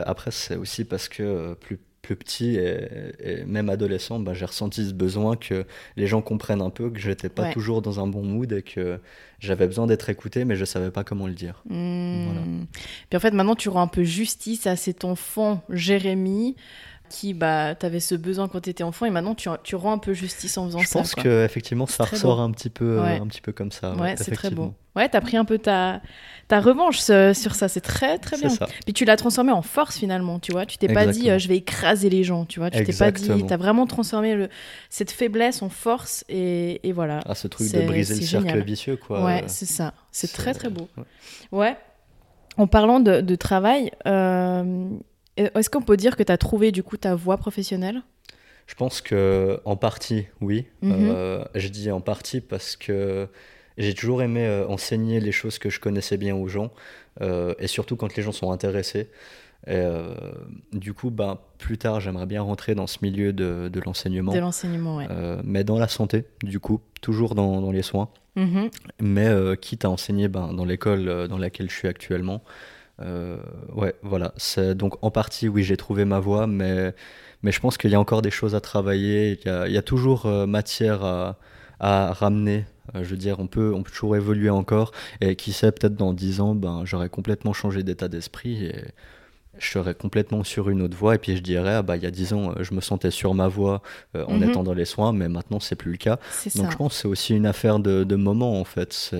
après, 0.06 0.32
c'est 0.32 0.56
aussi 0.58 0.84
parce 0.84 1.08
que 1.08 1.54
plus, 1.56 1.80
plus 2.04 2.16
petit 2.18 2.58
et, 2.58 2.78
et 3.20 3.46
même 3.46 3.70
adolescent, 3.70 4.20
bah, 4.20 4.34
j'ai 4.36 4.46
ressenti 4.46 4.86
ce 4.88 4.94
besoin 4.94 5.36
que 5.38 5.66
les 5.96 6.06
gens 6.06 6.22
comprennent 6.22 6.62
un 6.62 6.70
peu 6.70 6.90
que 6.92 7.00
j'étais 7.00 7.30
pas 7.30 7.44
Ouais. 7.44 7.54
toujours 7.54 7.82
dans 7.82 8.00
un 8.00 8.08
bon 8.08 8.22
mood 8.24 8.52
et 8.52 8.62
que 8.62 9.00
j'avais 9.40 9.66
besoin 9.68 9.88
d'être 9.88 10.10
écouté, 10.10 10.44
mais 10.46 10.56
je 10.56 10.66
savais 10.66 10.92
pas 10.92 11.04
comment 11.04 11.28
le 11.28 11.34
dire. 11.34 11.64
Voilà. 11.66 12.42
Puis 13.10 13.18
en 13.18 13.20
fait, 13.20 13.32
maintenant, 13.32 13.56
tu 13.56 13.70
rends 13.70 13.82
un 13.82 13.88
peu 13.88 14.04
justice 14.04 14.68
à 14.68 14.76
cet 14.76 15.06
enfant, 15.06 15.64
Jérémy, 15.70 16.56
qui, 17.14 17.34
bah, 17.34 17.76
t'avais 17.76 18.00
ce 18.00 18.16
besoin 18.16 18.48
quand 18.48 18.60
t'étais 18.62 18.84
enfant, 18.84 19.06
et 19.06 19.10
maintenant, 19.12 19.36
tu, 19.36 19.48
tu 19.64 19.76
rends 19.76 19.92
un 19.94 19.98
peu 20.00 20.14
justice 20.14 20.58
en 20.58 20.66
faisant 20.68 20.80
Je 20.80 20.88
ça. 20.88 21.00
pense 21.00 21.14
quoi. 21.14 21.24
que 21.24 21.46
effectivement, 21.46 21.86
ça 21.86 22.04
ressort 22.06 22.38
beau. 22.38 22.42
un 22.44 22.52
petit 22.52 22.70
peu, 22.70 22.98
euh, 23.00 23.04
Ouais. 23.04 23.20
un 23.22 23.28
petit 23.28 23.42
peu 23.42 23.52
comme 23.52 23.72
ça. 23.72 23.94
Ouais, 23.96 24.16
c'est 24.18 24.32
très 24.32 24.50
beau. 24.50 24.74
Ouais, 24.96 25.10
t'as 25.10 25.22
pris 25.22 25.38
un 25.38 25.46
peu 25.46 25.58
ta, 25.58 26.02
ta 26.48 26.60
revanche 26.60 27.00
ce- 27.00 27.34
sur 27.34 27.56
ça, 27.56 27.68
c'est 27.68 27.82
très 27.82 28.20
très 28.20 28.38
bien. 28.38 28.50
ça. 28.50 28.68
Puis 28.86 28.94
tu 28.94 29.06
l'as 29.06 29.16
transformé 29.16 29.52
en 29.52 29.62
force 29.64 29.98
finalement, 29.98 30.38
tu 30.40 30.52
vois. 30.52 30.66
Tu 30.68 30.78
t'es 30.78 30.88
pas 30.92 31.08
dit 31.08 31.32
euh, 31.32 31.40
je 31.40 31.48
vais 31.48 31.58
écraser 31.58 32.10
les 32.12 32.24
gens, 32.24 32.46
tu 32.46 32.60
vois. 32.60 32.70
Tu 32.70 32.84
t'es 32.84 32.94
pas 32.94 33.10
dit, 33.12 33.44
t'as 33.48 33.58
vraiment 33.58 33.88
transformé 33.88 34.36
le, 34.36 34.50
cette 34.92 35.10
faiblesse 35.12 35.62
en 35.64 35.70
force 35.70 36.24
et, 36.30 36.88
et 36.88 36.92
voilà. 36.92 37.22
Ah, 37.26 37.34
ce 37.34 37.48
truc 37.48 37.72
de 37.72 37.82
briser 37.88 38.16
le 38.16 38.22
cercle 38.22 38.48
génial. 38.50 38.64
vicieux, 38.64 38.96
quoi. 38.98 39.24
ouais, 39.26 39.42
Euh, 39.42 39.48
c'est 39.48 39.66
ça. 39.66 39.94
C'est 40.12 40.32
très 40.32 40.54
très 40.54 40.70
beau. 40.70 40.88
ouais. 40.98 41.04
Ouais. 41.52 41.78
En 42.58 42.68
parlant 42.68 43.00
de, 43.00 43.20
de 43.22 43.36
travail, 43.36 43.90
euh, 44.06 44.86
est-ce 45.38 45.70
qu'on 45.70 45.82
peut 45.82 45.98
dire 45.98 46.16
que 46.16 46.24
tu 46.24 46.32
as 46.32 46.38
trouvé 46.38 46.72
du 46.72 46.84
coup 46.84 46.98
ta 46.98 47.16
voie 47.16 47.38
professionnelle? 47.38 48.02
Je 48.68 48.76
pense 48.76 49.02
que 49.02 49.60
en 49.66 49.76
partie, 49.76 50.26
oui. 50.42 50.66
Mhm. 50.82 50.94
Euh, 50.94 51.44
je 51.56 51.68
dis 51.68 51.92
en 51.92 52.02
partie 52.02 52.40
parce 52.42 52.76
que 52.76 53.28
j'ai 53.78 53.94
toujours 53.94 54.22
aimé 54.22 54.46
euh, 54.46 54.68
enseigner 54.68 55.20
les 55.20 55.32
choses 55.32 55.60
que 55.60 55.70
je 55.70 55.80
connaissais 55.80 56.18
bien 56.18 56.36
aux 56.36 56.48
gens, 56.48 56.72
euh, 57.22 57.54
et 57.60 57.68
surtout 57.68 57.96
quand 57.96 58.16
les 58.16 58.24
gens 58.24 58.32
sont 58.32 58.52
intéressés. 58.52 59.10
Et, 59.66 59.72
euh, 59.76 60.14
du 60.74 60.94
coup, 60.94 61.10
ben, 61.10 61.40
plus 61.58 61.78
tard, 61.78 62.02
j'aimerais 62.02 62.26
bien 62.26 62.42
rentrer 62.42 62.76
dans 62.76 62.86
ce 62.88 62.98
milieu 63.02 63.32
de, 63.32 63.70
de 63.72 63.80
l'enseignement, 63.80 64.34
de 64.34 64.40
l'enseignement 64.40 64.98
ouais. 64.98 65.08
euh, 65.10 65.42
mais 65.46 65.64
dans 65.64 65.80
la 65.80 65.88
santé, 65.88 66.26
du 66.44 66.60
coup, 66.60 66.82
toujours 67.02 67.34
dans, 67.36 67.62
dans 67.62 67.72
les 67.72 67.82
soins, 67.82 68.10
Mhm. 68.36 68.70
mais 69.00 69.28
euh, 69.28 69.56
quitte 69.56 69.86
à 69.86 69.90
enseigner 69.92 70.28
ben, 70.28 70.54
dans 70.54 70.66
l'école 70.66 71.08
euh, 71.08 71.28
dans 71.28 71.38
laquelle 71.38 71.70
je 71.70 71.76
suis 71.76 71.88
actuellement. 71.88 72.44
Euh, 73.02 73.38
ouais, 73.74 73.96
voilà. 74.04 74.34
C'est 74.38 74.76
donc 74.76 75.04
en 75.04 75.12
partie, 75.12 75.48
oui, 75.50 75.64
j'ai 75.64 75.78
trouvé 75.78 76.06
ma 76.06 76.20
voie, 76.20 76.48
mais, 76.48 76.94
mais 77.42 77.52
je 77.52 77.60
pense 77.60 77.78
qu'il 77.78 77.92
y 77.92 77.96
a 77.96 78.00
encore 78.00 78.22
des 78.22 78.32
choses 78.32 78.56
à 78.56 78.62
travailler. 78.62 79.40
Il 79.42 79.48
y 79.48 79.50
a, 79.50 79.68
il 79.68 79.74
y 79.74 79.78
a 79.78 79.82
toujours 79.82 80.26
euh, 80.26 80.46
matière 80.46 81.04
à, 81.04 81.38
à 81.80 82.14
ramener. 82.14 82.66
Euh, 82.96 83.04
je 83.04 83.10
veux 83.10 83.18
dire, 83.18 83.40
on 83.40 83.48
peut, 83.48 83.74
on 83.74 83.84
peut 83.84 83.92
toujours 83.92 84.16
évoluer 84.16 84.50
encore. 84.50 84.92
Et 85.22 85.36
qui 85.36 85.54
sait, 85.54 85.72
peut-être 85.72 85.96
dans 85.96 86.14
10 86.14 86.42
ans, 86.42 86.56
ben, 86.56 86.84
j'aurais 86.86 87.10
complètement 87.10 87.54
changé 87.54 87.84
d'état 87.84 88.08
d'esprit 88.08 88.66
et 88.66 88.76
je 89.60 89.70
serais 89.70 89.94
complètement 89.94 90.44
sur 90.44 90.70
une 90.70 90.82
autre 90.82 90.98
voie. 90.98 91.16
Et 91.16 91.18
puis 91.20 91.36
je 91.38 91.42
dirais, 91.42 91.76
ah, 91.76 91.82
bah, 91.84 91.96
il 91.96 92.04
y 92.04 92.06
a 92.06 92.12
10 92.12 92.34
ans, 92.34 92.52
euh, 92.52 92.64
je 92.64 92.74
me 92.74 92.82
sentais 92.82 93.12
sur 93.12 93.34
ma 93.34 93.48
voie 93.48 93.82
euh, 94.16 94.26
en 94.26 94.38
Mhm. 94.38 94.50
étant 94.50 94.64
dans 94.64 94.74
les 94.74 94.86
soins, 94.86 95.14
mais 95.14 95.30
maintenant, 95.30 95.60
c'est 95.60 95.76
plus 95.76 95.92
le 95.92 95.98
cas. 95.98 96.18
Donc 96.56 96.66
ça. 96.66 96.70
je 96.72 96.76
pense 96.78 96.94
que 96.94 97.00
c'est 97.02 97.08
aussi 97.08 97.36
une 97.36 97.46
affaire 97.46 97.80
de, 97.80 98.04
de 98.04 98.16
moment 98.16 98.60
en 98.60 98.64
fait. 98.64 99.12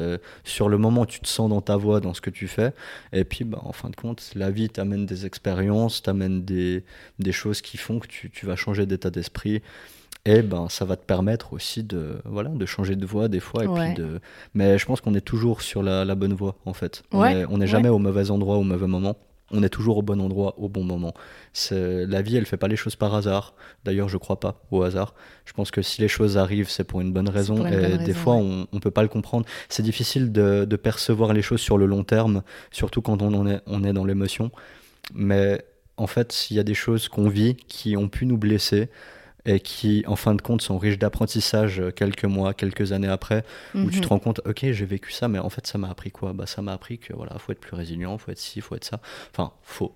Sur 0.44 0.70
le 0.70 0.78
moment, 0.78 1.06
tu 1.06 1.20
te 1.20 1.28
sens 1.28 1.50
dans 1.50 1.62
ta 1.62 1.76
voie, 1.78 2.00
dans 2.00 2.14
ce 2.14 2.22
que 2.22 2.30
tu 2.30 2.48
fais. 2.48 2.74
Et 3.12 3.24
puis, 3.24 3.46
bah, 3.46 3.60
en 3.64 3.74
fin 3.74 3.90
de 3.90 3.96
compte, 3.96 4.32
la 4.36 4.50
vie 4.52 4.70
t'amène 4.70 5.06
des 5.06 5.26
expériences, 5.26 6.02
t'amène 6.02 6.44
des, 6.44 6.84
des 7.20 7.32
choses 7.32 7.62
qui 7.62 7.78
font 7.78 8.00
que 8.00 8.08
tu, 8.08 8.30
tu 8.32 8.46
vas 8.46 8.56
changer 8.56 8.86
d'état 8.86 9.10
d'esprit. 9.10 9.62
Et 10.26 10.42
ben, 10.42 10.70
ça 10.70 10.86
va 10.86 10.96
te 10.96 11.06
permettre 11.06 11.52
aussi 11.52 11.84
de, 11.84 12.16
voilà, 12.24 12.50
de 12.50 12.66
changer 12.66 12.96
de 12.96 13.06
voie 13.06 13.28
des 13.28 13.42
fois. 13.42 13.66
Et 13.66 13.68
Ouais. 13.68 13.94
puis 13.94 14.02
de... 14.02 14.22
Mais 14.54 14.78
je 14.78 14.86
pense 14.86 15.02
qu'on 15.02 15.14
est 15.16 15.22
toujours 15.22 15.62
sur 15.62 15.84
la, 15.84 16.06
la 16.06 16.16
bonne 16.16 16.34
voie 16.34 16.56
en 16.66 16.72
fait. 16.74 17.04
On 17.12 17.22
n'est 17.28 17.46
ouais. 17.46 17.68
jamais 17.68 17.90
au 17.90 18.00
mauvais 18.00 18.32
endroit 18.32 18.56
au 18.58 18.64
mauvais 18.64 18.88
moment. 18.88 19.18
On 19.54 19.64
est 19.64 19.70
toujours 19.70 19.98
au 19.98 20.02
bon 20.02 20.20
endroit 20.20 20.56
au 20.58 20.68
bon 20.68 20.84
moment. 20.84 21.14
La 21.72 22.22
vie, 22.22 22.36
elle 22.36 22.46
fait 22.46 22.58
pas 22.58 22.68
les 22.68 22.76
choses 22.76 22.96
par 22.96 23.14
hasard. 23.16 23.54
D'ailleurs, 23.86 24.10
je 24.10 24.18
crois 24.18 24.40
pas 24.40 24.62
au 24.72 24.82
hasard. 24.84 25.14
Je 25.46 25.54
pense 25.54 25.72
que 25.72 25.82
si 25.82 26.02
les 26.02 26.08
choses 26.08 26.38
arrivent, 26.38 26.70
c'est 26.70 26.84
pour 26.84 27.00
une 27.02 27.14
bonne 27.14 27.30
raison. 27.30 27.66
une 27.66 27.74
et 27.74 27.78
bonne 27.78 27.98
des 27.98 28.06
raison, 28.06 28.14
fois, 28.20 28.36
ouais. 28.36 28.42
on, 28.42 28.68
on 28.74 28.80
peut 28.80 28.92
pas 28.92 29.04
le 29.04 29.08
comprendre. 29.10 29.46
C'est 29.70 29.84
difficile 29.84 30.32
de, 30.32 30.66
de 30.66 30.76
percevoir 30.76 31.34
les 31.34 31.42
choses 31.42 31.62
sur 31.62 31.78
le 31.78 31.86
long 31.86 32.04
terme, 32.04 32.42
surtout 32.72 33.02
quand 33.02 33.22
on, 33.22 33.48
est, 33.48 33.62
on 33.68 33.84
est 33.84 33.94
dans 33.94 34.06
l'émotion. 34.06 34.52
Mais 35.14 35.64
en 35.98 36.08
fait, 36.08 36.50
il 36.50 36.58
y 36.58 36.60
a 36.60 36.64
des 36.64 36.74
choses 36.74 37.08
qu'on 37.08 37.30
vit 37.30 37.56
qui 37.56 37.96
ont 37.96 38.10
pu 38.10 38.26
nous 38.26 38.38
blesser 38.38 38.90
et 39.46 39.60
qui, 39.60 40.04
en 40.08 40.16
fin 40.16 40.36
de 40.36 40.42
compte, 40.42 40.62
sont 40.62 40.78
riches 40.78 40.98
d'apprentissage 40.98 41.80
euh, 41.80 41.92
quelques 41.92 42.26
mois, 42.26 42.54
quelques 42.54 42.92
années 42.94 43.08
après, 43.10 43.44
où 43.76 43.90
tu 43.90 43.98
Mhm. 43.98 44.02
te 44.04 44.08
rends 44.08 44.20
compte, 44.20 44.42
ok, 44.46 44.60
j'ai 44.72 44.86
vécu 44.86 45.12
ça, 45.12 45.28
mais 45.28 45.40
en 45.40 45.50
fait, 45.50 45.68
ça 45.68 45.78
m'a 45.78 45.90
appris 45.90 46.12
quoi? 46.12 46.34
Bah, 46.34 46.46
ça 46.46 46.62
m'a 46.62 46.74
appris 46.74 46.98
que 47.00 47.14
voilà, 47.14 47.38
faut 47.40 47.52
être 47.52 47.60
plus 47.60 47.76
résilient, 47.76 48.18
faut 48.18 48.32
être 48.32 48.40
ci, 48.40 48.62
faut 48.62 48.76
être 48.76 48.86
ça. 48.86 49.00
Enfin, 49.32 49.52
faut. 49.64 49.94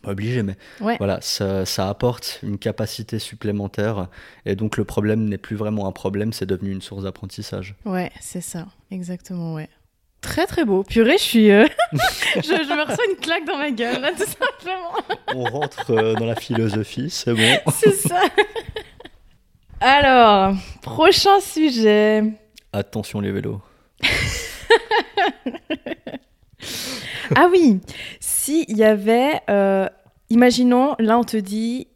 Pas 0.00 0.12
obligé, 0.12 0.42
mais 0.42 0.56
Ouais. 0.80 0.96
voilà, 0.96 1.20
ça, 1.20 1.66
ça 1.66 1.88
apporte 1.88 2.38
une 2.42 2.56
capacité 2.56 3.18
supplémentaire, 3.18 4.08
et 4.46 4.56
donc 4.56 4.76
le 4.76 4.84
problème 4.84 5.28
n'est 5.28 5.38
plus 5.38 5.54
vraiment 5.56 5.86
un 5.86 5.92
problème, 5.92 6.32
c'est 6.32 6.46
devenu 6.46 6.70
une 6.72 6.80
source 6.82 7.02
d'apprentissage. 7.02 7.74
Ouais, 7.84 8.10
c'est 8.20 8.40
ça, 8.40 8.68
exactement, 8.90 9.54
ouais. 9.54 9.68
Très 10.22 10.46
très 10.46 10.64
beau. 10.64 10.82
Purée, 10.84 11.18
je 11.18 11.22
suis. 11.22 11.50
euh, 11.50 11.66
je, 12.36 12.40
je 12.42 12.74
me 12.74 12.82
reçois 12.88 13.04
une 13.10 13.16
claque 13.16 13.44
dans 13.44 13.58
ma 13.58 13.70
gueule, 13.70 14.00
là, 14.00 14.12
tout 14.12 14.24
simplement. 14.24 14.92
On 15.34 15.44
rentre 15.44 15.90
euh, 15.90 16.14
dans 16.14 16.24
la 16.26 16.36
philosophie, 16.36 17.10
c'est 17.10 17.34
bon. 17.34 17.58
C'est 17.72 17.92
ça. 17.92 18.20
Alors, 19.80 20.54
prochain 20.80 21.40
sujet. 21.40 22.22
Attention 22.72 23.20
les 23.20 23.32
vélos. 23.32 23.60
Ah 27.34 27.48
oui, 27.50 27.80
s'il 28.20 28.76
y 28.76 28.84
avait. 28.84 29.40
euh, 29.48 29.88
imaginons, 30.28 30.94
là, 30.98 31.18
on 31.18 31.24
te 31.24 31.36
dit 31.38 31.88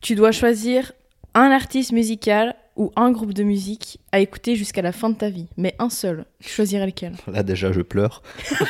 tu 0.00 0.14
dois 0.14 0.32
choisir 0.32 0.92
un 1.34 1.50
artiste 1.50 1.92
musical 1.92 2.54
ou 2.76 2.92
un 2.96 3.10
groupe 3.12 3.34
de 3.34 3.42
musique 3.42 3.98
à 4.12 4.20
écouter 4.20 4.56
jusqu'à 4.56 4.82
la 4.82 4.92
fin 4.92 5.10
de 5.10 5.16
ta 5.16 5.28
vie, 5.30 5.48
mais 5.56 5.74
un 5.78 5.90
seul. 5.90 6.24
Tu 6.40 6.48
choisirais 6.48 6.86
lequel? 6.86 7.14
Là 7.26 7.42
déjà 7.42 7.72
je 7.72 7.82
pleure. 7.82 8.22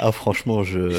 ah 0.00 0.12
franchement 0.12 0.62
je 0.64 0.90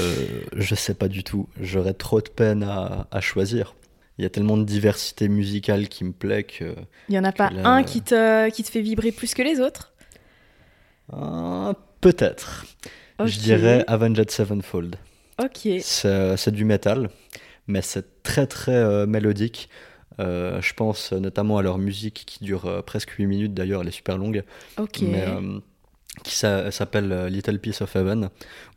je 0.56 0.76
sais 0.76 0.94
pas 0.94 1.08
du 1.08 1.24
tout. 1.24 1.48
J'aurais 1.60 1.94
trop 1.94 2.22
de 2.22 2.30
peine 2.30 2.64
à, 2.64 3.08
à 3.12 3.22
choisir. 3.22 3.76
Il 4.18 4.24
y 4.24 4.26
a 4.26 4.30
tellement 4.30 4.58
de 4.58 4.64
diversité 4.64 5.28
musicale 5.28 5.88
qui 5.88 6.04
me 6.04 6.12
plaît 6.12 6.44
que 6.44 6.76
Il 7.10 7.16
y 7.16 7.20
en 7.20 7.24
a 7.24 7.32
pas 7.32 7.50
un 7.64 7.84
qui 7.84 8.02
te, 8.02 8.50
qui 8.52 8.64
te 8.64 8.70
fait 8.70 8.82
vibrer 8.82 9.12
plus 9.12 9.34
que 9.34 9.42
les 9.42 9.60
autres? 9.60 9.92
Ah, 11.12 11.74
peut-être. 12.00 12.66
Je 13.24 13.40
dirais 13.40 13.84
Avenged 13.88 14.30
Sevenfold. 14.30 14.98
Ok. 15.44 15.68
C'est 15.82 16.38
c'est 16.38 16.52
du 16.52 16.64
métal, 16.64 17.10
mais 17.68 17.82
c'est 17.82 18.24
très 18.24 18.48
très 18.48 18.76
euh, 18.76 19.06
mélodique. 19.06 19.70
Euh, 20.20 20.62
je 20.62 20.74
pense 20.76 21.12
notamment 21.12 21.58
à 21.58 21.64
leur 21.64 21.80
musique 21.80 22.24
qui 22.28 22.44
dure 22.44 22.66
euh, 22.68 22.82
presque 22.84 23.12
8 23.12 23.26
minutes, 23.26 23.54
d'ailleurs 23.54 23.82
elle 23.82 23.88
est 23.88 23.92
super 23.92 24.18
longue, 24.18 24.44
Ok. 24.78 25.02
mais 25.02 25.24
euh, 25.28 25.60
qui 26.24 26.36
s'a- 26.36 26.70
s'appelle 26.70 27.26
Little 27.28 27.58
Piece 27.60 27.82
of 27.82 27.96
Heaven, 27.96 28.30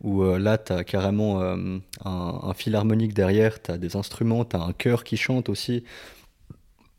où 0.03 0.25
là 0.25 0.57
tu 0.57 0.73
as 0.73 0.85
carrément 0.85 1.43
un, 1.43 1.81
un 2.07 2.55
fil 2.55 2.75
harmonique 2.75 3.13
derrière, 3.13 3.61
tu 3.61 3.71
as 3.71 3.77
des 3.77 3.97
instruments, 3.97 4.47
tu 4.47 4.57
as 4.57 4.61
un 4.63 4.73
chœur 4.73 5.05
qui 5.05 5.19
chante 5.19 5.51
aussi. 5.51 5.85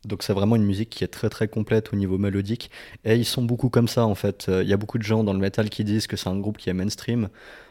Donc 0.04 0.22
c'est 0.22 0.32
vraiment 0.32 0.54
une 0.56 0.64
musique 0.64 0.90
qui 0.90 1.02
est 1.04 1.08
très 1.08 1.28
très 1.28 1.48
complète 1.48 1.92
au 1.92 1.96
niveau 1.96 2.18
mélodique. 2.18 2.70
Et 3.04 3.16
ils 3.16 3.24
sont 3.24 3.42
beaucoup 3.42 3.68
comme 3.68 3.88
ça 3.88 4.06
en 4.06 4.14
fait. 4.14 4.46
Il 4.48 4.68
y 4.68 4.72
a 4.72 4.76
beaucoup 4.76 4.98
de 4.98 5.02
gens 5.02 5.24
dans 5.24 5.32
le 5.32 5.40
métal 5.40 5.68
qui 5.70 5.82
disent 5.84 6.06
que 6.06 6.16
c'est 6.16 6.28
un 6.28 6.38
groupe 6.38 6.56
qui 6.58 6.70
est 6.70 6.74
mainstream. 6.74 7.28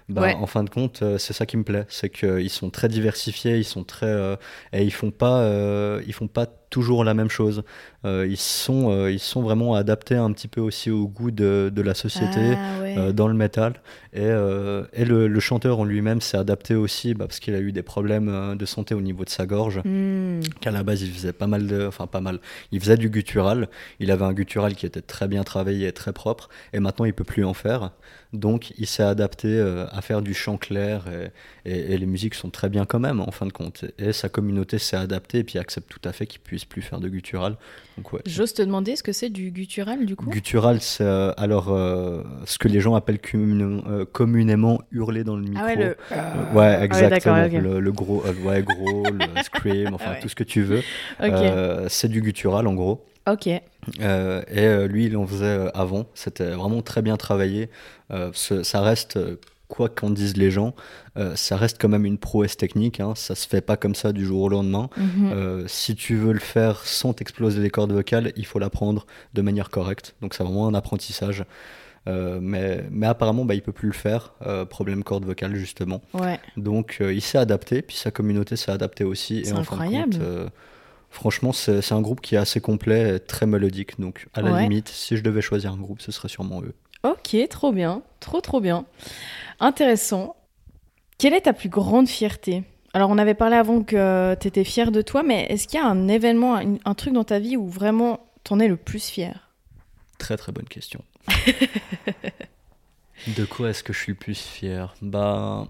Bah, 0.09 0.21
Ouais. 0.21 0.33
En 0.35 0.45
fin 0.47 0.63
de 0.63 0.69
compte, 0.69 1.01
euh, 1.01 1.17
c'est 1.17 1.33
ça 1.33 1.45
qui 1.45 1.57
me 1.57 1.63
plaît. 1.63 1.85
C'est 1.89 2.09
qu'ils 2.09 2.49
sont 2.49 2.69
très 2.69 2.87
diversifiés, 2.87 3.57
ils 3.57 3.63
sont 3.65 3.83
très... 3.83 4.05
euh, 4.07 4.35
et 4.73 4.83
ils 4.83 4.91
font 4.93 5.11
pas, 5.11 5.41
euh, 5.41 6.01
ils 6.07 6.13
font 6.13 6.27
pas 6.29 6.45
toujours 6.69 7.03
la 7.05 7.13
même 7.13 7.29
chose. 7.29 7.63
Euh, 8.05 8.25
ils, 8.29 8.37
sont, 8.37 8.91
euh, 8.91 9.09
ils 9.11 9.19
sont 9.19 9.41
vraiment 9.41 9.73
adaptés 9.75 10.15
un 10.15 10.31
petit 10.33 10.47
peu 10.49 10.59
aussi 10.61 10.91
au 10.91 11.07
goût 11.07 11.31
de, 11.31 11.71
de 11.73 11.81
la 11.81 11.93
société. 11.93 12.39
Ah 12.57 12.81
ouais. 12.81 12.97
euh, 12.97 13.11
dans 13.13 13.27
le 13.27 13.33
métal 13.33 13.73
et, 14.13 14.21
euh, 14.21 14.83
et 14.93 15.05
le, 15.05 15.27
le 15.27 15.39
chanteur 15.39 15.79
en 15.79 15.83
lui-même 15.85 16.19
s'est 16.21 16.37
adapté 16.37 16.73
aussi 16.75 17.13
bah, 17.13 17.25
parce 17.27 17.39
qu'il 17.39 17.53
a 17.53 17.59
eu 17.59 17.71
des 17.71 17.83
problèmes 17.83 18.27
euh, 18.29 18.55
de 18.55 18.65
santé 18.65 18.95
au 18.95 19.01
niveau 19.01 19.23
de 19.23 19.29
sa 19.29 19.45
gorge 19.45 19.81
Hmm. 19.85 20.39
qu'à 20.61 20.71
la 20.71 20.83
base 20.83 21.01
il 21.03 21.11
faisait 21.11 21.33
pas 21.33 21.47
mal 21.47 21.67
de 21.67 21.85
enfin 21.85 22.07
pas 22.07 22.21
mal 22.21 22.39
il 22.71 22.79
faisait 22.79 22.97
du 22.97 23.09
guttural 23.09 23.67
il 23.99 24.09
avait 24.11 24.23
un 24.25 24.33
guttural 24.33 24.73
qui 24.75 24.85
était 24.85 25.01
très 25.01 25.27
bien 25.27 25.43
travaillé 25.43 25.87
et 25.87 25.91
très 25.91 26.13
propre 26.13 26.49
et 26.73 26.79
maintenant 26.79 27.05
il 27.05 27.13
peut 27.13 27.23
plus 27.23 27.43
en 27.45 27.53
faire 27.53 27.91
donc 28.33 28.73
il 28.77 28.87
s'est 28.87 29.03
adapté 29.03 29.47
euh, 29.47 29.85
à 29.91 30.01
faire 30.01 30.21
du 30.21 30.33
chant 30.33 30.57
clair 30.57 31.05
et, 31.07 31.69
et- 31.71 31.93
et 31.93 31.97
les 31.97 32.05
musiques 32.05 32.33
sont 32.35 32.49
très 32.49 32.69
bien 32.69 32.85
quand 32.85 32.99
même 32.99 33.19
en 33.21 33.31
fin 33.31 33.45
de 33.45 33.53
compte 33.53 33.85
et 33.97 34.11
sa 34.13 34.29
communauté 34.29 34.77
s'est 34.79 34.97
adaptée 34.97 35.39
et 35.39 35.43
puis 35.43 35.59
accepte 35.59 35.89
tout 35.89 36.01
à 36.07 36.11
fait 36.11 36.25
qu'il 36.27 36.41
puisse 36.41 36.65
plus 36.65 36.81
faire 36.81 36.99
de 36.99 37.07
guttural 37.09 37.55
donc 37.97 38.11
ouais 38.13 38.21
J'ose 38.25 38.53
te 38.53 38.61
demander 38.61 38.95
ce 38.95 39.03
que 39.03 39.11
c'est 39.11 39.29
du 39.29 39.51
guttural 39.51 40.05
du 40.05 40.15
coup? 40.15 40.29
Guttural, 40.29 40.81
c'est 40.81 41.03
euh, 41.03 41.31
alors 41.37 41.69
euh, 41.69 42.21
ce 42.45 42.57
que 42.59 42.67
les 42.67 42.79
gens 42.81 42.93
appellent 42.95 43.19
communément, 43.21 43.81
euh, 43.89 44.05
communément 44.05 44.79
hurler 44.91 45.23
dans 45.23 45.35
le 45.35 45.41
micro. 45.43 45.59
Ah 45.63 45.65
ouais, 45.65 45.75
le. 45.75 45.95
Euh, 46.11 46.53
ouais, 46.53 46.83
exactement. 46.85 47.37
d'accord, 47.37 47.57
ok. 47.57 47.63
le, 47.63 47.79
le 47.79 47.91
gros, 47.91 48.23
ouais, 48.43 48.61
gros, 48.61 49.03
le 49.11 49.41
scream, 49.43 49.93
enfin 49.95 50.05
Ah 50.09 50.11
ouais. 50.11 50.19
tout 50.19 50.29
ce 50.29 50.35
que 50.35 50.43
tu 50.43 50.61
veux. 50.61 50.79
Ok. 50.79 51.31
Euh, 51.31 51.87
c'est 51.89 52.07
du 52.09 52.21
guttural 52.21 52.67
en 52.67 52.75
gros. 52.75 53.03
Ok. 53.27 53.47
Euh, 54.01 54.41
et 54.49 54.59
euh, 54.65 54.87
lui, 54.87 55.05
il 55.05 55.17
en 55.17 55.25
faisait 55.27 55.45
euh, 55.45 55.69
avant. 55.73 56.05
C'était 56.13 56.51
vraiment 56.51 56.81
très 56.81 57.01
bien 57.01 57.17
travaillé. 57.17 57.69
Euh, 58.11 58.29
ce- 58.33 58.63
ça 58.63 58.81
reste, 58.81 59.19
quoi 59.67 59.89
qu'en 59.89 60.09
disent 60.09 60.37
les 60.37 60.49
gens, 60.49 60.73
ça 61.35 61.57
reste 61.57 61.77
quand 61.81 61.89
même 61.89 62.05
une 62.05 62.17
prouesse 62.17 62.55
technique. 62.55 62.99
Hein. 63.01 63.13
Ça 63.15 63.35
se 63.35 63.47
fait 63.47 63.59
pas 63.61 63.75
comme 63.75 63.95
ça 63.95 64.13
du 64.13 64.23
jour 64.25 64.43
au 64.43 64.49
lendemain. 64.49 64.89
Mhm. 64.95 65.65
Si 65.67 65.95
tu 65.95 66.15
veux 66.15 66.31
le 66.31 66.39
faire 66.39 66.85
sans 66.85 67.11
t'exploser 67.13 67.59
les 67.61 67.69
cordes 67.69 67.91
vocales, 67.91 68.31
il 68.37 68.45
faut 68.45 68.59
l'apprendre 68.59 69.05
de 69.33 69.41
manière 69.41 69.69
correcte. 69.69 70.15
Donc 70.21 70.33
c'est 70.35 70.43
vraiment 70.43 70.67
un 70.67 70.73
apprentissage. 70.73 71.43
Euh, 72.07 72.39
mais, 72.41 72.85
mais 72.89 73.07
apparemment, 73.07 73.43
bah, 73.43 73.53
il 73.55 73.61
peut 73.61 73.73
plus 73.73 73.87
le 73.87 73.93
faire. 73.93 74.33
Euh, 74.45 74.63
problème 74.63 75.03
corde 75.03 75.25
vocale, 75.25 75.55
justement. 75.55 76.01
Ouais. 76.13 76.39
Donc 76.55 76.99
euh, 77.01 77.11
il 77.13 77.19
s'est 77.21 77.37
adapté, 77.37 77.81
puis 77.81 77.97
sa 77.97 78.11
communauté 78.11 78.55
s'est 78.55 78.71
adaptée 78.71 79.03
aussi. 79.03 79.41
C'est 79.43 79.49
et 79.49 79.53
en 79.53 79.63
fin 79.63 79.75
de 79.75 79.81
incroyable. 79.81 80.13
compte, 80.17 80.51
franchement, 81.09 81.51
c'est 81.53 81.91
un 81.91 82.01
groupe 82.01 82.21
qui 82.21 82.35
est 82.35 82.39
assez 82.39 82.61
complet, 82.61 83.15
et 83.15 83.19
très 83.19 83.45
mélodique. 83.45 83.99
Donc 83.99 84.27
à 84.33 84.41
la 84.41 84.51
Ouais. 84.51 84.63
limite, 84.63 84.89
si 84.89 85.17
je 85.17 85.23
devais 85.23 85.41
choisir 85.41 85.71
un 85.73 85.77
groupe, 85.77 86.01
ce 86.01 86.11
serait 86.11 86.29
sûrement 86.29 86.61
eux. 86.61 86.73
Ok, 87.03 87.35
trop 87.49 87.71
bien. 87.71 88.01
Trop, 88.19 88.41
trop 88.41 88.59
bien. 88.59 88.85
Intéressant. 89.59 90.35
Quelle 91.17 91.33
est 91.33 91.41
ta 91.41 91.53
plus 91.53 91.69
grande 91.69 92.07
fierté? 92.07 92.63
Alors, 92.93 93.09
on 93.09 93.17
avait 93.17 93.33
parlé 93.35 93.55
avant 93.55 93.83
que 93.83 94.35
tu 94.39 94.47
étais 94.47 94.63
fier 94.63 94.91
de 94.91 95.01
toi, 95.01 95.23
mais 95.23 95.45
est-ce 95.49 95.67
qu'il 95.67 95.79
y 95.79 95.83
a 95.83 95.87
un 95.87 96.07
événement, 96.07 96.55
un, 96.55 96.75
un 96.85 96.93
truc 96.95 97.13
dans 97.13 97.23
ta 97.23 97.39
vie 97.39 97.57
où 97.57 97.67
vraiment 97.67 98.19
t'en 98.43 98.59
es 98.59 98.67
le 98.67 98.77
plus 98.77 99.07
fier 99.09 99.51
Très 100.17 100.37
très 100.37 100.51
bonne 100.51 100.67
question. 100.67 101.03
de 103.27 103.45
quoi 103.45 103.69
est-ce 103.69 103.83
que 103.83 103.93
je 103.93 103.99
suis 103.99 104.11
le 104.13 104.17
plus 104.17 104.39
fier? 104.39 104.95
Bah, 105.01 105.67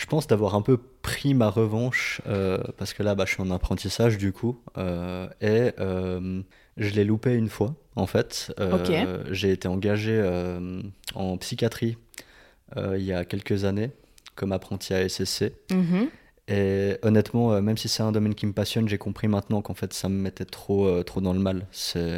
je 0.00 0.06
pense 0.06 0.26
d'avoir 0.26 0.54
un 0.54 0.62
peu 0.62 0.78
pris 1.02 1.34
ma 1.34 1.50
revanche 1.50 2.22
euh, 2.26 2.56
parce 2.78 2.94
que 2.94 3.02
là, 3.02 3.14
bah, 3.14 3.24
je 3.26 3.34
suis 3.34 3.42
en 3.42 3.50
apprentissage 3.50 4.16
du 4.16 4.32
coup 4.32 4.58
euh, 4.78 5.28
et 5.42 5.72
euh, 5.78 6.40
je 6.78 6.90
l'ai 6.94 7.04
loupé 7.04 7.34
une 7.34 7.50
fois 7.50 7.74
en 7.96 8.06
fait. 8.06 8.50
Euh, 8.58 8.78
Ok. 8.78 9.30
J'ai 9.30 9.52
été 9.52 9.68
engagé 9.68 10.18
en 11.14 11.36
psychiatrie 11.36 11.98
il 12.76 13.02
y 13.02 13.12
a 13.12 13.26
quelques 13.26 13.64
années 13.64 13.90
comme 14.36 14.52
apprenti 14.52 14.94
à 14.94 15.06
SSC. 15.06 15.52
Mhm. 15.70 16.08
Et 16.48 16.96
honnêtement, 17.02 17.60
même 17.60 17.76
si 17.76 17.88
c'est 17.88 18.02
un 18.02 18.10
domaine 18.10 18.34
qui 18.34 18.46
me 18.46 18.52
passionne, 18.54 18.88
j'ai 18.88 18.96
compris 18.98 19.28
maintenant 19.28 19.60
qu'en 19.60 19.74
fait 19.74 19.92
ça 19.92 20.08
me 20.08 20.14
mettait 20.16 20.46
trop, 20.46 21.02
trop 21.02 21.20
dans 21.20 21.34
le 21.34 21.40
mal. 21.40 21.66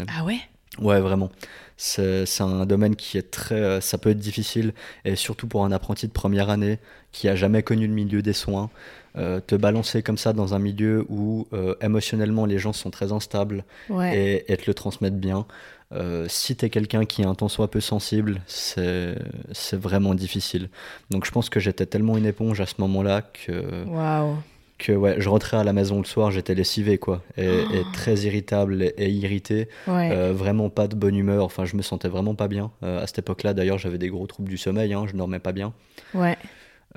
Ah 0.07 0.25
ouais? 0.25 0.39
Ouais, 0.79 1.01
vraiment. 1.01 1.31
C'est 1.77 2.25
c'est 2.27 2.43
un 2.43 2.65
domaine 2.67 2.97
qui 2.97 3.19
est 3.19 3.31
très. 3.31 3.57
euh, 3.57 3.81
ça 3.81 3.99
peut 3.99 4.11
être 4.11 4.19
difficile, 4.19 4.73
et 5.05 5.17
surtout 5.17 5.47
pour 5.47 5.65
un 5.65 5.73
apprenti 5.73 6.07
de 6.07 6.13
première 6.13 6.49
année 6.51 6.79
qui 7.13 7.29
a 7.29 7.35
jamais 7.37 7.63
connu 7.63 7.87
le 7.87 7.93
milieu 7.95 8.23
des 8.23 8.33
soins. 8.33 8.71
euh, 9.19 9.41
te 9.47 9.55
balancer 9.55 10.03
comme 10.03 10.17
ça 10.17 10.33
dans 10.33 10.55
un 10.55 10.59
milieu 10.59 11.05
où 11.11 11.47
euh, 11.53 11.75
émotionnellement 11.83 12.47
les 12.47 12.59
gens 12.59 12.73
sont 12.73 12.91
très 12.91 13.13
instables 13.13 13.65
Ouais. 13.91 14.17
et, 14.49 14.53
et 14.53 14.57
te 14.57 14.65
le 14.67 14.73
transmettent 14.75 15.21
bien. 15.21 15.45
Euh, 15.93 16.25
si 16.29 16.57
tu 16.57 16.65
es 16.65 16.71
quelqu'un 16.71 17.05
qui 17.05 17.21
est 17.21 17.27
un 17.27 17.35
tant 17.35 17.49
soit 17.49 17.71
peu 17.71 17.81
sensible, 17.81 18.41
c'est 18.47 19.15
c'est 19.53 19.77
vraiment 19.79 20.15
difficile. 20.15 20.71
Donc 21.11 21.27
je 21.27 21.31
pense 21.31 21.51
que 21.51 21.61
j'étais 21.61 21.85
tellement 21.85 22.17
une 22.17 22.25
éponge 22.25 22.63
à 22.63 22.67
ce 22.67 22.77
moment-là 22.79 23.21
que 23.23 23.85
Waouh. 23.87 24.37
Que 24.83 24.93
ouais, 24.93 25.15
je 25.19 25.29
rentrais 25.29 25.57
à 25.57 25.65
la 25.65 25.73
maison 25.73 25.99
le 25.99 26.05
soir, 26.05 26.31
j'étais 26.31 26.55
lessivé 26.55 26.99
quoi, 26.99 27.23
et, 27.37 27.45
et 27.47 27.83
très 27.93 28.17
irritable 28.29 28.83
et, 28.83 28.95
et 28.99 29.09
irrité, 29.11 29.69
Ouais. 29.87 30.11
Euh, 30.13 30.33
vraiment 30.33 30.69
pas 30.71 30.89
de 30.89 30.97
bonne 30.97 31.17
humeur. 31.17 31.45
Enfin, 31.45 31.65
je 31.65 31.77
me 31.77 31.83
sentais 31.83 32.09
vraiment 32.09 32.35
pas 32.35 32.49
bien 32.49 32.71
Euh, 32.83 33.03
à 33.03 33.07
cette 33.07 33.21
époque-là. 33.21 33.55
D'ailleurs, 33.55 33.79
j'avais 33.79 33.99
des 33.99 34.09
gros 34.09 34.27
troubles 34.27 34.49
du 34.49 34.59
sommeil, 34.59 34.93
hein, 34.95 35.05
je 35.09 35.17
dormais 35.17 35.39
pas 35.39 35.53
bien. 35.53 35.73
Ouais. 36.15 36.37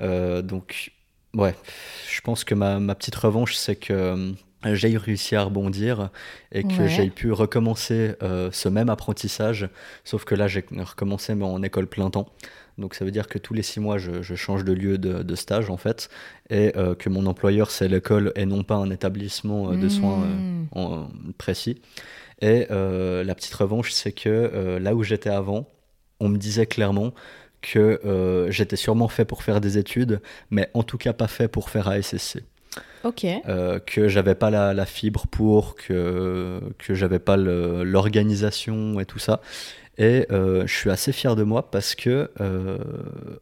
Euh, 0.00 0.42
donc 0.42 0.90
ouais, 1.34 1.54
je 2.10 2.20
pense 2.20 2.44
que 2.44 2.54
ma, 2.54 2.78
ma 2.80 2.94
petite 2.94 3.14
revanche, 3.16 3.54
c'est 3.54 3.76
que 3.76 4.32
j'ai 4.72 4.96
réussi 4.96 5.36
à 5.36 5.42
rebondir 5.44 6.10
et 6.50 6.64
que 6.64 6.82
Ouais. 6.82 6.88
j'ai 6.88 7.08
pu 7.10 7.30
recommencer 7.32 8.14
ce 8.52 8.68
même 8.68 8.88
apprentissage, 8.90 9.68
sauf 10.04 10.24
que 10.24 10.34
là, 10.34 10.48
j'ai 10.48 10.64
recommencé 10.76 11.34
mais 11.36 11.44
en 11.44 11.62
école 11.62 11.86
plein 11.86 12.10
temps. 12.10 12.26
Donc 12.78 12.94
ça 12.94 13.04
veut 13.06 13.10
dire 13.10 13.26
que 13.28 13.38
tous 13.38 13.54
les 13.54 13.62
six 13.62 13.80
mois, 13.80 13.96
je, 13.98 14.20
je 14.22 14.34
change 14.34 14.64
de 14.64 14.72
lieu 14.72 14.98
de, 14.98 15.22
de 15.22 15.34
stage 15.34 15.70
en 15.70 15.76
fait, 15.78 16.08
et 16.50 16.72
euh, 16.76 16.94
que 16.94 17.08
mon 17.08 17.24
employeur, 17.26 17.70
c'est 17.70 17.88
l'école 17.88 18.32
et 18.36 18.44
non 18.46 18.62
pas 18.64 18.74
un 18.74 18.90
établissement 18.90 19.72
euh, 19.72 19.76
de 19.76 19.88
soins 19.88 20.22
euh, 20.24 20.26
Mmh. 20.26 20.66
en- 20.72 21.08
précis. 21.38 21.80
Et 22.42 22.66
euh, 22.70 23.24
la 23.24 23.34
petite 23.34 23.54
revanche, 23.54 23.92
c'est 23.92 24.12
que 24.12 24.78
là 24.78 24.94
où 24.94 25.02
j'étais 25.02 25.30
avant, 25.30 25.68
on 26.20 26.28
me 26.28 26.36
disait 26.36 26.66
clairement 26.66 27.14
que 27.62 28.46
j'étais 28.50 28.76
sûrement 28.76 29.08
fait 29.08 29.24
pour 29.24 29.42
faire 29.42 29.60
des 29.62 29.78
études, 29.78 30.20
mais 30.50 30.68
en 30.74 30.82
tout 30.82 30.98
cas 30.98 31.12
pas 31.14 31.28
fait 31.28 31.48
pour 31.48 31.70
faire 31.70 31.88
ASSC. 31.88 32.40
Ok. 33.04 33.24
Euh, 33.24 33.78
que 33.78 34.08
j'avais 34.08 34.34
pas 34.34 34.50
la, 34.50 34.74
la 34.74 34.84
fibre 34.84 35.26
pour, 35.28 35.76
que, 35.76 36.60
que 36.78 36.94
j'avais 36.94 37.18
pas 37.20 37.36
l'organisation 37.36 39.00
et 39.00 39.06
tout 39.06 39.18
ça. 39.18 39.40
Et 39.98 40.26
euh, 40.30 40.66
je 40.66 40.74
suis 40.74 40.90
assez 40.90 41.12
fier 41.12 41.36
de 41.36 41.42
moi 41.42 41.70
parce 41.70 41.94
que, 41.94 42.30
euh, 42.40 42.78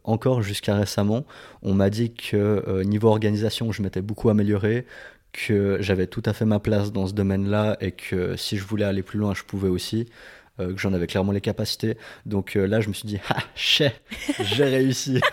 encore 0.04 0.42
jusqu'à 0.42 0.76
récemment, 0.76 1.24
on 1.62 1.74
m'a 1.74 1.90
dit 1.90 2.14
que 2.14 2.62
euh, 2.68 2.84
niveau 2.84 3.08
organisation, 3.08 3.72
je 3.72 3.82
m'étais 3.82 4.02
beaucoup 4.02 4.28
amélioré, 4.30 4.86
que 5.32 5.78
j'avais 5.80 6.06
tout 6.06 6.22
à 6.26 6.32
fait 6.32 6.44
ma 6.44 6.60
place 6.60 6.92
dans 6.92 7.06
ce 7.08 7.12
domaine-là 7.12 7.76
et 7.80 7.90
que 7.92 8.36
si 8.36 8.56
je 8.56 8.64
voulais 8.64 8.84
aller 8.84 9.02
plus 9.02 9.18
loin, 9.18 9.34
je 9.34 9.42
pouvais 9.42 9.68
aussi. 9.68 10.06
euh, 10.60 10.72
que 10.72 10.78
j'en 10.80 10.92
avais 10.92 11.08
clairement 11.08 11.32
les 11.32 11.40
capacités. 11.40 11.96
Donc 12.26 12.54
euh, 12.56 12.66
là, 12.66 12.80
je 12.80 12.88
me 12.88 12.94
suis 12.94 13.08
dit, 13.08 13.18
ah, 13.28 13.38
chais, 13.56 13.92
j'ai 14.40 14.64
réussi. 14.64 15.20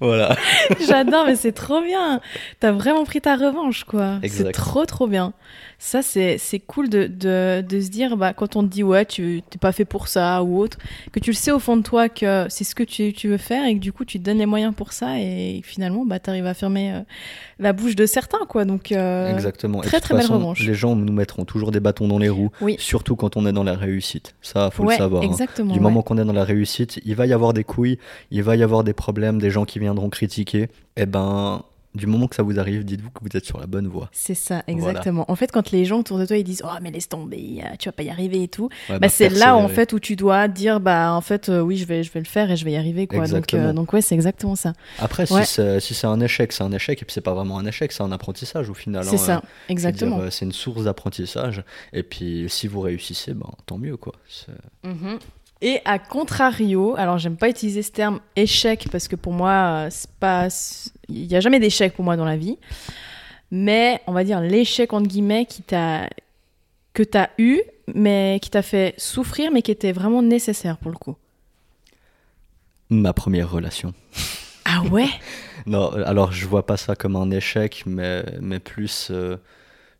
voilà. 0.00 0.36
J'adore, 0.86 1.24
mais 1.26 1.36
c'est 1.36 1.52
trop 1.52 1.80
bien. 1.82 2.20
T'as 2.60 2.72
vraiment 2.72 3.04
pris 3.04 3.20
ta 3.20 3.36
revanche, 3.36 3.84
quoi. 3.84 4.18
C'est 4.28 4.52
trop, 4.52 4.84
trop 4.84 5.06
bien. 5.06 5.32
Ça, 5.78 6.02
c'est 6.02 6.38
c'est 6.38 6.58
cool 6.60 6.88
de, 6.88 7.06
de, 7.06 7.62
de 7.66 7.80
se 7.80 7.88
dire, 7.90 8.16
bah, 8.16 8.32
quand 8.32 8.56
on 8.56 8.62
te 8.62 8.68
dit, 8.68 8.82
ouais, 8.82 9.04
tu 9.04 9.42
t'es 9.50 9.58
pas 9.58 9.72
fait 9.72 9.84
pour 9.84 10.08
ça 10.08 10.42
ou 10.42 10.58
autre, 10.58 10.78
que 11.12 11.20
tu 11.20 11.30
le 11.30 11.36
sais 11.36 11.50
au 11.52 11.58
fond 11.58 11.76
de 11.76 11.82
toi 11.82 12.08
que 12.08 12.46
c'est 12.48 12.64
ce 12.64 12.74
que 12.74 12.82
tu, 12.82 13.12
tu 13.12 13.28
veux 13.28 13.36
faire 13.36 13.66
et 13.66 13.74
que 13.74 13.80
du 13.80 13.92
coup, 13.92 14.04
tu 14.04 14.18
te 14.18 14.24
donnes 14.24 14.38
les 14.38 14.46
moyens 14.46 14.74
pour 14.74 14.92
ça 14.92 15.18
et 15.18 15.60
finalement, 15.64 16.04
bah, 16.06 16.18
t'arrives 16.18 16.46
à 16.46 16.54
fermer 16.54 16.92
euh, 16.94 17.00
la 17.58 17.72
bouche 17.72 17.96
de 17.96 18.06
certains, 18.06 18.46
quoi. 18.48 18.64
Donc, 18.64 18.92
euh, 18.92 19.32
Exactement. 19.32 19.82
Et 19.82 19.86
très, 19.86 19.98
toute 19.98 20.04
très 20.04 20.14
belle 20.14 20.22
façon, 20.22 20.34
revanche. 20.38 20.60
Les 20.66 20.74
gens 20.74 20.94
nous 20.96 21.12
mettront 21.12 21.44
toujours 21.44 21.70
des 21.70 21.80
bâtons 21.80 22.08
dans 22.08 22.18
les 22.18 22.28
roues, 22.28 22.50
Oui. 22.60 22.76
surtout 22.78 23.16
quand 23.16 23.36
on 23.36 23.44
est 23.46 23.52
dans 23.52 23.64
la 23.64 23.74
réussite. 23.74 24.34
Ça, 24.42 24.70
faut 24.70 24.84
ouais, 24.84 24.94
le 24.94 24.98
savoir. 24.98 25.22
hein. 25.22 25.26
exactement. 25.26 25.72
Du 25.72 25.78
ouais. 25.78 25.82
moment 25.82 26.02
qu'on 26.02 26.18
est 26.18 26.24
dans 26.24 26.32
la 26.32 26.44
réussite, 26.44 27.00
il 27.04 27.14
va 27.16 27.26
y 27.26 27.32
avoir 27.32 27.52
des 27.52 27.64
couilles, 27.64 27.98
il 28.30 28.42
va 28.42 28.56
y 28.56 28.62
avoir 28.62 28.84
des 28.84 28.92
problèmes, 28.94 29.40
des 29.40 29.50
gens 29.50 29.64
qui 29.64 29.78
viendront 29.78 30.08
critiquer. 30.08 30.68
Et 30.96 31.06
ben, 31.06 31.62
du 31.94 32.06
moment 32.06 32.26
que 32.26 32.36
ça 32.36 32.42
vous 32.42 32.58
arrive, 32.58 32.84
dites-vous 32.84 33.10
que 33.10 33.20
vous 33.22 33.36
êtes 33.36 33.44
sur 33.44 33.58
la 33.58 33.66
bonne 33.66 33.86
voie. 33.88 34.08
C'est 34.12 34.34
ça, 34.34 34.62
exactement. 34.66 35.24
En 35.30 35.36
fait, 35.36 35.52
quand 35.52 35.70
les 35.70 35.84
gens 35.84 36.00
autour 36.00 36.18
de 36.18 36.26
toi 36.26 36.36
ils 36.36 36.44
disent, 36.44 36.62
oh, 36.64 36.76
mais 36.82 36.90
laisse 36.90 37.08
tomber, 37.08 37.62
tu 37.78 37.88
vas 37.88 37.92
pas 37.92 38.02
y 38.02 38.10
arriver 38.10 38.42
et 38.42 38.48
tout, 38.48 38.68
Ouais, 38.90 38.98
bah, 38.98 39.08
c'est 39.08 39.28
là 39.28 39.56
en 39.56 39.68
fait 39.68 39.92
où 39.92 40.00
tu 40.00 40.16
dois 40.16 40.48
dire 40.48 40.80
bah 40.80 41.12
en 41.12 41.20
fait 41.20 41.48
euh, 41.48 41.60
oui 41.60 41.76
je 41.76 41.86
vais 41.86 42.02
je 42.02 42.12
vais 42.12 42.20
le 42.20 42.26
faire 42.26 42.50
et 42.50 42.56
je 42.56 42.64
vais 42.64 42.72
y 42.72 42.76
arriver 42.76 43.06
quoi 43.06 43.26
donc 43.26 43.54
euh, 43.54 43.72
donc 43.72 43.92
ouais 43.92 44.00
c'est 44.00 44.14
exactement 44.14 44.56
ça 44.56 44.72
Après, 44.98 45.30
Ouais. 45.32 45.44
si 45.44 45.54
c'est 45.54 45.80
si 45.80 46.06
un 46.06 46.20
échec, 46.20 46.52
c'est 46.52 46.62
un 46.64 46.72
échec, 46.72 47.00
et 47.00 47.04
puis 47.04 47.12
c'est 47.14 47.20
pas 47.20 47.34
vraiment 47.34 47.58
un 47.58 47.66
échec, 47.66 47.92
c'est 47.92 48.02
un 48.02 48.12
apprentissage 48.12 48.68
au 48.68 48.74
final. 48.74 49.04
c'est 49.04 49.14
hein. 49.14 49.18
ça 49.18 49.42
exactement 49.68 50.20
euh, 50.20 50.30
C'est 50.30 50.44
une 50.44 50.52
source 50.52 50.84
d'apprentissage, 50.84 51.62
et 51.92 52.02
puis 52.02 52.46
si 52.48 52.66
vous 52.68 52.80
réussissez, 52.80 53.32
ben, 53.34 53.50
tant 53.66 53.78
mieux 53.78 53.96
quoi. 53.96 54.14
Mhm. 54.84 55.18
Et 55.64 55.80
à 55.84 55.98
contrario 55.98 56.94
alors 56.96 57.18
j'aime 57.18 57.36
pas 57.36 57.48
utiliser 57.48 57.82
ce 57.82 57.90
terme 57.90 58.20
échec 58.36 58.86
parce 58.92 59.08
que 59.08 59.16
pour 59.16 59.32
moi 59.32 59.50
euh, 59.50 59.88
c'est 59.90 60.10
pas 60.20 60.48
il 61.08 61.26
y 61.26 61.34
a 61.34 61.40
jamais 61.40 61.58
d'échec 61.58 61.94
pour 61.94 62.04
moi 62.04 62.16
dans 62.16 62.24
la 62.24 62.36
vie 62.36 62.58
mais 63.50 64.00
on 64.06 64.12
va 64.12 64.22
dire 64.22 64.40
l'échec 64.40 64.92
entre 64.92 65.08
guillemets 65.08 65.46
qui 65.46 65.62
t'a 65.62 66.08
que 66.92 67.02
t'as 67.02 67.28
eu 67.38 67.60
mais 67.92 68.38
qui 68.40 68.50
t'a 68.50 68.62
fait 68.62 68.94
souffrir 68.98 69.50
mais 69.50 69.62
qui 69.62 69.72
était 69.72 69.92
vraiment 69.92 70.22
nécessaire 70.22 70.76
pour 70.76 70.92
le 70.92 70.96
coup 70.96 71.16
Ma 72.90 73.12
première 73.12 73.50
relation. 73.50 73.94
ah 74.64 74.82
ouais? 74.90 75.08
Non, 75.66 75.90
alors 75.90 76.32
je 76.32 76.46
vois 76.46 76.66
pas 76.66 76.76
ça 76.76 76.94
comme 76.94 77.16
un 77.16 77.30
échec, 77.30 77.84
mais, 77.86 78.24
mais 78.40 78.58
plus 78.58 79.08
euh, 79.10 79.36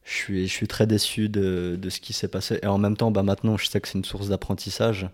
je, 0.05 0.12
suis, 0.12 0.46
je 0.46 0.53
suis 0.53 0.68
très 0.68 0.87
déçu 0.87 1.29
de, 1.29 1.77
de 1.81 1.90
ce 1.90 2.00
qui 2.00 2.12
s'est 2.12 2.29
passé. 2.29 2.59
Et 2.62 2.66
en 2.66 2.79
même 2.79 2.96
temps, 2.96 3.11
bah, 3.11 3.22
maintenant, 3.22 3.57
je 3.57 3.66
sais 3.66 3.81
que 3.81 3.88
c'est 3.88 3.98
une 3.98 4.05
source 4.05 4.29
d'apprentissage, 4.29 5.09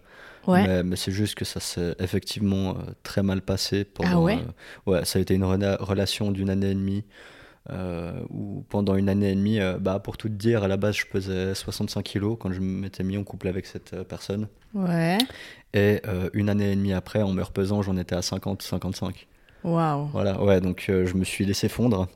ouais 0.46 0.66
mais, 0.66 0.83
mais 0.83 0.96
c'est 0.96 1.12
juste 1.12 1.35
que 1.35 1.44
ça 1.44 1.61
s'est 1.61 1.94
effectivement 1.98 2.70
euh, 2.70 2.92
très 3.03 3.22
mal 3.22 3.42
passé. 3.42 3.85
Pendant, 3.85 4.11
Ah 4.11 4.20
ouais 4.20 4.38
euh, 4.38 4.90
Ouais, 4.90 5.05
ça 5.05 5.18
a 5.18 5.22
été 5.22 5.35
une 5.35 5.44
rela- 5.44 5.76
relation 5.81 6.31
d'une 6.33 6.50
année 6.50 6.70
et 6.70 6.74
demie. 6.74 7.05
Euh, 7.70 8.20
où 8.31 8.64
pendant 8.70 8.96
une 8.96 9.09
année 9.11 9.31
et 9.33 9.35
demie, 9.35 9.61
euh, 9.61 9.79
bah, 9.79 9.98
pour 10.00 10.16
tout 10.16 10.29
te 10.29 10.35
dire, 10.35 10.64
à 10.64 10.68
la 10.68 10.76
base 10.79 10.96
je 10.96 11.05
pesais 11.07 11.55
65 11.55 12.03
kilos 12.03 12.37
quand 12.40 12.50
je 12.53 12.61
m'étais 12.61 13.05
mis 13.05 13.18
en 13.18 13.22
couple 13.22 13.48
avec 13.48 13.66
cette 13.66 13.92
euh, 13.92 14.03
personne. 14.03 14.48
ouais 14.74 15.18
Et 15.74 16.00
une 16.33 16.48
année 16.48 16.72
et 16.72 16.76
demie 16.76 16.94
après, 16.94 17.22
en 17.22 17.33
me 17.33 17.42
repesant, 17.42 17.83
j'en 17.83 17.96
étais 17.96 18.16
à 18.16 18.20
50-55. 18.22 19.26
waouh 19.62 20.07
Voilà, 20.07 20.42
ouais, 20.42 20.61
donc 20.61 20.85
je 20.88 21.14
me 21.14 21.22
suis 21.24 21.44
laissé 21.44 21.68
fondre. 21.68 22.09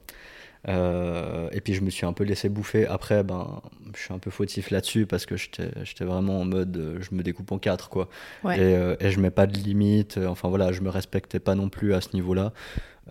Euh, 0.69 1.49
et 1.53 1.61
puis 1.61 1.75
je 1.75 1.83
me 1.83 1.91
suis 1.91 2.07
un 2.07 2.13
peu 2.13 2.25
laissé 2.25 2.49
bouffer. 2.49 2.87
Après, 2.87 3.23
ben, 3.23 3.61
je 3.95 4.01
suis 4.01 4.15
un 4.15 4.19
peu 4.19 4.31
fautif 4.31 4.71
là-dessus 4.71 5.05
parce 5.07 5.27
que 5.27 5.37
j'étais 5.37 6.05
vraiment 6.05 6.41
en 6.41 6.45
mode 6.45 6.77
euh, 6.77 6.99
je 7.01 7.15
me 7.15 7.23
découpe 7.23 7.53
en 7.53 7.59
quatre, 7.59 7.91
quoi. 7.91 8.09
Ouais. 8.45 8.57
Et, 8.59 8.77
euh, 8.77 8.97
et 8.99 9.11
je 9.11 9.21
mets 9.21 9.31
pas 9.31 9.47
de 9.47 9.59
limite. 9.59 10.19
Enfin 10.27 10.49
voilà, 10.49 10.73
je 10.73 10.81
me 10.81 10.89
respectais 10.89 11.41
pas 11.41 11.55
non 11.55 11.69
plus 11.69 11.93
à 11.93 12.01
ce 12.01 12.09
niveau-là. 12.15 12.53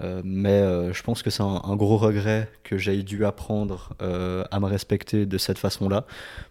Euh, 0.01 0.23
mais 0.25 0.63
je 0.91 1.03
pense 1.03 1.21
que 1.21 1.29
c'est 1.29 1.43
un, 1.43 1.61
un 1.63 1.75
gros 1.75 1.97
regret 1.97 2.49
que 2.63 2.79
j'ai 2.79 3.03
dû 3.03 3.25
apprendre 3.25 3.95
à 3.99 4.59
me 4.59 4.65
respecter 4.65 5.27
de 5.27 5.37
cette 5.37 5.59
façon-là. 5.59 6.05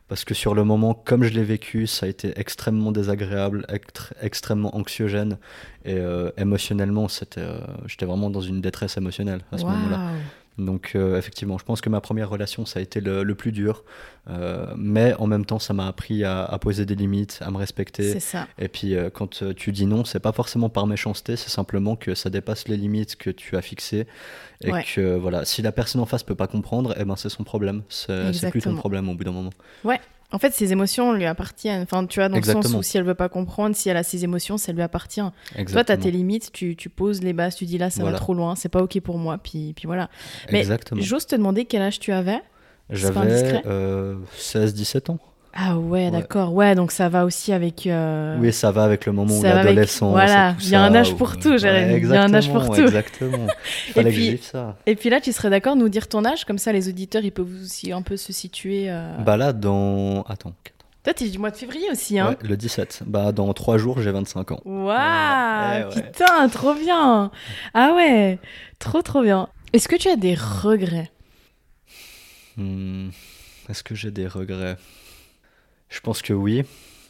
Parce 0.07 0.25
que 0.25 0.35
sur 0.35 0.55
le 0.55 0.63
moment, 0.63 0.95
comme 0.95 1.25
je 1.25 1.33
l'ai 1.33 1.43
vécu, 1.43 1.89
ça 1.89 2.07
a 2.07 2.09
été 2.09 2.39
extrêmement 2.39 2.93
désagréable, 2.93 3.67
extr- 3.69 4.13
extrêmement 4.21 4.77
anxiogène. 4.77 5.39
Et 5.85 5.99
émotionnellement, 6.37 7.09
j'étais 7.09 8.07
vraiment 8.07 8.31
dans 8.31 8.41
une 8.41 8.61
détresse 8.61 8.97
émotionnelle 8.97 9.41
à 9.51 9.59
ce 9.59 9.65
moment-là. 9.65 10.13
Donc 10.59 10.93
euh, 10.95 11.17
effectivement, 11.19 11.57
je 11.59 11.65
pense 11.65 11.81
que 11.81 11.89
ma 11.89 12.01
première 12.01 12.29
relation, 12.29 12.67
ça 12.67 12.79
a 12.79 12.83
été 12.83 13.01
le, 13.01 13.23
le 13.23 13.35
plus 13.35 13.53
dur. 13.53 13.85
Euh, 14.31 14.67
mais 14.77 15.15
en 15.15 15.27
même 15.27 15.45
temps, 15.45 15.59
ça 15.59 15.73
m'a 15.75 15.87
appris 15.89 16.25
à, 16.25 16.45
à 16.45 16.59
poser 16.59 16.85
des 16.87 16.95
limites, 16.95 17.39
à 17.41 17.51
me 17.51 17.57
respecter. 17.57 18.13
c'est 18.13 18.21
ça 18.21 18.47
Et 18.59 18.69
puis 18.69 18.95
euh, 18.95 19.11
quand 19.11 19.43
tu 19.57 19.73
dis 19.73 19.87
non, 19.87 20.05
c'est 20.05 20.21
pas 20.21 20.33
forcément 20.33 20.69
par 20.69 20.87
méchanceté, 20.87 21.37
c'est 21.37 21.49
simplement 21.51 21.97
que 21.97 22.15
ça 22.15 22.31
dépasse 22.31 22.69
les 22.69 22.77
limites 22.77 23.17
que 23.17 23.31
tu 23.31 23.57
as 23.57 23.63
fixées. 23.63 24.07
Et 24.63 24.71
Ouais. 24.71 24.85
que 24.95 25.17
voilà, 25.17 25.45
si 25.45 25.61
la 25.63 25.73
personne 25.73 26.01
en 26.01 26.07
face 26.07 26.23
peut 26.23 26.37
pas 26.37 26.47
comprendre, 26.47 26.95
eh 26.99 27.05
ben 27.05 27.17
c'est 27.17 27.29
son 27.31 27.43
problème. 27.45 27.83
C'est 27.89 28.51
plus 28.51 28.61
ton 28.61 28.77
problème 28.77 29.09
au 29.09 29.15
bout 29.15 29.25
d'un 29.25 29.33
moment. 29.33 29.51
En 30.33 30.39
fait, 30.39 30.53
ses 30.55 30.73
émotions 30.73 31.13
lui 31.13 31.27
appartiennent. 31.27 31.83
Enfin, 31.83 32.07
tu 32.07 32.19
vois, 32.21 32.29
dans 32.29 32.37
le 32.37 32.43
sens 32.43 32.73
où 32.75 32.83
si 32.83 32.97
elle 32.97 33.05
veut 33.05 33.15
pas 33.15 33.29
comprendre, 33.29 33.77
si 33.77 33.89
elle 33.89 33.97
a 33.97 34.03
ses 34.03 34.25
émotions, 34.25 34.57
ça 34.59 34.73
lui 34.73 34.83
appartient. 34.83 35.21
Toi, 35.21 35.33
Exactement. 35.57 35.85
tu 35.85 35.93
as 35.93 35.97
tes 36.05 36.11
limites, 36.11 36.51
tu, 36.53 36.75
tu 36.75 36.89
poses 36.89 37.23
les 37.23 37.33
bases, 37.33 37.57
tu 37.57 37.67
dis 37.67 37.79
là, 37.79 37.91
ça 37.91 38.01
Voilà. 38.01 38.17
va 38.17 38.19
trop 38.21 38.35
loin, 38.35 38.57
c'est 38.57 38.69
pas 38.71 38.83
OK 38.83 38.99
pour 39.01 39.19
moi, 39.19 39.39
puis, 39.39 39.73
puis 39.75 39.87
voilà. 39.87 40.09
Mais 40.51 40.61
Exactement. 40.61 41.01
J'ose 41.03 41.27
te 41.27 41.37
demander 41.37 41.65
quel 41.67 41.83
âge 41.83 42.01
tu 42.01 42.13
avais? 42.13 42.41
C'est 42.95 43.13
pas 43.15 43.23
J'avais 43.29 43.63
euh, 43.67 44.17
16-17 44.39 45.11
ans. 45.13 45.19
Ah 45.55 45.77
ouais, 45.77 46.05
Ouais. 46.07 46.11
d'accord. 46.11 46.55
Ouais, 46.55 46.75
donc 46.75 46.93
ça 46.93 47.09
va 47.11 47.25
aussi 47.27 47.53
avec. 47.53 47.87
euh, 47.87 48.39
Oui, 48.41 48.53
ça 48.53 48.71
va 48.71 48.85
avec 48.85 49.05
le 49.07 49.13
moment 49.13 49.35
où 49.39 49.45
avec- 49.45 49.65
l'adolescence. 49.65 50.11
voilà, 50.13 50.51
et 50.53 50.55
il 50.63 50.69
y 50.71 50.75
a 50.75 50.83
un 50.83 50.95
âge 50.95 51.15
pour 51.15 51.37
tout, 51.39 51.59
Jérémy, 51.59 51.99
il 52.03 52.09
y 52.09 52.17
a 52.17 52.23
un 52.25 52.33
âge 52.33 52.51
pour 52.51 52.67
tout. 52.75 52.81
Exactement. 52.81 53.47
Il 53.89 53.93
fallait 53.93 54.11
puis- 54.11 54.19
que 54.19 54.25
je 54.27 54.31
vive 54.33 54.43
ça. 54.45 54.77
Et 54.87 54.97
puis 54.97 55.11
là, 55.11 55.21
tu 55.21 55.31
serais 55.33 55.51
d'accord 55.51 55.75
de 55.77 55.81
nous 55.81 55.91
dire 55.91 56.09
ton 56.09 56.25
âge, 56.25 56.45
comme 56.47 56.57
ça 56.59 56.73
les 56.73 56.89
auditeurs, 56.89 57.23
ils 57.25 57.33
peuvent 57.33 57.53
aussi 57.63 57.93
un 57.93 58.01
peu 58.03 58.17
se 58.17 58.33
situer. 58.33 58.87
euh, 58.89 59.17
Bah 59.19 59.37
là, 59.37 59.53
dans. 59.53 60.23
Attends. 60.23 60.55
Toi, 61.05 61.13
t'es 61.15 61.29
du 61.29 61.39
mois 61.39 61.51
de 61.51 61.57
février 61.57 61.91
aussi, 61.91 62.19
hein 62.19 62.31
Ouais, 62.31 62.49
le 62.49 62.57
17. 62.57 63.03
Bah 63.07 63.33
dans 63.33 63.53
3 63.53 63.77
jours, 63.77 64.01
j'ai 64.01 64.13
25 64.13 64.53
ans. 64.53 64.61
Waouh 64.65 64.89
ouais. 64.89 65.85
Putain, 65.93 66.49
trop 66.49 66.75
bien 66.75 67.31
Ah 67.75 67.93
ouais 67.97 68.39
Trop, 68.79 69.03
trop 69.03 69.21
bien. 69.23 69.49
Est-ce 69.73 69.89
que 69.89 69.97
tu 69.97 70.09
as 70.09 70.17
des 70.17 70.35
regrets? 70.35 71.11
Hmm, 72.57 73.09
Est-ce 73.69 73.83
que 73.83 73.95
j'ai 73.95 74.11
des 74.11 74.27
regrets? 74.27 74.77
Je 75.93 76.01
pense 76.01 76.23
que 76.23 76.33
oui, 76.33 76.65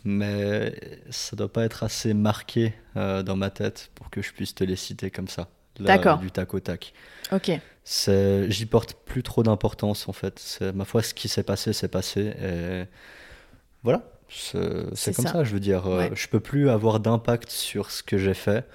mais 0.04 0.74
ça 1.10 1.36
doit 1.36 1.52
pas 1.52 1.64
être 1.64 1.84
assez 1.84 2.14
marqué 2.14 2.74
euh, 2.96 3.22
dans 3.22 3.36
ma 3.36 3.48
tête 3.48 3.90
pour 3.94 4.10
que 4.10 4.20
je 4.22 4.32
puisse 4.32 4.54
te 4.56 4.64
les 4.64 4.74
citer 4.76 5.10
comme 5.10 5.28
ça. 5.28 5.48
D'accord. 5.78 6.18
Du 6.18 6.30
tac 6.32 6.52
au 6.52 6.60
tac. 6.60 6.92
Ok. 7.30 7.50
J'y 7.86 8.66
porte 8.66 8.94
plus 9.06 9.22
trop 9.22 9.42
d'importance 9.44 10.08
en 10.08 10.12
fait. 10.12 10.58
Ma 10.74 10.84
foi, 10.84 11.02
ce 11.02 11.14
qui 11.14 11.28
s'est 11.28 11.44
passé, 11.44 11.72
c'est 11.72 11.88
passé. 11.88 12.32
Et 12.42 12.84
voilà, 13.84 14.02
c'est 14.28 15.14
comme 15.14 15.26
ça. 15.26 15.32
ça. 15.32 15.44
Je 15.44 15.52
veux 15.54 15.60
dire, 15.60 15.86
euh, 15.86 15.98
Ouais. 15.98 16.10
je 16.14 16.26
peux 16.28 16.40
plus 16.40 16.68
avoir 16.68 16.98
d'impact 16.98 17.50
sur 17.50 17.90
ce 17.92 18.02
que 18.02 18.18
j'ai 18.18 18.34
fait. 18.34 18.66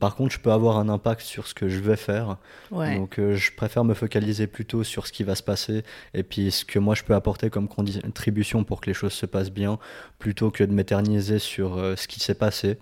Par 0.00 0.16
contre, 0.16 0.32
je 0.32 0.40
peux 0.40 0.50
avoir 0.50 0.78
un 0.78 0.88
impact 0.88 1.20
sur 1.20 1.46
ce 1.46 1.54
que 1.54 1.68
je 1.68 1.78
vais 1.78 1.96
faire. 1.96 2.38
Ouais. 2.72 2.96
Donc, 2.96 3.18
euh, 3.18 3.36
je 3.36 3.52
préfère 3.52 3.84
me 3.84 3.94
focaliser 3.94 4.48
plutôt 4.48 4.82
sur 4.82 5.06
ce 5.06 5.12
qui 5.12 5.22
va 5.22 5.36
se 5.36 5.44
passer 5.44 5.84
et 6.12 6.24
puis 6.24 6.50
ce 6.50 6.64
que 6.64 6.80
moi 6.80 6.96
je 6.96 7.04
peux 7.04 7.14
apporter 7.14 7.50
comme 7.50 7.68
contribution 7.68 8.64
pour 8.64 8.80
que 8.80 8.86
les 8.86 8.94
choses 8.94 9.12
se 9.12 9.26
passent 9.26 9.52
bien, 9.52 9.78
plutôt 10.18 10.50
que 10.50 10.64
de 10.64 10.72
m'éterniser 10.72 11.38
sur 11.38 11.78
euh, 11.78 11.94
ce 11.94 12.08
qui 12.08 12.18
s'est 12.18 12.34
passé 12.34 12.78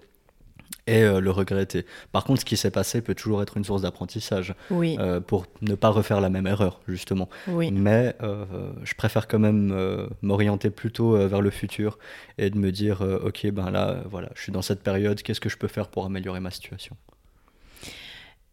et 0.88 1.03
euh, 1.03 1.20
le 1.20 1.31
regretter. 1.31 1.85
Par 2.12 2.24
contre, 2.24 2.40
ce 2.40 2.44
qui 2.44 2.57
s'est 2.57 2.70
passé 2.70 3.03
peut 3.03 3.14
toujours 3.14 3.42
être 3.42 3.57
une 3.59 3.64
source 3.64 3.83
d'apprentissage 3.83 4.55
Oui, 4.70 4.96
euh, 4.98 5.20
pour 5.20 5.46
ne 5.61 5.74
pas 5.74 5.90
refaire 5.90 6.20
la 6.20 6.31
même 6.31 6.46
erreur, 6.46 6.81
justement. 6.88 7.29
oui. 7.46 7.70
Mais 7.70 8.16
euh, 8.22 8.44
je 8.83 8.94
préfère 8.94 9.29
quand 9.29 9.38
même 9.38 10.09
m'orienter 10.22 10.70
plutôt 10.70 11.16
vers 11.29 11.42
le 11.42 11.51
futur 11.51 11.98
et 12.38 12.48
de 12.51 12.59
me 12.59 12.72
dire, 12.72 13.03
ok, 13.03 13.51
ben 13.51 13.70
là, 13.70 14.03
voilà, 14.11 14.31
je 14.35 14.42
suis 14.42 14.53
dans 14.53 14.62
cette 14.62 14.83
période, 14.83 15.20
qu'est-ce 15.22 15.40
que 15.40 15.48
je 15.51 15.59
peux 15.59 15.68
faire 15.68 15.88
pour 15.88 16.07
améliorer 16.07 16.40
ma 16.40 16.51
situation? 16.51 16.96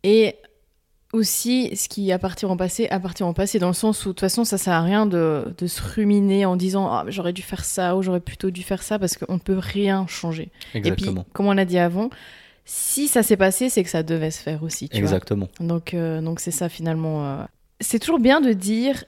Et 0.03 0.35
aussi, 1.15 1.75
ce 1.75 1.89
qui 1.89 2.11
appartient 2.11 2.45
au 2.45 2.55
passé, 2.55 2.87
appartient 2.89 3.23
au 3.23 3.33
passé, 3.33 3.57
dans 3.59 3.67
le 3.67 3.73
sens 3.73 4.05
où, 4.05 4.09
de 4.09 4.13
toute 4.13 4.19
façon, 4.19 4.43
ça 4.43 4.57
sert 4.57 4.73
à 4.73 4.81
rien 4.81 5.05
de, 5.05 5.53
de 5.57 5.67
se 5.67 5.81
ruminer 5.81 6.45
en 6.45 6.55
disant 6.55 6.87
Ah, 6.91 7.05
j'aurais 7.07 7.33
dû 7.33 7.41
faire 7.41 7.65
ça 7.65 7.95
ou 7.95 8.01
j'aurais 8.03 8.19
plutôt 8.19 8.51
dû 8.51 8.61
faire 8.63 8.83
ça, 8.83 8.99
parce 8.99 9.17
qu'on 9.17 9.33
ne 9.35 9.39
peut 9.39 9.57
rien 9.59 10.05
changer. 10.07 10.49
Exactement. 10.73 11.21
Et 11.21 11.23
puis, 11.23 11.31
comme 11.33 11.47
on 11.47 11.53
l'a 11.53 11.65
dit 11.65 11.77
avant, 11.79 12.09
si 12.65 13.07
ça 13.07 13.23
s'est 13.23 13.37
passé, 13.37 13.69
c'est 13.69 13.83
que 13.83 13.89
ça 13.89 14.03
devait 14.03 14.31
se 14.31 14.41
faire 14.41 14.63
aussi. 14.63 14.89
Tu 14.89 14.95
vois. 14.95 15.01
Exactement. 15.03 15.47
Donc, 15.59 15.93
euh, 15.93 16.21
donc 16.21 16.39
c'est 16.39 16.51
ça 16.51 16.69
finalement. 16.69 17.25
euh. 17.25 17.43
C'est 17.79 17.99
toujours 17.99 18.19
bien 18.19 18.41
de 18.41 18.53
dire 18.53 19.03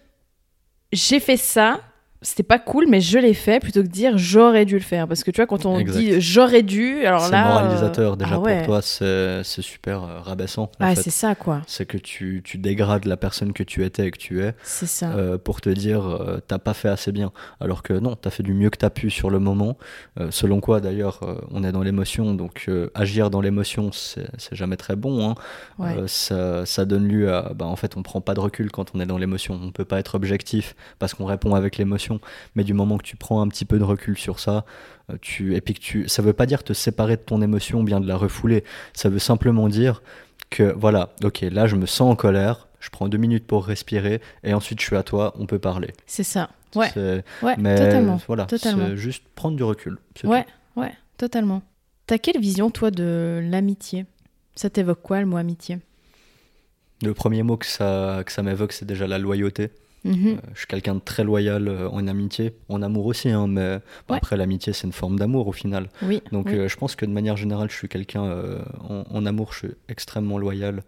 j'ai 0.92 1.20
fait 1.20 1.38
ça, 1.38 1.82
c'était 2.28 2.44
pas 2.44 2.60
cool, 2.60 2.88
mais 2.90 3.00
je 3.00 3.18
l'ai 3.20 3.34
fait 3.34 3.60
plutôt 3.62 3.82
que 3.82 3.88
dire 3.88 4.18
j'aurais 4.18 4.66
dû 4.66 4.74
le 4.76 4.82
faire. 4.82 5.08
Parce 5.08 5.24
que 5.24 5.32
tu 5.32 5.38
vois, 5.38 5.48
quand 5.48 5.66
on 5.66 5.80
Exact. 5.80 5.98
dit 6.00 6.20
j'aurais 6.22 6.62
dû, 6.64 7.06
alors 7.06 7.22
C'est 7.26 7.32
là. 7.32 7.48
moralisateur 7.48 8.14
euh, 8.14 8.16
déjà 8.18 8.36
ah 8.36 8.40
ouais. 8.40 8.58
pour 8.58 8.66
toi, 8.68 8.82
c'est 8.82 9.42
c'est 9.44 9.62
super 9.62 10.04
euh, 10.04 10.20
rabaissant. 10.20 10.70
Ah, 10.80 10.94
c'est 10.96 11.10
ça, 11.10 11.36
quoi. 11.36 11.62
C'est 11.68 11.86
que 11.86 11.98
tu, 11.98 12.42
tu 12.44 12.58
dégrades 12.58 13.06
la 13.06 13.16
personne 13.18 13.54
que 13.54 13.64
tu 13.64 13.86
étais 13.86 14.08
et 14.08 14.12
que 14.12 14.18
tu 14.18 14.42
es 14.44 14.54
C'est 14.64 14.88
ça. 14.88 15.12
euh, 15.12 15.38
pour 15.38 15.62
te 15.62 15.70
dire 15.70 16.06
euh, 16.06 16.40
t'as 16.46 16.60
pas 16.60 16.74
fait 16.74 16.90
assez 16.90 17.12
bien. 17.12 17.32
Alors 17.62 17.82
que 17.82 17.94
non, 17.94 18.16
t'as 18.16 18.30
fait 18.30 18.44
du 18.44 18.54
mieux 18.54 18.70
que 18.70 18.78
t'as 18.78 18.90
pu 18.90 19.10
sur 19.10 19.30
le 19.30 19.40
moment. 19.40 19.78
Selon 20.30 20.60
quoi 20.60 20.80
d'ailleurs, 20.82 21.20
on 21.52 21.64
est 21.64 21.72
dans 21.72 21.84
l'émotion, 21.84 22.34
donc 22.34 22.70
agir 22.94 23.30
dans 23.30 23.42
l'émotion, 23.42 23.92
c'est 23.94 24.28
c'est 24.38 24.56
jamais 24.56 24.76
très 24.78 24.96
bon. 24.96 25.30
hein. 25.30 25.36
Ouais. 25.80 25.96
Ça, 26.08 26.66
ça 26.66 26.86
donne 26.86 27.08
lieu 27.08 27.34
à. 27.34 27.54
Bah, 27.56 27.66
en 27.66 27.76
fait, 27.76 27.96
on 27.98 28.04
prend 28.04 28.20
pas 28.22 28.34
de 28.34 28.40
recul 28.40 28.72
quand 28.72 28.92
on 28.94 29.00
est 29.00 29.06
dans 29.06 29.18
l'émotion. 29.18 29.60
On 29.62 29.72
peut 29.72 29.86
pas 29.86 30.00
être 30.00 30.16
objectif 30.16 30.76
parce 31.00 31.14
qu'on 31.14 31.26
répond 31.26 31.56
avec 31.56 31.78
l'émotion. 31.78 32.17
Mais 32.56 32.64
du 32.64 32.74
moment 32.74 32.98
que 32.98 33.04
tu 33.04 33.16
prends 33.16 33.42
un 33.42 33.48
petit 33.48 33.66
peu 33.66 33.78
de 33.80 33.84
recul 33.84 34.18
sur 34.18 34.40
ça, 34.40 34.66
euh, 35.10 35.18
tu, 35.22 35.56
et 35.56 35.62
puis 35.62 35.74
que 35.74 35.80
tu. 35.80 36.08
Ça 36.08 36.22
veut 36.22 36.34
pas 36.34 36.46
dire 36.46 36.64
te 36.64 36.74
séparer 36.74 37.16
de 37.18 37.22
ton 37.22 37.42
émotion 37.42 37.80
ou 37.82 37.84
bien 37.84 38.00
de 38.00 38.08
la 38.08 38.18
refouler. 38.18 38.64
Ça 38.94 39.10
veut 39.10 39.20
simplement 39.20 39.68
dire 39.70 40.02
que 40.50 40.74
voilà, 40.78 41.10
ok, 41.24 41.42
là 41.42 41.68
je 41.68 41.76
me 41.76 41.86
sens 41.86 42.12
en 42.12 42.16
colère, 42.16 42.68
je 42.80 42.90
prends 42.90 43.10
deux 43.10 43.18
minutes 43.18 43.46
pour 43.46 43.66
respirer 43.66 44.22
et 44.44 44.54
ensuite 44.54 44.80
je 44.80 44.86
suis 44.86 44.96
à 44.96 45.04
toi, 45.04 45.34
on 45.38 45.46
peut 45.46 45.60
parler. 45.60 45.94
C'est 46.06 46.24
ça. 46.24 46.50
Ouais, 46.76 46.92
ouais, 47.42 47.56
Mais 47.58 47.76
totalement. 47.76 48.20
voilà, 48.28 48.46
totalement. 48.46 48.96
juste 48.96 49.24
prendre 49.36 49.56
du 49.58 49.64
recul. 49.64 49.98
Ouais, 50.24 50.46
tout. 50.46 50.80
ouais, 50.82 50.92
totalement. 51.18 51.62
T'as 52.06 52.18
quelle 52.18 52.40
vision, 52.40 52.70
toi, 52.70 52.92
de 52.92 53.42
l'amitié? 53.44 54.06
Ça 54.56 54.70
t'évoque 54.70 55.02
quoi, 55.02 55.20
le 55.20 55.26
mot 55.26 55.38
amitié? 55.38 55.80
Le 57.04 57.14
premier 57.14 57.44
mot 57.44 57.58
que 57.58 57.66
ça, 57.66 58.24
que 58.26 58.32
ça 58.32 58.44
m'évoque, 58.44 58.74
c'est 58.74 58.86
déjà 58.86 59.08
la 59.08 59.18
loyauté. 59.18 59.70
Mhm. 60.04 60.28
Euh, 60.28 60.36
je 60.54 60.60
suis 60.60 60.68
quelqu'un 60.68 60.96
de 60.96 61.00
très 61.00 61.24
loyal 61.24 61.68
euh, 61.68 61.90
en 61.90 62.08
amitié, 62.08 62.54
en 62.70 62.82
amour 62.82 63.06
aussi, 63.08 63.30
hein, 63.30 63.48
mais 63.48 63.80
Ouais. 64.10 64.18
après 64.18 64.38
l'amitié 64.38 64.72
c'est 64.74 64.86
une 64.88 64.94
forme 64.94 65.18
d'amour 65.20 65.48
au 65.48 65.52
final. 65.52 65.90
Oui. 66.02 66.22
Donc 66.32 66.48
oui. 66.48 66.56
euh, 66.56 66.68
je 66.68 66.78
pense 66.78 66.96
que 66.96 67.06
de 67.06 67.12
manière 67.12 67.36
générale 67.36 67.70
je 67.70 67.76
suis 67.76 67.88
quelqu'un 67.90 68.24
en, 68.90 69.04
en 69.10 69.26
amour, 69.26 69.54
je 69.54 69.58
suis 69.60 69.76
extrêmement 69.90 70.38
loyal. 70.38 70.84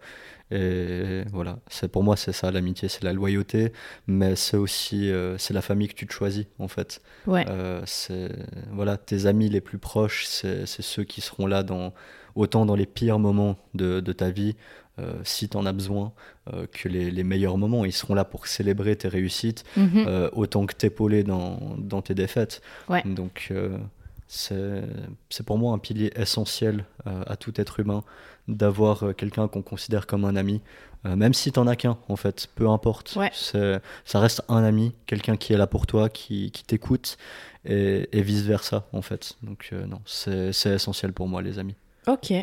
Et 0.52 1.22
voilà, 1.32 1.60
c'est 1.68 1.86
pour 1.90 2.02
moi 2.02 2.16
c'est 2.16 2.32
ça 2.32 2.50
l'amitié, 2.50 2.88
c'est 2.88 3.04
la 3.04 3.12
loyauté, 3.12 3.72
mais 4.08 4.34
c'est 4.34 4.56
aussi 4.56 5.10
c'est 5.38 5.54
la 5.54 5.62
famille 5.62 5.86
que 5.88 5.94
tu 5.94 6.06
te 6.08 6.12
choisis 6.12 6.46
en 6.58 6.66
fait. 6.68 7.00
ouais. 7.26 7.46
C'est 7.86 8.30
voilà 8.72 8.96
tes 8.96 9.26
amis 9.26 9.48
les 9.48 9.60
plus 9.60 9.78
proches, 9.78 10.24
c'est 10.26 10.66
ceux 10.66 11.04
qui 11.04 11.20
seront 11.20 11.46
là 11.46 11.62
dans 11.62 11.92
autant 12.34 12.64
dans 12.66 12.74
les 12.76 12.86
pires 12.86 13.18
moments 13.18 13.56
de, 13.74 14.00
de 14.00 14.12
ta 14.12 14.30
vie, 14.30 14.56
si 15.24 15.48
tu 15.48 15.56
en 15.56 15.66
as 15.66 15.72
besoin, 15.72 16.12
euh, 16.52 16.66
que 16.72 16.88
les, 16.88 17.10
les 17.10 17.24
meilleurs 17.24 17.56
moments. 17.58 17.84
Ils 17.84 17.92
seront 17.92 18.14
là 18.14 18.24
pour 18.24 18.46
célébrer 18.46 18.96
tes 18.96 19.08
réussites, 19.08 19.64
Mhm. 19.76 20.04
euh, 20.06 20.30
autant 20.32 20.66
que 20.66 20.74
t'épauler 20.74 21.22
dans, 21.24 21.58
dans 21.78 22.02
tes 22.02 22.14
défaites. 22.14 22.60
Ouais. 22.88 23.02
Donc 23.04 23.48
euh, 23.50 23.76
c'est 24.28 24.82
c'est 25.28 25.44
pour 25.44 25.58
moi 25.58 25.74
un 25.74 25.78
pilier 25.78 26.12
essentiel 26.16 26.84
euh, 27.06 27.22
à 27.26 27.36
tout 27.36 27.60
être 27.60 27.80
humain 27.80 28.04
d'avoir 28.48 29.02
euh, 29.04 29.12
quelqu'un 29.12 29.48
qu'on 29.48 29.62
considère 29.62 30.06
comme 30.06 30.24
un 30.24 30.36
ami. 30.36 30.60
Euh, 31.06 31.16
même 31.16 31.32
si 31.32 31.50
t'en 31.50 31.66
as 31.66 31.76
qu'un, 31.76 31.96
en 32.10 32.16
fait, 32.16 32.46
peu 32.54 32.68
importe. 32.68 33.16
Ouais. 33.16 33.30
Ça 33.32 34.20
reste 34.20 34.42
un 34.50 34.62
ami, 34.62 34.92
quelqu'un 35.06 35.36
qui 35.38 35.54
est 35.54 35.56
là 35.56 35.66
pour 35.66 35.86
toi, 35.86 36.10
qui, 36.10 36.50
qui 36.50 36.62
t'écoute, 36.62 37.16
et, 37.64 38.06
et 38.12 38.20
vice-versa, 38.20 38.86
en 38.92 39.00
fait. 39.00 39.32
Donc, 39.42 39.70
euh, 39.72 39.86
non, 39.86 40.00
c'est 40.04 40.52
c'est 40.52 40.74
essentiel 40.74 41.14
pour 41.14 41.26
moi, 41.26 41.40
les 41.40 41.58
amis. 41.58 41.74
Ok. 42.06 42.34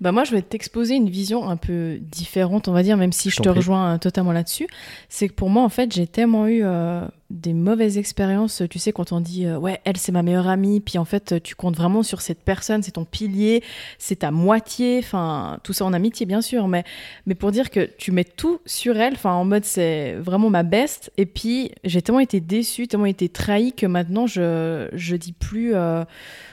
Bah 0.00 0.12
moi, 0.12 0.24
je 0.24 0.32
vais 0.32 0.42
t'exposer 0.42 0.94
une 0.94 1.08
vision 1.08 1.48
un 1.48 1.56
peu 1.56 1.98
différente, 2.00 2.68
on 2.68 2.72
va 2.72 2.82
dire, 2.82 2.96
même 2.96 3.12
si 3.12 3.30
Je 3.30 3.36
te 3.36 3.48
prie. 3.48 3.58
rejoins 3.58 3.94
euh, 3.94 3.98
totalement 3.98 4.32
là-dessus. 4.32 4.66
C'est 5.08 5.28
que 5.28 5.34
pour 5.34 5.50
moi, 5.50 5.62
en 5.62 5.68
fait, 5.68 5.92
j'ai 5.92 6.06
tellement 6.06 6.46
eu 6.46 6.60
euh, 6.62 7.02
des 7.30 7.54
mauvaises 7.54 7.96
expériences. 7.98 8.62
Tu 8.70 8.78
sais, 8.78 8.92
quand 8.92 9.12
on 9.12 9.20
dit 9.20 9.46
euh, 9.46 9.58
ouais, 9.58 9.80
elle 9.84 9.96
c'est 9.96 10.12
ma 10.12 10.22
meilleure 10.22 10.48
amie, 10.48 10.80
puis 10.80 10.98
en 10.98 11.04
fait, 11.04 11.42
tu 11.42 11.54
comptes 11.54 11.76
vraiment 11.76 12.02
sur 12.02 12.20
cette 12.20 12.42
personne, 12.42 12.82
c'est 12.82 12.92
ton 12.92 13.04
pilier, 13.04 13.62
c'est 13.98 14.16
ta 14.16 14.30
moitié. 14.30 14.98
Enfin, 15.02 15.58
tout 15.64 15.72
ça 15.72 15.84
en 15.84 15.92
amitié, 15.92 16.26
bien 16.26 16.42
sûr, 16.42 16.68
mais 16.68 16.84
mais 17.26 17.34
pour 17.34 17.50
dire 17.50 17.70
que 17.70 17.88
tu 17.98 18.12
mets 18.12 18.24
tout 18.24 18.60
sur 18.66 18.96
elle. 18.98 19.14
Enfin, 19.14 19.32
en 19.32 19.44
mode 19.44 19.64
c'est 19.64 20.12
vraiment 20.14 20.50
ma 20.50 20.62
best. 20.62 21.10
Et 21.16 21.26
puis 21.26 21.72
j'ai 21.84 22.02
tellement 22.02 22.20
été 22.20 22.40
déçue, 22.40 22.86
tellement 22.86 23.06
été 23.06 23.28
trahie 23.28 23.72
que 23.72 23.86
maintenant 23.86 24.26
je 24.26 24.88
je 24.92 25.16
dis 25.16 25.32
plus. 25.32 25.74
euh, 25.74 26.04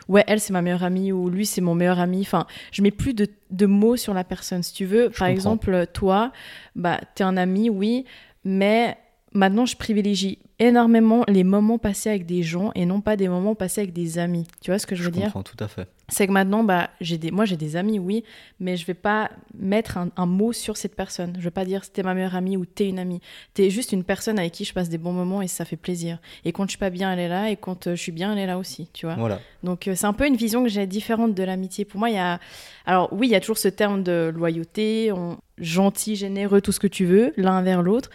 ouais, 0.09 0.23
elle 0.27 0.39
c'est 0.39 0.53
ma 0.53 0.61
meilleure 0.61 0.83
amie 0.83 1.11
ou 1.11 1.29
lui 1.29 1.45
c'est 1.45 1.61
mon 1.61 1.75
meilleur 1.75 1.99
ami. 1.99 2.21
Enfin, 2.21 2.45
je 2.71 2.81
mets 2.81 2.91
plus 2.93 3.13
de, 3.13 3.27
de 3.51 3.65
mots 3.65 3.97
sur 3.97 4.13
la 4.13 4.23
personne. 4.23 4.63
Si 4.63 4.73
tu 4.73 4.85
veux, 4.85 5.05
par 5.09 5.13
comprends. 5.13 5.27
exemple, 5.27 5.85
toi, 5.93 6.31
bah, 6.75 6.99
t'es 7.15 7.23
un 7.23 7.35
ami, 7.37 7.69
oui, 7.69 8.05
mais 8.45 8.97
maintenant 9.33 9.65
je 9.65 9.75
privilégie 9.75 10.39
énormément 10.59 11.23
les 11.27 11.43
moments 11.43 11.79
passés 11.79 12.09
avec 12.09 12.25
des 12.25 12.43
gens 12.43 12.71
et 12.75 12.85
non 12.85 13.01
pas 13.01 13.15
des 13.17 13.27
moments 13.27 13.55
passés 13.55 13.81
avec 13.81 13.91
des 13.93 14.19
amis. 14.19 14.47
Tu 14.61 14.71
vois 14.71 14.79
ce 14.79 14.85
que 14.87 14.95
je 14.95 15.01
Je 15.01 15.07
veux 15.07 15.11
dire? 15.11 15.23
comprends 15.25 15.43
tout 15.43 15.57
à 15.59 15.67
fait. 15.67 15.87
C'est 16.13 16.27
que 16.27 16.31
maintenant, 16.31 16.63
bah, 16.63 16.89
j'ai 17.01 17.17
des, 17.17 17.31
moi 17.31 17.45
j'ai 17.45 17.57
des 17.57 17.75
amis, 17.75 17.97
oui, 17.99 18.23
mais 18.59 18.77
je 18.77 18.85
vais 18.85 18.93
pas 18.93 19.31
mettre 19.57 19.97
un, 19.97 20.09
un 20.15 20.25
mot 20.25 20.53
sur 20.53 20.77
cette 20.77 20.95
personne. 20.95 21.33
Je 21.37 21.43
vais 21.43 21.51
pas 21.51 21.65
dire 21.65 21.89
t'es 21.91 22.03
ma 22.03 22.13
meilleure 22.13 22.35
amie 22.35 22.55
ou 22.55 22.65
t'es 22.65 22.87
une 22.87 22.99
amie. 22.99 23.19
T'es 23.53 23.69
juste 23.69 23.91
une 23.91 24.03
personne 24.03 24.37
avec 24.39 24.51
qui 24.53 24.63
je 24.63 24.73
passe 24.73 24.89
des 24.89 24.97
bons 24.97 25.11
moments 25.11 25.41
et 25.41 25.47
ça 25.47 25.65
fait 25.65 25.75
plaisir. 25.75 26.19
Et 26.45 26.51
quand 26.51 26.63
je 26.65 26.69
suis 26.69 26.77
pas 26.77 26.89
bien, 26.91 27.11
elle 27.11 27.19
est 27.19 27.27
là, 27.27 27.49
et 27.49 27.55
quand 27.57 27.87
euh, 27.87 27.95
je 27.95 28.01
suis 28.01 28.11
bien, 28.11 28.31
elle 28.33 28.39
est 28.39 28.45
là 28.45 28.57
aussi, 28.57 28.89
tu 28.93 29.05
vois. 29.07 29.15
Voilà. 29.15 29.39
Donc 29.63 29.87
euh, 29.87 29.95
c'est 29.95 30.05
un 30.05 30.13
peu 30.13 30.27
une 30.27 30.35
vision 30.35 30.63
que 30.63 30.69
j'ai 30.69 30.85
différente 30.87 31.33
de 31.33 31.43
l'amitié. 31.43 31.83
Pour 31.83 31.99
moi, 31.99 32.09
il 32.09 32.15
y 32.15 32.19
a, 32.19 32.39
alors 32.85 33.09
oui, 33.11 33.27
il 33.27 33.31
y 33.31 33.35
a 33.35 33.39
toujours 33.39 33.57
ce 33.57 33.67
terme 33.67 34.03
de 34.03 34.31
loyauté, 34.33 35.11
on- 35.11 35.37
gentil, 35.57 36.15
généreux, 36.15 36.61
tout 36.61 36.71
ce 36.71 36.79
que 36.79 36.87
tu 36.87 37.05
veux, 37.05 37.33
l'un 37.37 37.61
vers 37.61 37.81
l'autre. 37.83 38.09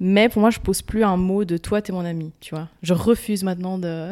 Mais 0.00 0.28
pour 0.30 0.40
moi, 0.40 0.50
je 0.50 0.58
pose 0.60 0.80
plus 0.82 1.04
un 1.04 1.16
mot 1.18 1.44
de 1.44 1.58
toi, 1.58 1.82
t'es 1.82 1.92
mon 1.92 2.04
ami, 2.06 2.32
tu 2.40 2.54
vois. 2.54 2.68
Je 2.82 2.94
refuse 2.94 3.44
maintenant 3.44 3.76
de. 3.78 4.08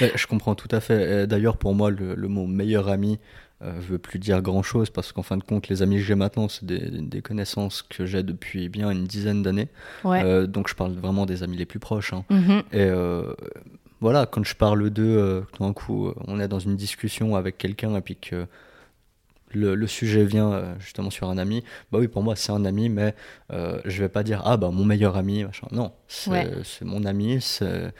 Je 0.14 0.26
comprends 0.26 0.54
tout 0.54 0.68
à 0.70 0.80
fait. 0.80 1.26
D'ailleurs, 1.26 1.58
pour 1.58 1.74
moi, 1.74 1.90
le, 1.90 2.14
le 2.14 2.28
mot 2.28 2.46
meilleur 2.46 2.88
ami 2.88 3.18
euh, 3.62 3.72
veut 3.78 3.98
plus 3.98 4.18
dire 4.18 4.40
grand-chose 4.42 4.88
parce 4.90 5.12
qu'en 5.12 5.22
fin 5.22 5.36
de 5.36 5.42
compte, 5.44 5.68
les 5.68 5.82
amis 5.82 5.96
que 5.96 6.02
j'ai 6.02 6.14
maintenant, 6.14 6.48
c'est 6.48 6.64
des, 6.64 6.78
des 6.90 7.20
connaissances 7.22 7.82
que 7.82 8.06
j'ai 8.06 8.22
depuis 8.22 8.68
bien 8.70 8.90
une 8.90 9.04
dizaine 9.04 9.42
d'années. 9.42 9.68
Ouais. 10.04 10.22
Euh, 10.24 10.46
donc, 10.46 10.68
je 10.68 10.74
parle 10.74 10.92
vraiment 10.92 11.26
des 11.26 11.42
amis 11.42 11.56
les 11.58 11.66
plus 11.66 11.78
proches. 11.80 12.12
hein. 12.14 12.24
Mhm. 12.30 12.62
Et 12.72 12.80
euh, 12.80 13.32
voilà, 14.00 14.24
quand 14.26 14.44
je 14.44 14.54
parle 14.54 14.88
d'eux, 14.90 15.44
tout 15.52 15.62
d'un 15.62 15.72
coup, 15.74 16.12
on 16.26 16.40
est 16.40 16.48
dans 16.48 16.58
une 16.60 16.76
discussion 16.76 17.36
avec 17.36 17.58
quelqu'un 17.58 17.94
et 17.96 18.00
puis 18.00 18.16
que 18.16 18.46
le, 19.50 19.74
le 19.74 19.86
sujet 19.86 20.24
vient 20.24 20.52
euh, 20.52 20.74
justement 20.78 21.10
sur 21.10 21.28
un 21.28 21.38
ami, 21.38 21.62
bah 21.92 21.98
oui, 22.00 22.08
pour 22.08 22.22
moi, 22.22 22.36
c'est 22.36 22.52
un 22.52 22.64
ami, 22.64 22.88
mais 22.88 23.14
euh, 23.52 23.80
je 23.84 24.02
vais 24.02 24.08
pas 24.08 24.22
dire, 24.22 24.42
ah 24.44 24.56
bah 24.56 24.70
mon 24.70 24.84
meilleur 24.84 25.16
ami, 25.16 25.44
machin. 25.44 25.66
Non, 25.72 25.92
c'est 26.08 26.30
Ouais. 26.30 26.48
mon 26.82 27.04
ami, 27.04 27.38
c'est 27.40 27.92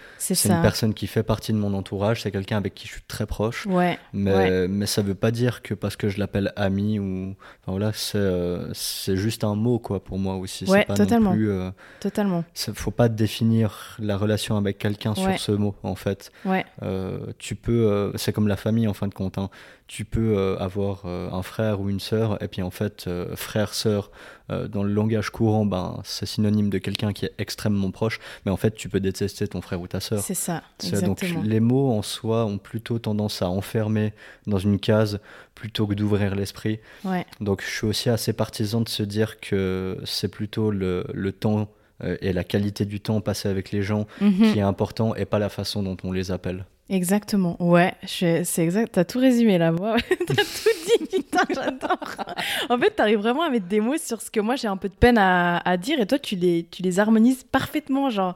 une 0.44 0.62
personne 0.62 0.94
qui 0.94 1.06
fait 1.06 1.22
partie 1.22 1.52
de 1.52 1.58
mon 1.58 1.74
entourage, 1.74 2.22
c'est 2.22 2.30
quelqu'un 2.30 2.56
avec 2.58 2.74
qui 2.74 2.86
je 2.86 2.92
suis 2.92 3.02
très 3.08 3.26
proche. 3.26 3.66
Ouais. 3.66 3.98
Mais, 4.12 4.34
Ouais. 4.34 4.68
mais 4.68 4.86
ça 4.86 5.02
veut 5.02 5.14
pas 5.14 5.30
dire 5.30 5.62
que 5.62 5.74
parce 5.74 5.96
que 5.96 6.08
je 6.08 6.18
l'appelle 6.18 6.52
ami 6.56 6.98
ou. 6.98 7.34
Enfin 7.62 7.72
voilà, 7.72 7.92
c'est 7.92 8.18
euh, 8.18 8.72
juste 9.16 9.44
un 9.44 9.54
mot 9.54 9.78
quoi 9.78 10.02
pour 10.02 10.18
moi 10.18 10.36
aussi. 10.36 10.64
Ouais, 10.66 10.84
pas 10.84 10.94
totalement. 10.94 11.30
Non 11.30 11.36
plus, 11.36 11.50
euh, 11.50 11.70
Totalement. 12.00 12.44
faut 12.74 12.90
pas 12.90 13.08
définir 13.08 13.96
la 13.98 14.16
relation 14.16 14.56
avec 14.56 14.78
quelqu'un 14.78 15.14
sur 15.14 15.38
ce 15.38 15.52
mot 15.52 15.74
en 15.82 15.94
fait. 15.96 16.30
Ouais. 16.44 16.64
Euh, 16.82 17.18
tu 17.38 17.54
peux, 17.56 18.12
c'est 18.16 18.32
comme 18.32 18.48
la 18.48 18.56
famille 18.56 18.86
en 18.88 18.94
fin 18.94 19.08
de 19.08 19.14
compte. 19.14 19.38
hein. 19.38 19.50
Tu 19.88 20.04
peux 20.04 20.56
avoir 20.58 21.06
un 21.06 21.42
frère 21.42 21.80
ou 21.80 21.88
une 21.90 22.00
sœur 22.00 22.42
et 22.42 22.48
puis 22.48 22.60
en 22.62 22.70
fait 22.72 23.08
frère 23.36 23.72
sœur 23.72 24.10
euh, 24.50 24.68
dans 24.68 24.82
le 24.82 24.92
langage 24.92 25.30
courant, 25.30 25.66
ben 25.66 26.00
c'est 26.04 26.26
synonyme 26.26 26.70
de 26.70 26.78
quelqu'un 26.78 27.12
qui 27.12 27.24
est 27.24 27.32
extrêmement 27.38 27.90
proche. 27.90 28.20
Mais 28.44 28.52
en 28.52 28.56
fait, 28.56 28.74
tu 28.74 28.88
peux 28.88 29.00
détester 29.00 29.48
ton 29.48 29.60
frère 29.60 29.80
ou 29.80 29.86
ta 29.88 30.00
sœur. 30.00 30.20
C'est 30.22 30.34
ça. 30.34 30.62
C'est- 30.78 31.02
Donc 31.04 31.22
Exactement. 31.22 31.42
les 31.44 31.60
mots 31.60 31.90
en 31.92 32.02
soi 32.02 32.44
ont 32.44 32.58
plutôt 32.58 32.98
tendance 32.98 33.42
à 33.42 33.48
enfermer 33.50 34.12
dans 34.46 34.58
une 34.58 34.78
case 34.78 35.20
plutôt 35.54 35.86
que 35.86 35.94
d'ouvrir 35.94 36.34
l'esprit. 36.34 36.78
Ouais. 37.04 37.24
Donc 37.40 37.62
je 37.62 37.70
suis 37.70 37.86
aussi 37.86 38.08
assez 38.10 38.32
partisan 38.32 38.80
de 38.82 38.88
se 38.88 39.02
dire 39.02 39.40
que 39.40 39.98
c'est 40.04 40.28
plutôt 40.28 40.70
le, 40.70 41.04
le 41.12 41.32
temps 41.32 41.68
euh, 42.04 42.16
et 42.20 42.32
la 42.34 42.44
qualité 42.44 42.84
du 42.84 43.00
temps 43.00 43.20
passé 43.22 43.48
avec 43.48 43.70
les 43.72 43.82
gens 43.82 44.06
Mhm. 44.20 44.52
qui 44.52 44.58
est 44.58 44.62
important 44.62 45.14
et 45.14 45.24
pas 45.24 45.38
la 45.38 45.48
façon 45.48 45.82
dont 45.82 45.96
on 46.04 46.12
les 46.12 46.30
appelle. 46.30 46.66
Exactement. 46.88 47.56
Ouais, 47.60 47.94
je- 48.04 48.42
c'est 48.44 48.62
exact. 48.62 48.92
T'as 48.92 49.04
tout 49.04 49.18
résumé 49.18 49.58
là. 49.58 49.72
Ouais, 49.72 50.00
T'as 50.26 50.34
tout 50.34 50.70
dit. 51.00 51.16
Putain, 51.16 51.42
j'adore. 51.52 51.98
En 52.70 52.78
fait, 52.78 52.90
t'arrives 52.90 53.18
vraiment 53.18 53.42
à 53.42 53.50
mettre 53.50 53.66
des 53.66 53.80
mots 53.80 53.98
sur 53.98 54.22
ce 54.22 54.30
que 54.30 54.38
moi 54.38 54.54
j'ai 54.56 54.68
un 54.68 54.76
peu 54.76 54.88
de 54.88 54.94
peine 54.94 55.18
à, 55.18 55.58
à 55.68 55.76
dire 55.76 56.00
et 56.00 56.06
toi 56.06 56.18
tu 56.20 56.36
les, 56.36 56.64
tu 56.70 56.82
les 56.82 57.00
harmonises 57.00 57.42
parfaitement. 57.42 58.08
Genre, 58.10 58.34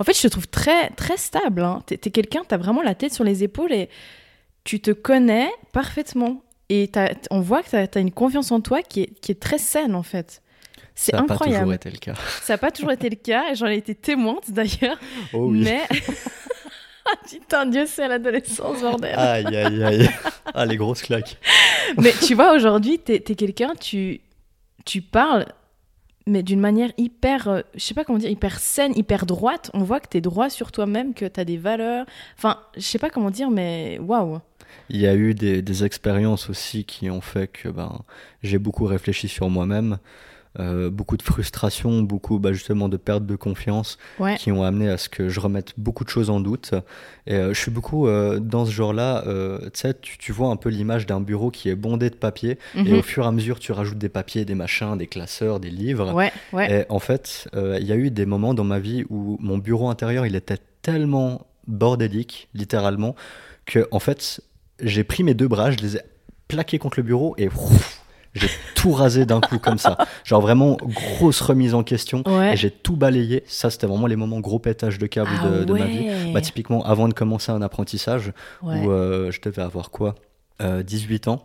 en 0.00 0.04
fait, 0.04 0.16
je 0.16 0.22
te 0.22 0.28
trouve 0.28 0.48
très, 0.48 0.90
très 0.90 1.16
stable. 1.16 1.62
Hein. 1.62 1.80
T'es, 1.86 1.96
t'es 1.96 2.10
quelqu'un, 2.10 2.42
t'as 2.46 2.56
vraiment 2.56 2.82
la 2.82 2.94
tête 2.96 3.14
sur 3.14 3.22
les 3.24 3.44
épaules 3.44 3.72
et 3.72 3.88
tu 4.64 4.80
te 4.80 4.90
connais 4.90 5.48
parfaitement. 5.72 6.42
Et 6.70 6.88
t'as- 6.88 7.12
on 7.30 7.40
voit 7.40 7.62
que 7.62 7.70
t'as, 7.70 7.86
t'as 7.86 8.00
une 8.00 8.10
confiance 8.12 8.50
en 8.50 8.60
toi 8.60 8.82
qui 8.82 9.02
est, 9.02 9.20
qui 9.20 9.30
est 9.30 9.40
très 9.40 9.58
saine 9.58 9.94
en 9.94 10.02
fait. 10.02 10.42
C'est 10.96 11.12
Ça 11.12 11.18
n'a 11.18 11.22
pas 11.24 11.34
incroyable. 11.34 11.60
toujours 11.60 11.74
été 11.74 11.90
le 11.90 11.98
cas. 11.98 12.14
Ça 12.42 12.54
n'a 12.54 12.58
pas 12.58 12.70
toujours 12.72 12.92
été 12.92 13.08
le 13.08 13.16
cas 13.16 13.44
et 13.52 13.54
j'en 13.54 13.66
ai 13.68 13.76
été 13.76 13.94
témointe 13.94 14.50
d'ailleurs. 14.50 14.98
Oh 15.32 15.46
oui. 15.50 15.62
Mais. 15.64 15.82
Putain, 17.30 17.66
Dieu 17.66 17.86
sait 17.86 18.08
l'adolescence, 18.08 18.80
bordel. 18.80 19.18
Aïe, 19.18 19.56
aïe, 19.56 19.84
aïe. 19.84 20.10
Ah, 20.54 20.66
les 20.66 20.76
grosses 20.76 21.02
claques. 21.02 21.38
Mais 21.96 22.12
tu 22.12 22.34
vois, 22.34 22.54
aujourd'hui, 22.54 22.98
t'es 22.98 23.16
es, 23.16 23.34
quelqu'un, 23.34 23.72
tu, 23.74 24.20
tu 24.84 25.00
parles 25.00 25.46
mais 26.26 26.42
d'une 26.42 26.60
manière 26.60 26.90
hyper, 26.98 27.48
euh, 27.48 27.60
je 27.74 27.80
sais 27.80 27.94
pas 27.94 28.04
comment 28.04 28.18
dire, 28.18 28.30
hyper 28.30 28.60
saine, 28.60 28.92
hyper 28.96 29.26
droite. 29.26 29.70
On 29.74 29.80
voit 29.80 30.00
que 30.00 30.08
tu 30.08 30.18
es 30.18 30.20
droit 30.20 30.50
sur 30.50 30.72
toi-même, 30.72 31.14
que 31.14 31.24
tu 31.24 31.40
as 31.40 31.44
des 31.44 31.56
valeurs. 31.56 32.06
Enfin, 32.38 32.60
je 32.76 32.82
sais 32.82 32.98
pas 32.98 33.10
comment 33.10 33.30
dire, 33.30 33.50
mais 33.50 33.98
waouh. 34.00 34.38
Il 34.88 35.00
y 35.00 35.06
a 35.06 35.14
eu 35.14 35.34
des, 35.34 35.62
des 35.62 35.84
expériences 35.84 36.48
aussi 36.48 36.84
qui 36.84 37.10
ont 37.10 37.20
fait 37.20 37.48
que 37.48 37.68
ben, 37.68 38.02
j'ai 38.42 38.58
beaucoup 38.58 38.84
réfléchi 38.84 39.28
sur 39.28 39.48
moi-même. 39.50 39.98
Euh, 40.60 40.90
beaucoup 40.90 41.16
de 41.16 41.22
frustration, 41.22 42.02
beaucoup 42.02 42.38
bah, 42.38 42.52
justement 42.52 42.90
de 42.90 42.98
perte 42.98 43.24
de 43.24 43.36
confiance 43.36 43.96
Ouais. 44.18 44.36
qui 44.36 44.52
ont 44.52 44.62
amené 44.62 44.90
à 44.90 44.98
ce 44.98 45.08
que 45.08 45.30
je 45.30 45.40
remette 45.40 45.72
beaucoup 45.78 46.04
de 46.04 46.10
choses 46.10 46.28
en 46.28 46.40
doute. 46.40 46.74
Et 47.26 47.34
euh, 47.34 47.54
je 47.54 47.58
suis 47.58 47.70
beaucoup 47.70 48.06
euh, 48.06 48.38
dans 48.38 48.66
ce 48.66 48.70
genre-là, 48.70 49.24
tu 50.02 50.18
tu, 50.18 50.32
vois 50.32 50.48
un 50.50 50.56
peu 50.56 50.68
l'image 50.68 51.06
d'un 51.06 51.20
bureau 51.22 51.50
qui 51.50 51.70
est 51.70 51.74
bondé 51.74 52.10
de 52.10 52.16
papier 52.16 52.58
et 52.74 52.82
Mhm. 52.82 52.98
au 52.98 53.02
fur 53.02 53.24
et 53.24 53.26
à 53.28 53.32
mesure 53.32 53.58
tu 53.60 53.72
rajoutes 53.72 53.96
des 53.98 54.10
papiers, 54.10 54.44
des 54.44 54.54
machins, 54.54 54.96
des 54.98 55.06
classeurs, 55.06 55.58
des 55.58 55.70
livres. 55.70 56.12
Ouais, 56.12 56.30
ouais. 56.52 56.80
Et 56.82 56.84
en 56.90 56.98
fait, 56.98 57.48
il 57.54 57.86
y 57.86 57.92
a 57.92 57.96
eu 57.96 58.10
des 58.10 58.26
moments 58.26 58.52
dans 58.52 58.64
ma 58.64 58.78
vie 58.78 59.04
où 59.08 59.38
mon 59.40 59.56
bureau 59.58 59.88
intérieur, 59.88 60.26
il 60.26 60.36
était 60.36 60.58
tellement 60.82 61.46
bordélique, 61.66 62.48
littéralement, 62.54 63.14
que 63.64 63.86
en 63.90 64.00
fait, 64.00 64.40
j'ai 64.82 65.04
pris 65.04 65.22
mes 65.24 65.34
deux 65.34 65.48
bras, 65.48 65.70
je 65.70 65.78
les 65.78 65.96
ai 65.96 66.00
plaqués 66.48 66.78
contre 66.78 66.98
le 66.98 67.04
bureau 67.04 67.34
et 67.38 67.48
ouf, 67.48 68.01
j'ai 68.34 68.48
tout 68.74 68.92
rasé 68.92 69.26
d'un 69.26 69.40
coup 69.40 69.58
comme 69.58 69.78
ça. 69.78 69.96
Genre 70.24 70.40
vraiment 70.40 70.76
grosse 70.82 71.40
remise 71.40 71.74
en 71.74 71.82
question 71.82 72.22
Ouais. 72.26 72.54
et 72.54 72.56
j'ai 72.56 72.70
tout 72.70 72.96
balayé. 72.96 73.42
Ça, 73.46 73.70
c'était 73.70 73.86
vraiment 73.86 74.06
les 74.06 74.16
moments 74.16 74.40
gros 74.40 74.58
pétage 74.58 74.98
de 74.98 75.06
câble 75.06 75.30
Ah 75.42 75.48
de, 75.48 75.64
de 75.64 75.72
ma 75.74 75.84
vie. 75.86 76.32
Bah, 76.32 76.40
typiquement, 76.40 76.84
avant 76.84 77.08
de 77.08 77.14
commencer 77.14 77.52
un 77.52 77.62
apprentissage, 77.62 78.32
Ouais. 78.62 78.80
où 78.84 78.90
euh, 78.90 79.30
je 79.30 79.40
devais 79.40 79.62
avoir 79.62 79.90
quoi 79.90 80.14
Euh, 80.60 80.82
18 80.82 81.28
ans. 81.28 81.44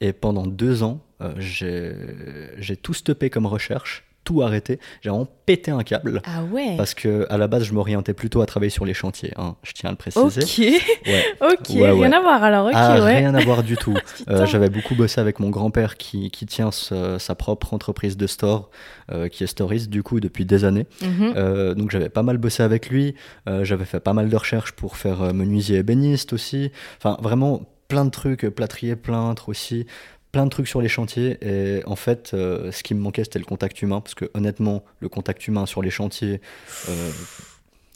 Et 0.00 0.12
pendant 0.12 0.46
deux 0.46 0.82
ans, 0.82 1.00
euh, 1.22 1.32
j'ai 1.38 2.76
tout 2.76 2.94
stoppé 2.94 3.30
comme 3.30 3.46
recherche, 3.46 4.04
tout 4.24 4.42
arrêté. 4.42 4.80
J'ai 5.02 5.10
vraiment 5.10 5.28
pété 5.46 5.70
un 5.70 5.82
câble. 5.82 6.22
Ah 6.24 6.42
ouais. 6.50 6.74
Parce 6.76 6.94
que 6.94 7.26
à 7.30 7.36
la 7.36 7.46
base, 7.46 7.64
je 7.64 7.74
m'orientais 7.74 8.14
plutôt 8.14 8.40
à 8.40 8.46
travailler 8.46 8.70
sur 8.70 8.84
les 8.86 8.94
chantiers. 8.94 9.32
hein, 9.36 9.54
je 9.62 9.72
tiens 9.72 9.90
à 9.90 9.92
le 9.92 9.96
préciser. 9.98 10.40
Ok, 10.42 10.58
Ouais. 11.06 11.24
ok, 11.42 11.70
Ouais, 11.70 11.80
ouais. 11.82 11.90
rien 12.08 12.12
à 12.12 12.20
voir 12.20 12.42
alors, 12.42 12.66
ok, 12.66 12.72
Ah. 12.74 12.94
Rien 13.04 13.34
à 13.34 13.40
voir 13.44 13.62
du 13.62 13.76
tout. 13.76 13.94
Euh, 14.28 14.46
J'avais 14.46 14.70
beaucoup 14.70 14.94
bossé 14.94 15.20
avec 15.20 15.38
mon 15.38 15.50
grand-père 15.50 15.96
qui, 15.98 16.30
qui 16.30 16.46
tient 16.46 16.70
ce- 16.70 17.18
sa 17.18 17.34
propre 17.34 17.74
entreprise 17.74 18.16
de 18.16 18.26
store, 18.26 18.70
euh, 19.12 19.28
qui 19.28 19.44
est 19.44 19.46
Stories 19.46 19.88
du 19.88 20.02
coup 20.02 20.18
depuis 20.20 20.46
des 20.46 20.64
années. 20.64 20.86
Mhm. 21.02 21.34
Euh, 21.36 21.74
donc 21.74 21.90
j'avais 21.90 22.08
pas 22.08 22.22
mal 22.22 22.38
bossé 22.38 22.62
avec 22.62 22.88
lui, 22.88 23.14
j'avais 23.62 23.84
fait 23.84 24.00
pas 24.00 24.14
mal 24.14 24.30
de 24.30 24.36
recherches 24.36 24.72
pour 24.72 24.96
faire 24.96 25.34
menuisier 25.34 25.78
ébéniste 25.78 26.32
aussi, 26.32 26.70
enfin 26.96 27.18
vraiment 27.20 27.62
plein 27.88 28.06
de 28.06 28.10
trucs, 28.10 28.48
plâtrier, 28.48 28.96
peintre 28.96 29.50
aussi, 29.50 29.86
plein 30.34 30.44
de 30.44 30.50
trucs 30.50 30.68
sur 30.68 30.80
les 30.82 30.88
chantiers 30.88 31.38
et 31.40 31.82
en 31.86 31.96
fait 31.96 32.32
euh, 32.34 32.70
ce 32.72 32.82
qui 32.82 32.94
me 32.94 33.00
manquait 33.00 33.24
c'était 33.24 33.38
le 33.38 33.44
contact 33.44 33.80
humain 33.82 34.00
parce 34.00 34.14
que 34.14 34.30
honnêtement 34.34 34.84
le 35.00 35.08
contact 35.08 35.46
humain 35.48 35.64
sur 35.66 35.80
les 35.80 35.90
chantiers, 35.90 36.40
euh, 36.88 37.10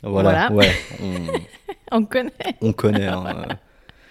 voilà, 0.05 0.49
Voilà. 0.49 0.53
ouais, 0.53 0.73
on, 1.03 1.99
On 1.99 2.05
connaît. 2.05 2.31
on 2.61 2.73
connaît, 2.73 3.07
hein, 3.09 3.25
euh, 3.51 3.55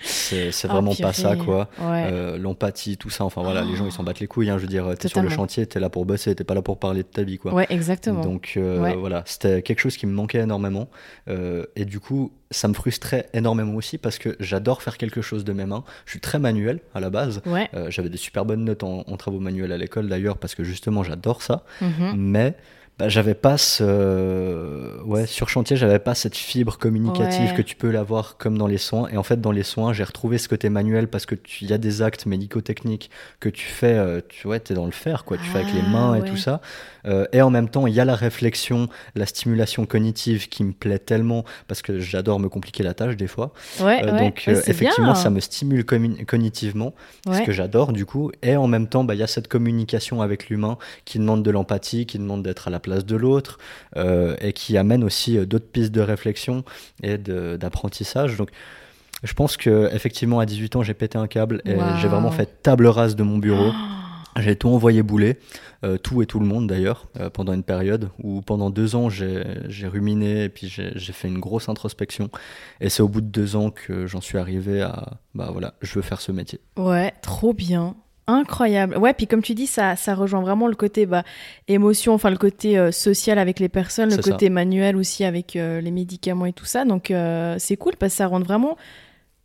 c'est 0.01 0.51
Ah, 0.63 0.67
vraiment 0.67 0.93
pas 0.95 1.13
ça 1.13 1.35
quoi. 1.35 1.69
Ouais. 1.79 2.07
Euh, 2.11 2.37
l'empathie, 2.37 2.97
tout 2.97 3.09
ça, 3.09 3.23
enfin 3.25 3.41
voilà, 3.41 3.61
les 3.63 3.75
gens 3.75 3.85
ils 3.85 3.91
s'en 3.91 4.03
battent 4.03 4.19
les 4.19 4.27
couilles, 4.27 4.49
hein, 4.49 4.57
je 4.57 4.63
veux 4.63 4.67
dire, 4.67 4.93
t'es 4.97 5.07
sur 5.07 5.21
le 5.21 5.29
chantier, 5.29 5.65
t'es 5.65 5.79
là 5.79 5.89
pour 5.89 6.05
bosser, 6.05 6.33
t'es 6.35 6.43
pas 6.43 6.53
là 6.55 6.61
pour 6.61 6.77
parler 6.79 7.03
de 7.03 7.07
ta 7.07 7.23
vie 7.23 7.37
quoi. 7.37 7.53
ouais, 7.53 7.65
exactement. 7.69 8.21
Donc 8.21 8.53
euh, 8.57 8.81
Ouais. 8.81 8.95
voilà, 8.95 9.23
c'était 9.25 9.61
quelque 9.61 9.79
chose 9.79 9.97
qui 9.97 10.05
me 10.05 10.13
manquait 10.13 10.39
énormément. 10.39 10.87
Euh, 11.29 11.65
et 11.75 11.85
du 11.85 11.99
coup, 11.99 12.31
ça 12.51 12.67
me 12.67 12.73
frustrait 12.73 13.27
énormément 13.33 13.75
aussi 13.75 13.97
parce 13.97 14.17
que 14.17 14.35
j'adore 14.39 14.81
faire 14.81 14.97
quelque 14.97 15.21
chose 15.21 15.43
de 15.43 15.53
mes 15.53 15.65
mains. 15.65 15.83
Je 16.05 16.11
suis 16.11 16.19
très 16.21 16.39
manuel 16.39 16.79
à 16.93 16.99
la 16.99 17.09
base. 17.09 17.41
Ouais. 17.45 17.69
J'avais 17.89 18.09
des 18.09 18.17
super 18.17 18.45
bonnes 18.45 18.63
notes 18.63 18.83
en, 18.83 19.03
en 19.07 19.17
travaux 19.17 19.39
manuels 19.39 19.71
à 19.71 19.77
l'école 19.77 20.07
d'ailleurs 20.07 20.37
parce 20.37 20.55
que 20.55 20.63
justement 20.63 21.03
j'adore 21.03 21.41
ça. 21.41 21.63
Mhm. 21.81 22.13
Mais 22.15 22.55
bah, 22.99 23.09
j'avais 23.09 23.35
pas 23.35 23.57
ce. 23.57 25.03
Ouais, 25.03 25.25
sur 25.27 25.49
chantier, 25.49 25.77
j'avais 25.77 25.99
pas 25.99 26.15
cette 26.15 26.35
fibre 26.35 26.77
communicative 26.77 27.51
Ouais. 27.51 27.55
que 27.55 27.61
tu 27.61 27.75
peux 27.75 27.91
l'avoir 27.91 28.37
comme 28.37 28.57
dans 28.57 28.67
les 28.67 28.77
soins. 28.77 29.07
Et 29.09 29.17
en 29.17 29.23
fait, 29.23 29.39
dans 29.39 29.51
les 29.51 29.63
soins, 29.63 29.93
j'ai 29.93 30.03
retrouvé 30.03 30.37
ce 30.37 30.49
côté 30.49 30.69
manuel 30.69 31.07
parce 31.07 31.25
que 31.25 31.35
tu- 31.35 31.63
il 31.63 31.69
y 31.69 31.73
a 31.73 31.77
des 31.77 32.01
actes 32.01 32.25
médico-techniques 32.25 33.09
que 33.39 33.49
tu 33.49 33.65
fais, 33.67 33.93
euh, 33.93 34.21
tu 34.27 34.47
vois, 34.47 34.57
es 34.57 34.73
dans 34.73 34.85
le 34.85 34.91
faire, 34.91 35.25
quoi. 35.25 35.37
Tu 35.37 35.43
fais 35.43 35.59
avec 35.59 35.73
les 35.73 35.81
Ah, 35.85 35.89
mains 35.89 36.15
et 36.15 36.21
ouais. 36.21 36.29
tout 36.29 36.37
ça. 36.37 36.59
Euh, 37.05 37.25
et 37.31 37.41
en 37.41 37.49
même 37.49 37.69
temps, 37.69 37.87
il 37.87 37.93
y 37.93 37.99
a 38.01 38.05
la 38.05 38.15
réflexion, 38.15 38.89
la 39.15 39.25
stimulation 39.25 39.85
cognitive 39.85 40.49
qui 40.49 40.63
me 40.63 40.73
plaît 40.73 40.99
tellement 40.99 41.45
parce 41.67 41.81
que 41.81 41.99
j'adore 41.99 42.39
me 42.39 42.49
compliquer 42.49 42.83
la 42.83 42.93
tâche 42.93 43.15
des 43.15 43.27
fois. 43.27 43.53
Ouais, 43.79 44.01
Euh, 44.03 44.11
ouais. 44.13 44.19
donc, 44.19 44.43
Ouais, 44.47 44.55
euh, 44.55 44.61
effectivement, 44.67 45.13
bien. 45.13 45.15
ça 45.15 45.29
me 45.29 45.39
stimule 45.39 45.85
cognitivement 45.85 46.93
ce 47.25 47.29
Ouais. 47.31 47.45
que 47.45 47.51
j'adore 47.51 47.93
du 47.93 48.05
coup. 48.05 48.31
Et 48.43 48.57
en 48.57 48.67
même 48.67 48.87
temps, 48.87 49.03
bah, 49.05 49.13
il 49.13 49.19
y 49.19 49.23
a 49.23 49.27
cette 49.27 49.47
communication 49.47 50.21
avec 50.21 50.49
l'humain 50.49 50.77
qui 51.05 51.19
demande 51.19 51.43
de 51.43 51.51
l'empathie, 51.51 52.05
qui 52.05 52.17
demande 52.17 52.43
d'être 52.43 52.67
à 52.67 52.71
la 52.71 52.79
place 52.87 53.05
de 53.05 53.15
l'autre 53.15 53.59
euh, 53.95 54.35
et 54.39 54.53
qui 54.53 54.77
amène 54.77 55.03
aussi 55.03 55.37
euh, 55.37 55.45
d'autres 55.45 55.67
pistes 55.67 55.91
de 55.91 56.01
réflexion 56.01 56.63
et 57.03 57.17
d'apprentissage. 57.17 58.37
Donc, 58.37 58.49
je 59.23 59.33
pense 59.33 59.57
que 59.57 59.93
effectivement 59.93 60.39
à 60.39 60.45
18 60.45 60.77
ans, 60.77 60.83
j'ai 60.83 60.93
pété 60.93 61.17
un 61.17 61.27
câble 61.27 61.61
et 61.65 61.75
j'ai 62.01 62.07
vraiment 62.07 62.31
fait 62.31 62.61
table 62.61 62.87
rase 62.87 63.15
de 63.15 63.23
mon 63.23 63.37
bureau. 63.37 63.71
J'ai 64.39 64.55
tout 64.55 64.69
envoyé 64.69 65.01
bouler, 65.01 65.39
euh, 65.83 65.97
tout 65.97 66.21
et 66.21 66.25
tout 66.25 66.39
le 66.39 66.45
monde 66.45 66.67
d'ailleurs, 66.67 67.07
euh, 67.19 67.29
pendant 67.29 67.53
une 67.53 67.63
période 67.63 68.09
où 68.21 68.41
pendant 68.41 68.69
deux 68.69 68.95
ans 68.95 69.09
j'ai 69.09 69.87
ruminé 69.87 70.43
et 70.43 70.49
puis 70.49 70.67
j'ai 70.67 71.13
fait 71.13 71.27
une 71.27 71.39
grosse 71.39 71.69
introspection. 71.69 72.29
Et 72.79 72.89
c'est 72.89 73.01
au 73.01 73.07
bout 73.07 73.21
de 73.21 73.27
deux 73.27 73.55
ans 73.55 73.71
que 73.71 74.05
j'en 74.05 74.21
suis 74.21 74.37
arrivé 74.37 74.81
à, 74.81 75.17
bah 75.33 75.49
voilà, 75.51 75.73
je 75.81 75.95
veux 75.95 76.03
faire 76.03 76.21
ce 76.21 76.31
métier. 76.31 76.59
Ouais, 76.77 77.13
trop 77.21 77.53
bien. 77.53 77.95
Incroyable. 78.27 78.97
Ouais, 78.97 79.13
puis 79.13 79.25
comme 79.25 79.41
tu 79.41 79.55
dis, 79.55 79.67
ça, 79.67 79.95
ça 79.95 80.13
rejoint 80.13 80.41
vraiment 80.41 80.67
le 80.67 80.75
côté 80.75 81.05
bah, 81.05 81.23
émotion, 81.69 82.13
enfin 82.13 82.29
le 82.29 82.37
côté 82.37 82.77
euh, 82.77 82.91
social 82.91 83.39
avec 83.39 83.59
les 83.59 83.69
personnes, 83.69 84.09
le 84.09 84.21
ça. 84.21 84.31
côté 84.31 84.49
manuel 84.49 84.97
aussi 84.97 85.23
avec 85.23 85.55
euh, 85.55 85.79
les 85.79 85.91
médicaments 85.91 86.45
et 86.45 86.51
tout 86.51 86.65
ça. 86.65 86.83
Donc 86.83 87.09
euh, 87.09 87.55
c'est 87.57 87.77
cool 87.77 87.95
parce 87.95 88.11
que 88.11 88.17
ça 88.17 88.27
rentre 88.27 88.45
vraiment 88.45 88.75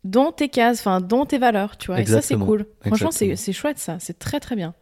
dans 0.03 0.33
tes 0.33 0.49
cases, 0.49 0.81
enfin 0.81 0.99
dans 0.99 1.25
tes 1.25 1.37
valeurs, 1.37 1.77
tu 1.77 1.87
vois. 1.87 2.01
Et 2.01 2.05
ça, 2.05 2.21
c'est 2.21 2.35
cool. 2.35 2.65
Franchement, 2.85 3.11
c'est 3.11 3.53
chouette 3.53 3.79
ça. 3.79 3.97
C'est 3.99 4.19
très 4.19 4.41
très 4.41 4.57
bien. 4.57 4.73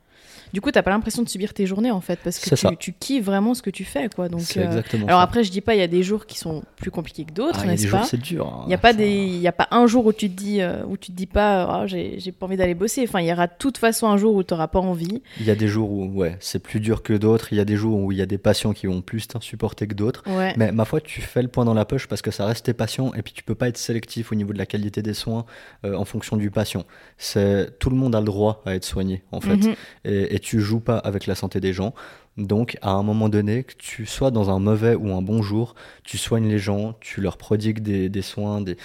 Du 0.54 0.62
coup, 0.62 0.72
t'as 0.72 0.82
pas 0.84 0.92
l'impression 0.92 1.24
de 1.24 1.30
subir 1.30 1.54
tes 1.54 1.66
journées 1.66 1.92
en 1.92 2.02
fait 2.02 2.20
parce 2.24 2.40
que 2.40 2.54
tu, 2.56 2.78
tu 2.78 2.94
kiffes 2.94 3.24
vraiment 3.26 3.54
ce 3.54 3.62
que 3.62 3.70
tu 3.70 3.86
fais, 3.86 4.10
quoi. 4.14 4.28
Donc, 4.30 4.42
euh, 4.58 4.66
exactement 4.66 5.08
alors 5.08 5.20
ça. 5.20 5.24
après, 5.24 5.44
je 5.44 5.52
dis 5.52 5.62
pas, 5.62 5.76
il 5.76 5.80
y 5.80 5.84
a 5.84 5.88
des 5.88 6.04
jours 6.04 6.26
qui 6.26 6.38
sont 6.38 6.64
plus 6.76 6.92
compliqués 6.92 7.24
que 7.26 7.32
d'autres, 7.34 7.62
Ah, 7.64 7.68
n'est-ce 7.68 7.88
pas 7.88 8.04
c'est 8.04 8.18
dur. 8.22 8.48
hein. 8.48 8.62
Il 8.66 8.68
n'y 8.70 8.74
a, 8.74 8.78
pas 8.78 8.92
Ça- 8.92 8.98
des... 8.98 9.10
il 9.12 9.38
y 9.40 9.48
a 9.48 9.52
pas 9.52 9.68
un 9.72 9.88
jour 9.88 10.06
où 10.06 10.14
tu 10.14 10.30
te 10.30 10.36
dis, 10.36 10.62
euh, 10.62 10.84
où 10.88 10.98
tu 10.98 11.12
te 11.12 11.18
dis 11.18 11.26
pas, 11.26 11.64
Ah, 11.64 11.88
j'ai 11.88 12.20
pas 12.38 12.46
envie 12.46 12.58
d'aller 12.58 12.74
bosser. 12.76 13.04
Enfin, 13.08 13.22
il 13.22 13.28
y 13.28 13.32
aura 13.34 13.48
de 13.48 13.54
toute 13.58 13.78
façon 13.78 14.08
un 14.08 14.18
jour 14.18 14.36
où 14.36 14.44
tu 14.44 14.54
n'auras 14.54 14.68
pas 14.68 14.80
envie. 14.80 15.22
Il 15.40 15.46
y 15.46 15.52
a 15.52 15.56
des 15.56 15.68
jours 15.68 15.90
où 15.92 16.08
ouais, 16.14 16.38
c'est 16.40 16.60
plus 16.62 16.80
dur 16.80 17.02
que 17.04 17.14
d'autres. 17.14 17.54
Il 17.54 17.58
y 17.58 17.62
a 17.62 17.66
des 17.66 17.76
jours 17.78 18.00
où 18.00 18.12
il 18.12 18.18
y 18.18 18.22
a 18.22 18.26
des 18.26 18.38
patients 18.38 18.74
qui 18.74 18.88
vont 18.88 19.02
plus 19.02 19.28
t'insupporter 19.28 19.88
que 19.88 19.94
d'autres. 19.94 20.24
Ouais. 20.28 20.54
Mais 20.58 20.72
ma 20.72 20.86
foi, 20.86 21.00
tu 21.02 21.22
fais 21.22 21.42
le 21.42 21.48
point 21.48 21.66
dans 21.66 21.74
la 21.74 21.86
poche 21.86 22.08
parce 22.08 22.22
que 22.22 22.32
ça 22.32 22.46
reste 22.46 22.66
tes 22.66 22.74
patients 22.74 23.14
et 23.14 23.22
puis 23.22 23.34
tu 23.34 23.44
peux 23.44 23.56
pas 23.56 23.68
être 23.70 23.78
sélectif 23.78 24.32
au 24.32 24.36
niveau 24.36 24.52
de 24.54 24.58
la 24.58 24.66
qualité 24.66 25.02
des 25.02 25.14
soins 25.14 25.46
euh, 25.86 25.96
en 25.96 26.06
fonction 26.06 26.36
du 26.38 26.52
patient. 26.52 26.84
C'est 27.18 27.80
tout 27.80 27.90
le 27.90 27.96
monde 27.96 28.16
a 28.16 28.20
le 28.20 28.26
droit 28.26 28.62
à 28.66 28.76
être 28.76 28.86
soigné 28.86 29.24
en 29.32 29.40
fait 29.42 29.52
Mhm. 29.58 29.76
et, 30.06 30.36
et 30.36 30.40
tu 30.42 30.60
joues 30.60 30.80
pas 30.82 30.98
avec 30.98 31.28
la 31.28 31.36
santé 31.36 31.60
des 31.62 31.72
gens. 31.74 31.94
Donc 32.38 32.78
à 32.82 32.92
un 32.92 33.04
moment 33.04 33.30
donné, 33.30 33.64
que 33.64 33.74
tu 33.78 34.06
sois 34.06 34.32
dans 34.32 34.50
un 34.50 34.60
mauvais 34.60 34.96
ou 34.96 35.14
un 35.14 35.22
bon 35.22 35.42
jour, 35.42 35.76
tu 36.04 36.18
soignes 36.18 36.48
les 36.50 36.60
gens, 36.60 36.96
tu 37.00 37.22
leur 37.22 37.38
prodigues 37.38 37.80
des, 37.80 38.10
des 38.10 38.22
soins, 38.22 38.62
des 38.62 38.78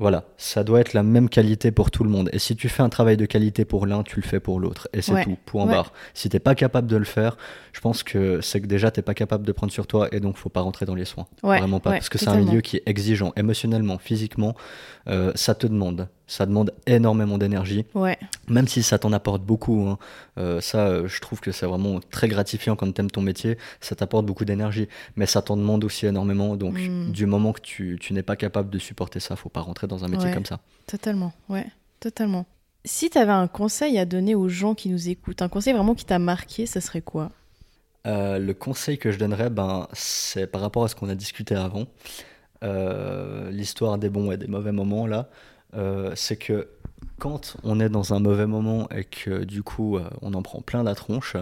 voilà, 0.00 0.24
ça 0.38 0.64
doit 0.64 0.80
être 0.80 0.92
la 0.92 1.04
même 1.04 1.28
qualité 1.28 1.70
pour 1.70 1.92
tout 1.92 2.02
le 2.02 2.10
monde. 2.10 2.28
Et 2.32 2.40
si 2.40 2.56
tu 2.56 2.68
fais 2.68 2.82
un 2.82 2.88
travail 2.88 3.16
de 3.16 3.26
qualité 3.26 3.64
pour 3.64 3.86
l'un, 3.86 4.02
tu 4.02 4.16
le 4.16 4.26
fais 4.26 4.40
pour 4.40 4.58
l'autre. 4.58 4.88
Et 4.92 5.02
c'est 5.02 5.12
Ouais, 5.12 5.22
tout, 5.22 5.36
point 5.46 5.66
ouais. 5.66 5.70
barre. 5.70 5.92
Si 6.14 6.28
t'es 6.28 6.40
pas 6.40 6.56
capable 6.56 6.88
de 6.88 6.96
le 6.96 7.04
faire, 7.04 7.36
je 7.72 7.78
pense 7.80 8.02
que 8.02 8.40
c'est 8.40 8.60
que 8.60 8.66
déjà 8.66 8.90
t'es 8.90 9.02
pas 9.02 9.14
capable 9.14 9.46
de 9.46 9.52
prendre 9.52 9.72
sur 9.72 9.86
toi 9.86 10.08
et 10.10 10.18
donc 10.18 10.36
faut 10.36 10.48
pas 10.48 10.62
rentrer 10.62 10.84
dans 10.84 10.96
les 10.96 11.04
soins. 11.04 11.26
Ouais, 11.44 11.58
Vraiment 11.60 11.78
pas. 11.78 11.92
parce 11.92 12.08
que 12.08 12.18
c'est 12.18 12.26
un 12.28 12.38
milieu 12.40 12.60
qui 12.60 12.78
est 12.78 12.82
exigeant 12.86 13.32
émotionnellement, 13.36 13.98
physiquement. 13.98 14.56
Euh, 15.06 15.30
ça 15.36 15.54
te 15.54 15.68
demande. 15.68 16.08
Ça 16.26 16.46
demande 16.46 16.72
énormément 16.86 17.36
d'énergie 17.36 17.84
Ouais. 17.94 18.16
même 18.48 18.66
si 18.66 18.82
ça 18.82 18.98
t'en 18.98 19.12
apporte 19.12 19.42
beaucoup, 19.42 19.86
hein, 19.88 19.98
euh, 20.38 20.60
ça, 20.62 20.86
euh, 20.86 21.06
je 21.06 21.20
trouve 21.20 21.40
que 21.40 21.52
c'est 21.52 21.66
vraiment 21.66 22.00
très 22.10 22.28
gratifiant 22.28 22.76
quand 22.76 22.90
t'aimes 22.92 23.10
ton 23.10 23.20
métier, 23.20 23.58
ça 23.80 23.94
t'apporte 23.94 24.24
beaucoup 24.24 24.46
d'énergie, 24.46 24.88
mais 25.16 25.26
ça 25.26 25.42
t'en 25.42 25.56
demande 25.58 25.84
aussi 25.84 26.06
énormément, 26.06 26.56
donc 26.56 26.78
Mm. 26.78 27.12
du 27.12 27.26
moment 27.26 27.52
que 27.52 27.60
tu, 27.60 27.98
tu 28.00 28.14
n'es 28.14 28.22
pas 28.22 28.36
capable 28.36 28.70
de 28.70 28.78
supporter 28.78 29.20
ça, 29.20 29.36
faut 29.36 29.50
pas 29.50 29.60
rentrer 29.60 29.86
dans 29.86 30.02
un 30.04 30.08
métier 30.08 30.28
Ouais. 30.28 30.34
comme 30.34 30.46
ça. 30.46 30.60
Totalement. 30.86 31.32
Ouais. 31.50 31.66
Totalement. 32.00 32.46
Si 32.86 33.10
tu 33.10 33.18
avais 33.18 33.32
un 33.32 33.46
conseil 33.46 33.98
à 33.98 34.06
donner 34.06 34.34
aux 34.34 34.48
gens 34.48 34.74
qui 34.74 34.88
nous 34.88 35.08
écoutent, 35.10 35.42
un 35.42 35.48
conseil 35.50 35.74
vraiment 35.74 35.94
qui 35.94 36.06
t'a 36.06 36.18
marqué, 36.18 36.64
ça 36.64 36.80
serait 36.80 37.02
quoi? 37.02 37.32
Euh, 38.06 38.38
le 38.38 38.52
conseil 38.54 38.96
que 38.98 39.10
je 39.10 39.18
donnerais, 39.18 39.48
ben, 39.50 39.88
c'est 39.92 40.46
par 40.46 40.60
rapport 40.62 40.84
à 40.84 40.88
ce 40.88 40.94
qu'on 40.94 41.08
a 41.10 41.14
discuté 41.14 41.54
avant, 41.54 41.86
l'histoire 43.50 43.98
des 43.98 44.08
bons 44.08 44.30
et 44.32 44.36
des 44.36 44.46
mauvais 44.46 44.72
moments, 44.72 45.06
là, 45.06 45.28
euh, 45.76 46.12
c'est 46.14 46.36
que 46.36 46.68
quand 47.18 47.56
on 47.62 47.80
est 47.80 47.88
dans 47.88 48.12
un 48.14 48.18
mauvais 48.20 48.46
moment 48.46 48.88
et 48.90 49.04
que 49.04 49.44
du 49.44 49.62
coup 49.62 49.96
euh, 49.96 50.02
on 50.22 50.34
en 50.34 50.42
prend 50.42 50.60
plein 50.60 50.82
la 50.82 50.94
tronche, 50.94 51.36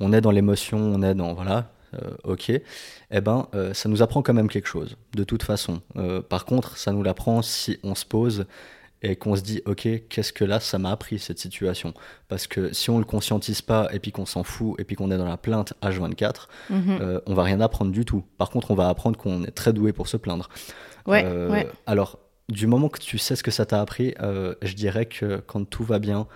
on 0.00 0.12
est 0.12 0.20
dans 0.20 0.30
l'émotion, 0.32 0.78
on 0.78 1.02
est 1.02 1.14
dans 1.14 1.32
voilà, 1.34 1.70
euh, 1.94 2.10
ok, 2.24 2.50
eh 2.50 3.20
ben 3.20 3.46
euh, 3.54 3.72
ça 3.74 3.88
nous 3.88 4.02
apprend 4.02 4.22
quand 4.22 4.34
même 4.34 4.48
quelque 4.48 4.68
chose, 4.68 4.96
de 5.14 5.24
toute 5.24 5.42
façon. 5.42 5.80
Euh, 5.96 6.22
par 6.22 6.44
contre, 6.44 6.76
ça 6.76 6.92
nous 6.92 7.02
l'apprend 7.02 7.42
si 7.42 7.78
on 7.82 7.94
se 7.94 8.04
pose 8.04 8.46
et 9.04 9.16
qu'on 9.16 9.34
se 9.34 9.42
dit, 9.42 9.62
ok, 9.66 9.88
qu'est-ce 10.08 10.32
que 10.32 10.44
là, 10.44 10.60
ça 10.60 10.78
m'a 10.78 10.92
appris 10.92 11.18
cette 11.18 11.40
situation? 11.40 11.92
Parce 12.28 12.46
que 12.46 12.72
si 12.72 12.88
on 12.88 12.98
le 13.00 13.04
conscientise 13.04 13.60
pas 13.60 13.88
et 13.92 13.98
puis 13.98 14.12
qu'on 14.12 14.26
s'en 14.26 14.44
fout 14.44 14.76
et 14.78 14.84
puis 14.84 14.94
qu'on 14.94 15.10
est 15.10 15.18
dans 15.18 15.26
la 15.28 15.36
plainte 15.36 15.74
H24, 15.82 16.46
Mhm. 16.70 16.98
euh, 17.00 17.20
on 17.26 17.34
va 17.34 17.42
rien 17.42 17.60
apprendre 17.60 17.90
du 17.90 18.04
tout. 18.04 18.22
Par 18.38 18.48
contre, 18.50 18.70
on 18.70 18.76
va 18.76 18.88
apprendre 18.88 19.18
qu'on 19.18 19.42
est 19.42 19.50
très 19.50 19.72
doué 19.72 19.92
pour 19.92 20.06
se 20.06 20.16
plaindre. 20.16 20.48
Ouais, 21.06 21.24
ouais. 21.50 21.68
Alors, 21.86 22.20
du 22.48 22.66
moment 22.66 22.88
que 22.88 22.98
tu 22.98 23.18
sais 23.18 23.36
ce 23.36 23.42
que 23.42 23.50
ça 23.50 23.66
t'a 23.66 23.80
appris, 23.80 24.14
euh, 24.20 24.54
je 24.62 24.74
dirais 24.74 25.06
que 25.06 25.36
quand 25.46 25.64
tout 25.64 25.84
va 25.84 25.98
bien, 25.98 26.26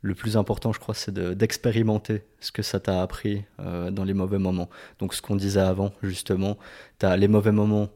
le 0.00 0.14
plus 0.14 0.36
important, 0.36 0.72
je 0.72 0.78
crois, 0.78 0.94
c'est 0.94 1.12
de- 1.12 1.34
d'expérimenter 1.34 2.22
ce 2.40 2.52
que 2.52 2.62
ça 2.62 2.78
t'a 2.78 3.02
appris 3.02 3.44
euh, 3.60 3.90
dans 3.90 4.04
les 4.04 4.14
mauvais 4.14 4.38
moments. 4.38 4.68
Donc, 5.00 5.12
ce 5.14 5.20
qu'on 5.20 5.34
disait 5.36 5.60
avant, 5.60 5.92
justement, 6.02 6.56
tu 7.00 7.06
as 7.06 7.16
les 7.16 7.26
mauvais 7.28 7.50
moments 7.52 7.88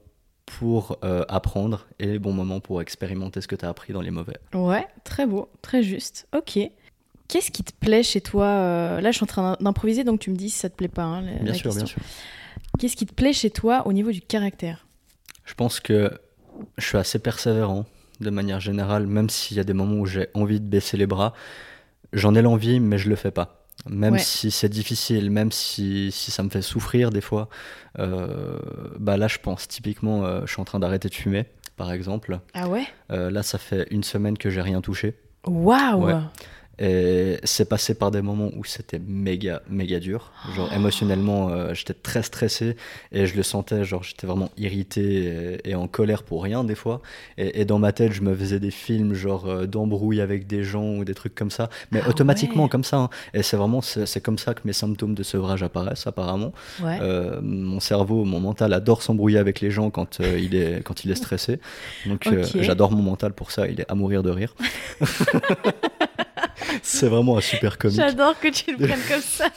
pour 0.45 0.99
euh, 1.05 1.25
apprendre 1.29 1.87
et 2.01 2.07
les 2.07 2.19
bons 2.19 2.33
moments 2.33 2.59
pour 2.59 2.83
expérimenter 2.83 3.41
ce 3.41 3.47
que 3.47 3.55
tu 3.55 3.65
as 3.65 3.69
appris 3.69 3.93
dans 3.93 4.01
les 4.01 4.11
mauvais. 4.11 4.37
Ouais, 4.53 4.87
très 5.05 5.27
beau, 5.27 5.49
très 5.63 5.83
juste. 5.85 6.27
Ok. 6.37 6.59
Qu'est-ce 7.29 7.53
qui 7.53 7.63
te 7.63 7.73
plaît 7.73 8.03
chez 8.03 8.21
toi 8.21 9.01
Là, 9.01 9.11
je 9.13 9.17
suis 9.17 9.25
en 9.25 9.27
train 9.29 9.57
d'improviser, 9.61 10.03
donc 10.05 10.19
tu 10.21 10.31
me 10.31 10.37
dis 10.37 10.51
si 10.51 10.59
ça 10.59 10.69
te 10.69 10.75
plaît 10.75 10.89
pas. 10.89 11.05
hein, 11.05 11.23
la- 11.23 11.33
Bien 11.37 11.53
la 11.53 11.55
sûr, 11.55 11.73
bien 11.73 11.87
sûr. 11.87 12.03
Qu'est-ce 12.79 12.97
qui 12.97 13.07
te 13.07 13.15
plaît 13.15 13.33
chez 13.33 13.51
toi 13.51 13.87
au 13.87 13.93
niveau 13.93 14.11
du 14.11 14.21
caractère? 14.21 14.87
Je 15.45 15.55
pense 15.55 15.79
que 15.81 16.11
je 16.79 16.85
suis 16.87 16.99
assez 16.99 17.19
persévérant 17.19 17.87
de 18.21 18.31
manière 18.31 18.61
générale, 18.61 19.07
même 19.07 19.29
s'il 19.31 19.57
y 19.57 19.61
a 19.61 19.65
des 19.65 19.73
moments 19.73 19.97
où 20.01 20.07
j'ai 20.07 20.29
envie 20.35 20.61
de 20.61 20.67
baisser 20.67 20.97
les 20.97 21.07
bras. 21.07 21.33
J'en 22.13 22.35
ai 22.35 22.43
l'envie, 22.43 22.79
mais 22.79 22.99
je 22.99 23.09
le 23.09 23.17
fais 23.17 23.31
pas. 23.31 23.65
Même 23.89 24.13
Ouais. 24.15 24.19
si 24.21 24.51
c'est 24.53 24.69
difficile, 24.69 25.31
même 25.31 25.51
si, 25.51 26.13
si 26.13 26.31
ça 26.31 26.43
me 26.43 26.51
fait 26.51 26.63
souffrir 26.63 27.11
des 27.11 27.21
fois. 27.23 27.49
Euh, 27.99 28.59
bah 28.99 29.17
là, 29.17 29.27
je 29.29 29.39
pense 29.39 29.67
typiquement, 29.67 30.25
euh, 30.25 30.43
je 30.47 30.53
suis 30.53 30.61
en 30.61 30.65
train 30.65 30.79
d'arrêter 30.79 31.09
de 31.09 31.15
fumer, 31.15 31.47
par 31.77 31.91
exemple. 31.91 32.39
Ah 32.55 32.69
ouais? 32.69 32.85
Euh, 33.11 33.31
là, 33.31 33.43
ça 33.43 33.59
fait 33.59 33.87
une 33.91 34.05
semaine 34.05 34.39
que 34.39 34.51
j'ai 34.51 34.61
rien 34.61 34.81
touché. 34.83 35.17
Waouh 35.47 36.05
Ouais. 36.05 36.15
Et 36.85 37.39
c'est 37.45 37.69
passé 37.69 37.95
par 37.95 38.11
des 38.11 38.23
moments 38.23 38.51
où 38.57 38.65
c'était 38.65 38.99
méga, 38.99 39.63
méga 39.71 40.01
dur. 40.01 40.33
Genre 40.57 40.73
émotionnellement, 40.73 41.49
euh, 41.51 41.75
j'étais 41.75 41.95
très 41.95 42.25
stressé 42.25 42.77
et 43.13 43.27
je 43.27 43.37
le 43.37 43.45
sentais, 43.45 43.85
genre 43.85 44.03
j'étais 44.03 44.27
vraiment 44.27 44.51
irrité 44.59 45.59
et, 45.65 45.71
et 45.71 45.75
en 45.77 45.87
colère 45.87 46.25
pour 46.25 46.43
rien 46.43 46.65
des 46.65 46.75
fois. 46.75 47.01
Et, 47.39 47.61
et 47.61 47.65
dans 47.65 47.79
ma 47.79 47.93
tête, 47.93 48.11
je 48.13 48.23
me 48.23 48.35
faisais 48.35 48.59
des 48.59 48.73
films 48.73 49.15
genre 49.15 49.47
euh, 49.47 49.67
d'embrouille 49.67 50.21
avec 50.21 50.49
des 50.49 50.65
gens 50.65 50.97
ou 50.97 51.05
des 51.05 51.15
trucs 51.15 51.37
comme 51.37 51.53
ça, 51.53 51.71
mais 51.93 52.01
Ah 52.05 52.09
automatiquement 52.09 52.65
ouais. 52.65 52.69
comme 52.69 52.83
ça. 52.83 52.97
hein. 52.97 53.11
Et 53.33 53.45
c'est 53.45 53.57
vraiment, 53.57 53.81
c'est 53.81 54.21
comme 54.21 54.39
ça 54.39 54.53
que 54.55 54.63
mes 54.65 54.73
symptômes 54.73 55.15
de 55.15 55.23
sevrage 55.23 55.63
apparaissent 55.63 56.07
apparemment. 56.09 56.53
Ouais. 56.83 56.99
Euh, 57.01 57.41
mon 57.43 57.79
cerveau, 57.79 58.25
mon 58.25 58.41
mental 58.41 58.73
adore 58.73 59.03
s'embrouiller 59.03 59.39
avec 59.39 59.61
les 59.61 59.71
gens 59.71 59.91
quand, 59.91 60.21
euh, 60.21 60.37
il, 60.37 60.57
est, 60.57 60.83
quand 60.83 61.05
il 61.05 61.13
est 61.13 61.15
stressé. 61.15 61.61
Donc 62.07 62.29
j'adore 62.61 62.91
mon 62.91 63.03
mental 63.03 63.33
pour 63.35 63.53
ça, 63.53 63.69
il 63.69 63.81
est 63.81 63.89
à 63.89 63.95
mourir 63.95 64.25
de 64.25 64.31
rire. 64.31 64.55
c'est 66.83 67.09
vraiment 67.09 67.37
un 67.39 67.41
super 67.41 67.79
comique. 67.79 67.97
J'adore 67.97 68.39
que 68.41 68.49
tu 68.49 68.73
le 68.73 68.79
prennes 68.87 69.01
comme 69.09 69.21
ça. 69.21 69.49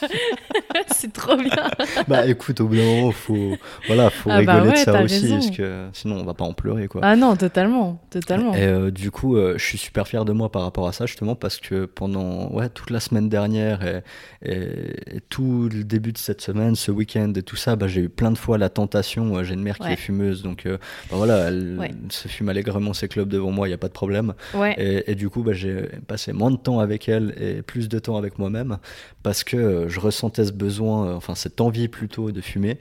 c'est 0.88 1.12
trop 1.14 1.36
bien. 1.38 1.70
Bah 2.08 2.26
écoute, 2.28 2.60
au 2.62 2.68
bout 2.68 2.76
d'un 2.76 2.84
moment, 2.84 3.12
faut, 3.12 3.58
voilà, 3.88 4.10
faut 4.10 4.30
Ah 4.32 4.42
bah 4.42 4.56
rigoler 4.56 4.74
de 4.74 4.78
ça 4.78 5.02
aussi, 5.04 5.22
raison. 5.26 5.36
parce 5.36 5.52
que 5.52 5.88
sinon 5.94 6.18
on 6.20 6.24
va 6.24 6.34
pas 6.34 6.46
en 6.46 6.54
pleurer 6.54 6.88
quoi. 6.88 7.02
Ah 7.04 7.16
non, 7.16 7.36
totalement, 7.36 8.02
totalement. 8.10 8.54
Et 8.54 8.64
euh, 8.64 8.92
du 8.92 9.12
coup, 9.12 9.36
euh, 9.38 9.56
je 9.58 9.64
suis 9.66 9.78
super 9.78 10.08
fier 10.08 10.26
de 10.26 10.32
moi 10.34 10.52
par 10.52 10.62
rapport 10.64 10.88
à 10.88 10.94
ça, 10.94 11.06
justement, 11.06 11.36
parce 11.36 11.58
que 11.58 11.86
pendant 11.86 12.50
ouais, 12.52 12.70
toute 12.70 12.90
la 12.90 13.00
semaine 13.00 13.30
dernière 13.30 13.84
et, 13.86 14.02
et- 14.44 15.16
et 15.18 15.22
tout 15.30 15.70
le 15.72 15.84
début 15.84 16.12
de 16.12 16.18
cette 16.18 16.42
semaine, 16.42 16.76
ce 16.76 16.92
week-end 16.92 17.32
et 17.36 17.44
tout 17.44 17.56
ça, 17.56 17.76
bah, 17.76 17.88
j'ai 17.88 18.02
eu 18.02 18.10
plein 18.10 18.32
de 18.32 18.38
fois 18.38 18.58
la 18.58 18.70
tentation. 18.70 19.38
euh, 19.38 19.44
J'ai 19.44 19.54
une 19.54 19.62
mère 19.64 19.78
qui 19.80 19.88
est 19.88 19.96
fumeuse, 19.96 20.44
donc 20.44 20.66
euh, 20.66 20.78
bah, 21.10 21.18
voilà, 21.18 21.48
elle 21.50 21.80
se 22.10 22.28
fume 22.28 22.50
allègrement 22.50 22.94
ses 22.94 23.08
clubs 23.08 23.28
devant 23.30 23.52
moi, 23.52 23.68
il 23.68 23.72
n'y 23.72 23.76
a 23.76 23.78
pas 23.78 23.88
de 23.88 23.94
problème. 23.94 24.34
Et, 24.78 25.12
et 25.12 25.16
du 25.16 25.30
coup, 25.30 25.44
bah, 25.44 25.54
j'ai 25.54 25.76
passé 26.08 26.34
moins 26.34 26.52
de 26.52 26.58
temps 26.58 26.80
avec 26.86 27.10
elle 27.10 27.34
et 27.38 27.62
plus 27.62 27.90
de 27.90 28.00
temps 28.00 28.16
avec 28.16 28.40
moi-même 28.40 28.78
parce 29.24 29.44
que 29.44 29.58
euh, 29.58 29.90
je 29.90 30.00
ressentais 30.00 30.46
ce 30.46 30.54
besoin, 30.54 31.10
euh, 31.10 31.14
enfin 31.16 31.36
cette 31.36 31.60
envie 31.60 31.90
plutôt 31.90 32.32
de 32.32 32.40
fumer. 32.40 32.78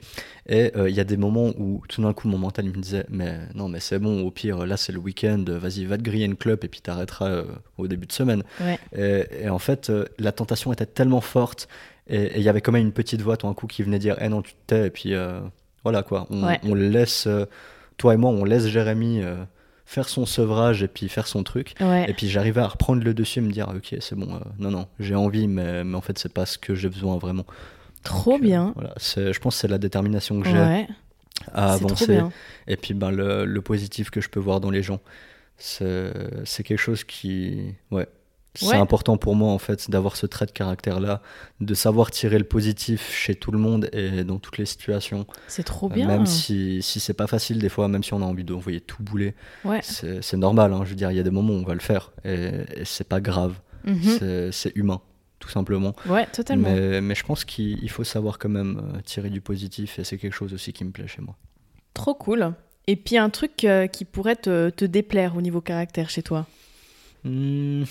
Et 0.47 0.71
euh, 0.77 0.89
il 0.89 0.95
y 0.95 0.99
a 1.01 1.03
des 1.03 1.17
moments 1.17 1.51
où 1.57 1.81
tout 1.89 2.01
d'un 2.01 2.13
coup 2.13 2.29
mon 2.29 2.37
mental 2.37 2.65
me 2.65 2.71
disait 2.71 3.05
mais 3.09 3.39
non 3.53 3.67
mais 3.67 3.81
c'est 3.81 3.99
bon, 3.99 4.21
au 4.21 4.31
pire 4.31 4.65
là 4.65 4.77
c'est 4.77 4.93
le 4.93 4.99
week-end, 4.99 5.43
vas-y 5.47 5.83
va 5.85 5.97
te 5.97 6.03
griller 6.03 6.25
une 6.25 6.37
clope 6.37 6.63
et 6.63 6.67
puis 6.69 6.79
t'arrêteras 6.79 7.27
euh, 7.29 7.43
au 7.77 7.87
début 7.87 8.07
de 8.07 8.13
semaine. 8.13 8.43
Ouais. 8.61 8.79
Et, 8.95 9.45
et 9.45 9.49
en 9.49 9.59
fait 9.59 9.89
euh, 9.89 10.05
la 10.19 10.31
tentation 10.31 10.71
était 10.71 10.85
tellement 10.85 11.21
forte 11.21 11.67
et 12.07 12.37
il 12.37 12.43
y 12.43 12.49
avait 12.49 12.61
quand 12.61 12.71
même 12.71 12.83
une 12.85 12.93
petite 12.93 13.21
voix 13.21 13.35
tout 13.35 13.47
d'un 13.47 13.53
coup 13.55 13.67
qui 13.67 13.83
venait 13.83 13.99
dire 13.99 14.15
eh 14.21 14.29
non 14.29 14.41
tu 14.41 14.53
te 14.53 14.57
tais 14.67 14.87
et 14.87 14.89
puis 14.91 15.13
voilà 15.83 16.03
quoi, 16.03 16.27
on, 16.29 16.43
Ouais. 16.45 16.59
on 16.63 16.73
le 16.73 16.87
laisse, 16.87 17.27
toi 17.97 18.13
et 18.13 18.17
moi 18.17 18.29
on 18.31 18.43
laisse 18.43 18.67
Jérémy 18.67 19.21
euh, 19.23 19.35
faire 19.85 20.09
son 20.09 20.25
sevrage 20.25 20.81
et 20.83 20.87
puis 20.87 21.07
faire 21.09 21.27
son 21.27 21.43
truc. 21.43 21.73
Ouais. 21.79 22.09
Et 22.09 22.13
puis 22.13 22.27
j'arrivais 22.27 22.61
à 22.61 22.67
reprendre 22.67 23.03
le 23.03 23.13
dessus 23.13 23.39
et 23.39 23.41
me 23.41 23.51
dire 23.51 23.69
ok 23.75 23.95
c'est 23.99 24.15
bon, 24.15 24.33
euh, 24.35 24.39
non 24.59 24.71
non 24.71 24.87
j'ai 24.99 25.15
envie 25.15 25.47
mais, 25.47 25.83
mais 25.83 25.95
en 25.95 26.01
fait 26.01 26.17
c'est 26.17 26.33
pas 26.33 26.45
ce 26.45 26.57
que 26.57 26.73
j'ai 26.75 26.89
besoin 26.89 27.17
vraiment. 27.17 27.45
Trop 28.03 28.31
Donc, 28.33 28.41
euh, 28.41 28.43
bien. 28.43 28.73
voilà, 28.75 28.93
je 28.97 29.39
pense 29.39 29.55
que 29.55 29.61
c'est 29.61 29.67
la 29.67 29.77
détermination 29.77 30.39
que 30.41 30.47
j'ai 30.47 30.57
Ouais. 30.57 30.87
à 31.53 31.73
avancer 31.73 32.19
et 32.67 32.77
puis 32.77 32.93
ben, 32.93 33.11
le, 33.11 33.45
le 33.45 33.61
positif 33.61 34.09
que 34.09 34.21
je 34.21 34.29
peux 34.29 34.39
voir 34.39 34.59
dans 34.59 34.71
les 34.71 34.81
gens. 34.83 34.99
C'est 35.57 36.11
c'est 36.43 36.63
quelque 36.63 36.79
chose 36.79 37.03
qui... 37.03 37.73
Ouais. 37.91 38.07
C'est 38.57 38.67
Ouais. 38.67 38.75
important 38.77 39.17
pour 39.17 39.35
moi 39.35 39.51
en 39.51 39.57
fait 39.57 39.89
d'avoir 39.91 40.15
ce 40.15 40.25
trait 40.25 40.45
de 40.45 40.51
caractère 40.51 40.99
là, 40.99 41.21
de 41.61 41.73
savoir 41.73 42.11
tirer 42.11 42.37
le 42.37 42.43
positif 42.45 43.11
chez 43.13 43.35
tout 43.35 43.51
le 43.51 43.57
monde 43.59 43.89
et 43.93 44.23
dans 44.23 44.39
toutes 44.39 44.57
les 44.57 44.65
situations. 44.65 45.25
C'est 45.47 45.63
trop 45.63 45.89
bien. 45.89 46.07
Même 46.07 46.25
si, 46.25 46.81
si 46.81 46.99
c'est 46.99 47.13
pas 47.13 47.27
facile 47.27 47.59
des 47.59 47.69
fois, 47.69 47.87
même 47.87 48.03
si 48.03 48.13
on 48.13 48.21
a 48.21 48.25
envie 48.25 48.43
d'envoyer 48.43 48.79
tout 48.81 49.03
bouler, 49.03 49.35
Ouais. 49.63 49.79
c'est 49.81 50.37
normal. 50.37 50.73
hein. 50.73 50.81
Je 50.85 50.89
veux 50.91 50.95
dire, 50.95 51.11
il 51.11 51.17
y 51.17 51.19
a 51.19 51.23
des 51.23 51.31
moments 51.31 51.53
où 51.53 51.57
on 51.57 51.63
va 51.63 51.73
le 51.73 51.79
faire 51.79 52.11
et, 52.23 52.51
et 52.75 52.85
c'est 52.85 53.07
pas 53.07 53.21
grave. 53.21 53.59
Mhm. 53.83 54.01
C'est- 54.03 54.51
C'est 54.51 54.75
humain, 54.75 55.01
tout 55.39 55.49
simplement. 55.49 55.93
Ouais, 56.07 56.25
totalement. 56.27 56.69
Mais, 56.73 57.01
mais 57.01 57.13
je 57.15 57.23
pense 57.23 57.45
qu'il 57.45 57.77
il 57.83 57.89
faut 57.89 58.03
savoir 58.03 58.39
quand 58.39 58.49
même 58.49 58.81
euh, 58.95 59.01
tirer 59.01 59.29
du 59.29 59.41
positif 59.41 59.99
et 59.99 60.03
c'est 60.03 60.17
quelque 60.17 60.33
chose 60.33 60.53
aussi 60.53 60.73
qui 60.73 60.83
me 60.85 60.91
plaît 60.91 61.07
chez 61.07 61.21
moi. 61.21 61.35
Trop 61.93 62.13
cool. 62.15 62.53
Et 62.87 62.95
puis 62.95 63.17
un 63.17 63.29
truc 63.29 63.63
euh, 63.63 63.87
qui 63.87 64.05
pourrait 64.05 64.35
te, 64.35 64.69
te 64.69 64.85
déplaire 64.85 65.35
au 65.35 65.41
niveau 65.41 65.59
caractère 65.61 66.09
chez 66.09 66.21
toi? 66.23 66.45
Hmm, 67.23 67.83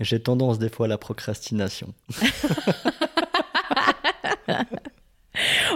J'ai 0.00 0.20
tendance 0.20 0.58
des 0.58 0.68
fois 0.68 0.86
à 0.86 0.88
la 0.88 0.98
procrastination. 0.98 1.94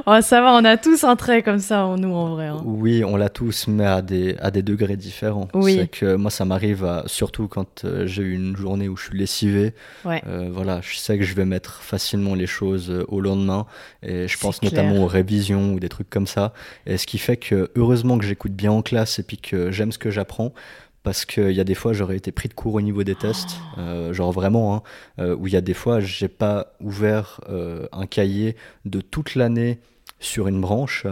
Oh, 0.06 0.16
ça 0.22 0.40
va, 0.40 0.54
on 0.54 0.64
a 0.64 0.78
tous 0.78 1.04
un 1.04 1.16
trait 1.16 1.42
comme 1.42 1.58
ça 1.58 1.84
en 1.84 1.98
nous 1.98 2.14
en 2.14 2.30
vrai. 2.34 2.46
hein. 2.46 2.62
Oui, 2.64 3.04
on 3.04 3.16
l'a 3.16 3.28
tous, 3.28 3.66
mais 3.68 3.84
à 3.84 4.00
des, 4.00 4.34
à 4.40 4.50
des 4.50 4.62
degrés 4.62 4.96
différents. 4.96 5.48
Oui. 5.52 5.76
C'est 5.78 5.88
que 5.88 6.14
moi, 6.14 6.30
ça 6.30 6.46
m'arrive, 6.46 7.02
surtout 7.04 7.46
quand 7.46 7.84
euh, 7.84 8.06
j'ai 8.06 8.22
eu 8.22 8.34
une 8.34 8.56
journée 8.56 8.88
où 8.88 8.96
je 8.96 9.04
suis 9.08 9.18
lessivé. 9.18 9.74
Ouais. 10.06 10.22
Euh, 10.26 10.48
voilà, 10.50 10.80
je 10.80 10.96
sais 10.96 11.18
que 11.18 11.24
je 11.24 11.34
vais 11.34 11.44
mettre 11.44 11.82
facilement 11.82 12.34
les 12.34 12.46
choses 12.46 12.90
euh, 12.90 13.04
au 13.08 13.20
lendemain. 13.20 13.66
Et 14.02 14.28
je 14.28 14.38
pense 14.38 14.60
clair. 14.60 14.72
notamment 14.72 15.04
aux 15.04 15.06
révisions 15.06 15.74
ou 15.74 15.80
des 15.80 15.90
trucs 15.90 16.08
comme 16.08 16.26
ça. 16.26 16.54
Et 16.86 16.96
ce 16.96 17.06
qui 17.06 17.18
fait 17.18 17.36
que, 17.36 17.70
heureusement 17.76 18.16
que 18.16 18.24
j'écoute 18.24 18.52
bien 18.52 18.72
en 18.72 18.80
classe 18.80 19.18
et 19.18 19.22
puis 19.22 19.36
que 19.36 19.70
j'aime 19.70 19.92
ce 19.92 19.98
que 19.98 20.10
j'apprends. 20.10 20.54
Parce 21.02 21.24
qu'il 21.24 21.52
y 21.52 21.60
a 21.60 21.64
des 21.64 21.74
fois, 21.74 21.92
j'aurais 21.94 22.16
été 22.16 22.30
pris 22.30 22.48
de 22.48 22.54
court 22.54 22.74
au 22.74 22.80
niveau 22.82 23.04
des 23.04 23.14
tests, 23.14 23.56
Oh. 23.76 23.80
euh, 23.80 24.12
genre 24.12 24.32
vraiment, 24.32 24.74
hein, 24.76 24.82
euh, 25.18 25.34
où 25.34 25.46
il 25.46 25.52
y 25.54 25.56
a 25.56 25.62
des 25.62 25.72
fois, 25.74 25.98
j'ai 26.00 26.28
pas 26.28 26.74
ouvert 26.80 27.40
euh, 27.48 27.86
un 27.92 28.06
cahier 28.06 28.54
de 28.84 29.00
toute 29.00 29.34
l'année 29.34 29.78
sur 30.18 30.46
une 30.46 30.60
branche, 30.60 31.06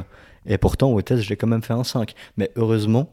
et 0.46 0.58
pourtant 0.58 0.92
au 0.92 1.00
test, 1.00 1.22
j'ai 1.22 1.36
quand 1.36 1.46
même 1.46 1.62
fait 1.62 1.72
un 1.72 1.84
5. 1.84 2.12
Mais 2.36 2.50
heureusement, 2.56 3.10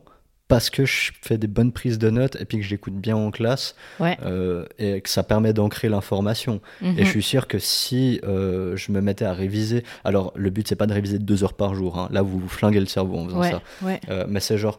parce 0.50 0.70
que 0.70 0.86
je 0.86 1.12
fais 1.22 1.38
des 1.40 1.48
bonnes 1.48 1.72
prises 1.72 1.98
de 1.98 2.10
notes 2.10 2.36
et 2.40 2.46
puis 2.46 2.58
que 2.58 2.64
j'écoute 2.64 2.94
bien 2.94 3.16
en 3.16 3.32
classe, 3.32 3.76
Ouais. 4.02 4.18
euh, 4.24 4.66
et 4.78 5.00
que 5.02 5.10
ça 5.10 5.24
permet 5.24 5.54
d'ancrer 5.54 5.88
l'information. 5.90 6.60
Mhm. 6.82 7.00
Et 7.00 7.06
je 7.06 7.10
suis 7.10 7.24
sûr 7.24 7.48
que 7.48 7.58
si 7.58 8.20
euh, 8.26 8.76
je 8.76 8.92
me 8.92 9.00
mettais 9.02 9.26
à 9.26 9.34
réviser, 9.34 9.84
alors 10.04 10.34
le 10.36 10.50
but 10.50 10.68
c'est 10.68 10.76
pas 10.76 10.86
de 10.88 10.94
réviser 10.94 11.20
deux 11.20 11.44
heures 11.46 11.54
par 11.56 11.74
jour, 11.74 11.98
hein. 11.98 12.10
là 12.12 12.22
vous 12.22 12.38
vous 12.38 12.50
flinguez 12.50 12.80
le 12.82 12.86
cerveau 12.86 13.18
en 13.18 13.26
faisant 13.26 13.40
ouais. 13.40 13.52
ça, 13.52 13.62
Ouais. 13.82 14.00
Euh, 14.10 14.26
mais 14.28 14.40
c'est 14.42 14.58
genre 14.58 14.78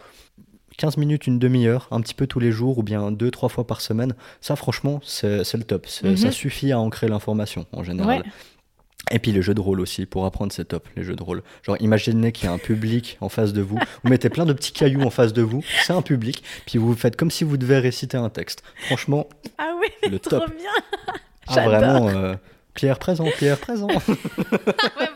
15 0.79 0.97
minutes, 0.99 1.27
une 1.27 1.39
demi-heure, 1.39 1.89
un 1.91 2.01
petit 2.01 2.15
peu 2.15 2.27
tous 2.27 2.39
les 2.41 2.53
jours 2.53 2.79
ou 2.79 2.83
bien 2.83 3.11
deux, 3.13 3.31
trois 3.31 3.49
fois 3.49 3.67
par 3.67 3.81
semaine, 3.81 4.15
ça 4.41 4.57
franchement 4.57 5.01
c'est 5.05 5.43
le 5.55 5.65
top, 5.65 5.87
Mhm. 6.03 6.17
ça 6.17 6.31
suffit 6.31 6.73
à 6.73 6.79
ancrer 6.81 7.09
l'information 7.09 7.67
en 7.73 7.83
général. 7.83 8.21
Ouais. 8.21 8.25
Et 9.13 9.21
puis 9.21 9.31
les 9.31 9.41
jeux 9.41 9.55
de 9.55 9.61
rôle 9.61 9.81
aussi, 9.81 10.05
pour 10.05 10.25
apprendre 10.27 10.53
c'est 10.53 10.65
top, 10.65 10.89
les 10.97 11.05
jeux 11.05 11.15
de 11.15 11.23
rôle. 11.23 11.43
Genre 11.63 11.77
imaginez 11.81 12.33
qu'il 12.33 12.47
y 12.47 12.49
a 12.49 12.53
un 12.53 12.59
public 12.59 13.19
en 13.21 13.29
face 13.29 13.53
de 13.53 13.63
vous, 13.63 13.79
vous 14.03 14.11
mettez 14.11 14.29
plein 14.31 14.45
de 14.47 14.53
petits 14.53 14.73
cailloux 14.73 15.03
en 15.03 15.11
face 15.11 15.33
de 15.33 15.43
vous, 15.43 15.63
c'est 15.85 15.93
un 15.93 16.03
public, 16.03 16.43
puis 16.67 16.79
vous 16.79 16.95
faites 16.95 17.15
comme 17.17 17.31
si 17.31 17.45
vous 17.45 17.57
devez 17.57 17.79
réciter 17.79 18.17
un 18.17 18.29
texte. 18.31 18.63
Franchement, 18.87 19.29
Ah 19.59 19.75
oui, 19.81 19.87
le 20.11 20.19
trop 20.19 20.39
top. 20.41 20.51
bien. 20.51 20.71
Ah, 21.47 21.65
vraiment, 21.69 22.09
euh, 22.09 22.35
Pierre 22.77 22.99
présent, 22.99 23.25
Pierre 23.39 23.59
présent. 23.59 23.89
ouais, 23.89 23.97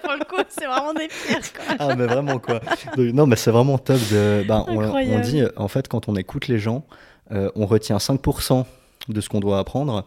pour 0.02 0.14
le 0.14 0.24
coup, 0.24 0.42
c'est 0.48 0.66
vraiment 0.66 0.94
des 0.94 1.08
pierres 1.08 1.52
quoi. 1.52 1.76
ah, 1.78 1.94
mais 1.94 2.06
vraiment, 2.06 2.38
quoi. 2.38 2.61
Non, 2.96 3.26
mais 3.26 3.36
c'est 3.36 3.50
vraiment 3.50 3.78
top 3.78 4.00
de. 4.11 4.44
bah, 4.48 4.64
on, 4.66 5.20
dit, 5.20 5.42
en 5.56 5.68
fait, 5.68 5.86
quand 5.86 6.08
on 6.08 6.16
écoute 6.16 6.48
les 6.48 6.58
gens, 6.58 6.84
euh, 7.32 7.50
on 7.54 7.66
retient 7.66 7.98
5% 7.98 8.64
de 9.08 9.20
ce 9.20 9.28
qu'on 9.28 9.40
doit 9.40 9.58
apprendre. 9.58 10.04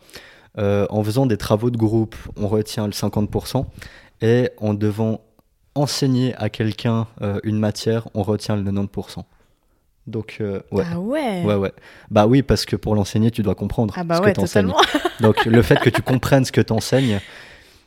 Euh, 0.58 0.86
en 0.90 1.04
faisant 1.04 1.26
des 1.26 1.38
travaux 1.38 1.72
de 1.72 1.78
groupe, 1.78 2.16
on 2.38 2.48
retient 2.48 2.86
le 2.86 2.94
50%. 2.94 3.66
Et 4.22 4.50
en 4.58 4.74
devant 4.74 5.22
enseigner 5.76 6.36
à 6.36 6.50
quelqu'un 6.50 7.08
euh, 7.22 7.40
une 7.44 7.58
matière, 7.60 8.08
on 8.14 8.24
retient 8.24 8.56
le 8.56 8.64
90%. 8.64 9.24
Donc, 10.06 10.38
euh, 10.42 10.62
ouais. 10.72 10.84
Ah 10.92 11.00
ouais. 11.00 11.44
Ouais, 11.44 11.56
ouais. 11.56 11.72
Bah 12.12 12.28
oui, 12.28 12.42
parce 12.44 12.66
que 12.66 12.76
pour 12.76 12.94
l'enseigner, 12.96 13.32
tu 13.32 13.42
dois 13.42 13.56
comprendre 13.56 13.94
Ah 13.98 14.04
bah 14.04 14.18
ce 14.18 14.22
ouais, 14.22 14.34
que 14.34 14.42
t'enseignes. 14.42 14.74
Donc, 15.22 15.46
le 15.46 15.62
fait 15.62 15.78
que 15.80 15.90
tu 15.90 16.02
comprennes 16.04 16.44
ce 16.44 16.52
que 16.52 16.60
t'enseignes, 16.62 17.22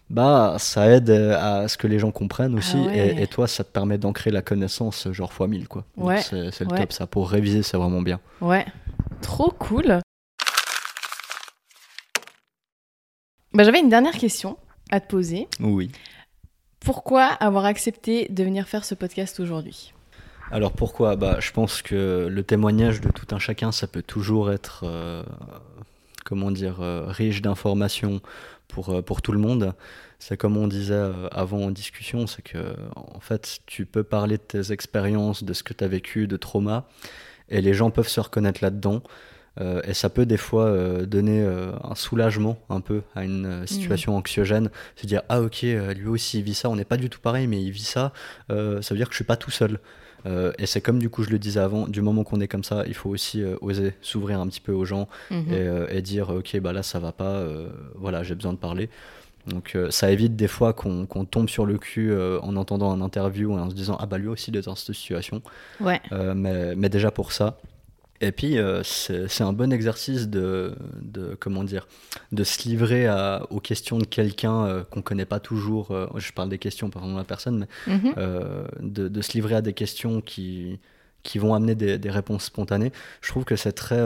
bah, 0.08 0.56
ça 0.58 0.88
aide 0.88 1.10
euh, 1.10 1.62
à 1.64 1.68
ce 1.68 1.76
que 1.76 1.86
les 1.86 1.98
gens 1.98 2.12
comprennent 2.12 2.54
aussi. 2.56 2.76
Ah 2.78 2.86
ouais. 2.86 3.16
et, 3.18 3.22
et 3.22 3.26
toi, 3.26 3.46
ça 3.46 3.64
te 3.64 3.70
permet 3.70 3.98
d'ancrer 3.98 4.30
la 4.30 4.40
connaissance, 4.40 5.08
genre 5.12 5.32
fois 5.32 5.46
1000, 5.46 5.68
quoi. 5.68 5.84
Ouais, 5.96 6.22
C'est 6.22 6.60
le 6.60 6.66
top, 6.76 6.92
ça. 6.92 7.06
Pour 7.06 7.28
réviser, 7.28 7.62
c'est 7.62 7.76
vraiment 7.76 8.00
bien. 8.02 8.20
Ouais. 8.40 8.64
Trop 9.20 9.50
cool. 9.50 10.00
Bah, 13.52 13.64
J'avais 13.64 13.80
une 13.80 13.88
dernière 13.88 14.14
question 14.16 14.56
à 14.90 15.00
te 15.00 15.08
poser. 15.08 15.48
Oui. 15.60 15.90
Pourquoi 16.80 17.24
avoir 17.24 17.64
accepté 17.64 18.28
de 18.30 18.44
venir 18.44 18.68
faire 18.68 18.84
ce 18.84 18.94
podcast 18.94 19.40
aujourd'hui? 19.40 19.92
Alors 20.50 20.72
pourquoi? 20.72 21.16
Bah, 21.16 21.38
Je 21.40 21.50
pense 21.52 21.82
que 21.82 22.28
le 22.30 22.42
témoignage 22.42 23.00
de 23.00 23.10
tout 23.10 23.34
un 23.34 23.38
chacun, 23.38 23.72
ça 23.72 23.86
peut 23.86 24.02
toujours 24.02 24.52
être, 24.52 24.82
euh, 24.84 25.22
comment 26.24 26.50
dire, 26.50 26.80
euh, 26.80 27.06
riche 27.08 27.42
d'informations 27.42 28.20
pour, 28.68 28.90
euh, 28.90 29.02
pour 29.02 29.22
tout 29.22 29.32
le 29.32 29.38
monde. 29.38 29.74
C'est 30.18 30.36
comme 30.36 30.56
on 30.56 30.66
disait 30.66 31.10
avant 31.30 31.58
en 31.60 31.70
discussion, 31.70 32.26
c'est 32.26 32.42
que 32.42 32.74
en 32.94 33.20
fait, 33.20 33.58
tu 33.66 33.84
peux 33.84 34.02
parler 34.02 34.38
de 34.38 34.42
tes 34.42 34.72
expériences, 34.72 35.44
de 35.44 35.52
ce 35.52 35.62
que 35.62 35.74
tu 35.74 35.84
as 35.84 35.88
vécu, 35.88 36.26
de 36.26 36.38
trauma, 36.38 36.88
et 37.50 37.60
les 37.60 37.74
gens 37.74 37.90
peuvent 37.90 38.08
se 38.08 38.20
reconnaître 38.20 38.60
là-dedans. 38.62 39.02
Euh, 39.60 39.80
et 39.84 39.94
ça 39.94 40.10
peut 40.10 40.26
des 40.26 40.36
fois 40.36 40.66
euh, 40.66 41.06
donner 41.06 41.40
euh, 41.40 41.72
un 41.82 41.94
soulagement 41.94 42.58
un 42.68 42.80
peu 42.80 43.02
à 43.14 43.24
une 43.24 43.46
euh, 43.46 43.66
situation 43.66 44.16
anxiogène, 44.16 44.70
se 44.96 45.06
dire 45.06 45.22
ah 45.30 45.40
ok 45.40 45.62
lui 45.62 46.08
aussi 46.08 46.38
il 46.40 46.44
vit 46.44 46.54
ça, 46.54 46.68
on 46.68 46.76
n'est 46.76 46.84
pas 46.84 46.98
du 46.98 47.08
tout 47.08 47.20
pareil 47.20 47.46
mais 47.46 47.62
il 47.62 47.70
vit 47.70 47.84
ça, 47.84 48.12
ça 48.48 48.54
veut 48.90 48.96
dire 48.96 49.08
que 49.08 49.14
je 49.14 49.18
suis 49.18 49.24
pas 49.24 49.36
tout 49.36 49.50
seul. 49.50 49.80
Euh, 50.24 50.52
et 50.58 50.66
c'est 50.66 50.80
comme 50.80 50.98
du 50.98 51.10
coup 51.10 51.22
je 51.22 51.30
le 51.30 51.38
disais 51.38 51.60
avant, 51.60 51.86
du 51.86 52.00
moment 52.02 52.24
qu'on 52.24 52.40
est 52.40 52.48
comme 52.48 52.64
ça, 52.64 52.84
il 52.86 52.94
faut 52.94 53.10
aussi 53.10 53.42
euh, 53.42 53.56
oser 53.60 53.92
s'ouvrir 54.00 54.40
un 54.40 54.46
petit 54.48 54.60
peu 54.60 54.72
aux 54.72 54.84
gens 54.84 55.08
Mhm. 55.30 55.52
et, 55.52 55.58
euh, 55.58 55.86
et 55.90 56.00
dire 56.02 56.30
ok 56.30 56.58
bah 56.60 56.72
là 56.72 56.82
ça 56.82 56.98
va 56.98 57.12
pas, 57.12 57.44
voilà 57.94 58.22
j'ai 58.22 58.34
besoin 58.34 58.52
de 58.52 58.58
parler. 58.58 58.88
Donc 59.46 59.76
ça 59.90 60.10
évite 60.10 60.34
des 60.34 60.48
fois 60.48 60.72
qu'on 60.72 61.06
tombe 61.06 61.48
sur 61.48 61.66
le 61.66 61.78
cul 61.78 62.12
en 62.42 62.56
entendant 62.56 62.90
un 62.90 63.00
interview 63.00 63.56
et 63.56 63.60
en 63.60 63.70
se 63.70 63.74
disant 63.76 63.96
ah 64.00 64.06
bah 64.06 64.18
lui 64.18 64.26
aussi 64.28 64.50
il 64.50 64.56
est 64.56 64.62
dans 64.66 64.74
cette 64.74 64.94
situation. 64.96 65.40
Ouais. 65.80 66.00
Mais, 66.34 66.74
mais 66.74 66.88
déjà 66.88 67.10
pour 67.12 67.30
ça. 67.32 67.56
Et 68.20 68.32
puis, 68.32 68.58
euh, 68.58 68.82
c'est 68.82 69.42
un 69.42 69.52
bon 69.52 69.72
exercice 69.72 70.28
de, 70.28 70.74
de, 71.02 71.36
comment 71.38 71.64
dire, 71.64 71.86
de 72.32 72.44
se 72.44 72.68
livrer 72.68 73.06
à- 73.06 73.46
aux 73.50 73.60
questions 73.60 73.98
de 73.98 74.04
quelqu'un 74.04 74.64
euh, 74.66 74.84
qu'on 74.84 75.02
connaît 75.02 75.26
pas 75.26 75.40
toujours. 75.40 75.90
euh, 75.90 76.06
je 76.16 76.32
parle 76.32 76.48
des 76.48 76.58
questions, 76.58 76.88
par 76.90 77.02
exemple, 77.02 77.14
de 77.16 77.20
la 77.20 77.24
personne, 77.24 77.66
mais 77.86 77.92
Mhm. 77.94 78.14
de, 78.80 79.08
de 79.08 79.20
se 79.22 79.32
livrer 79.32 79.54
à 79.56 79.62
des 79.62 79.72
questions 79.74 80.20
qui, 80.20 80.78
qui 81.22 81.38
vont 81.38 81.54
amener 81.54 81.74
des, 81.74 81.98
des 81.98 82.10
réponses 82.10 82.44
spontanées. 82.44 82.92
Je 83.20 83.28
trouve 83.28 83.44
que 83.44 83.56
c'est 83.56 83.72
très, 83.72 84.00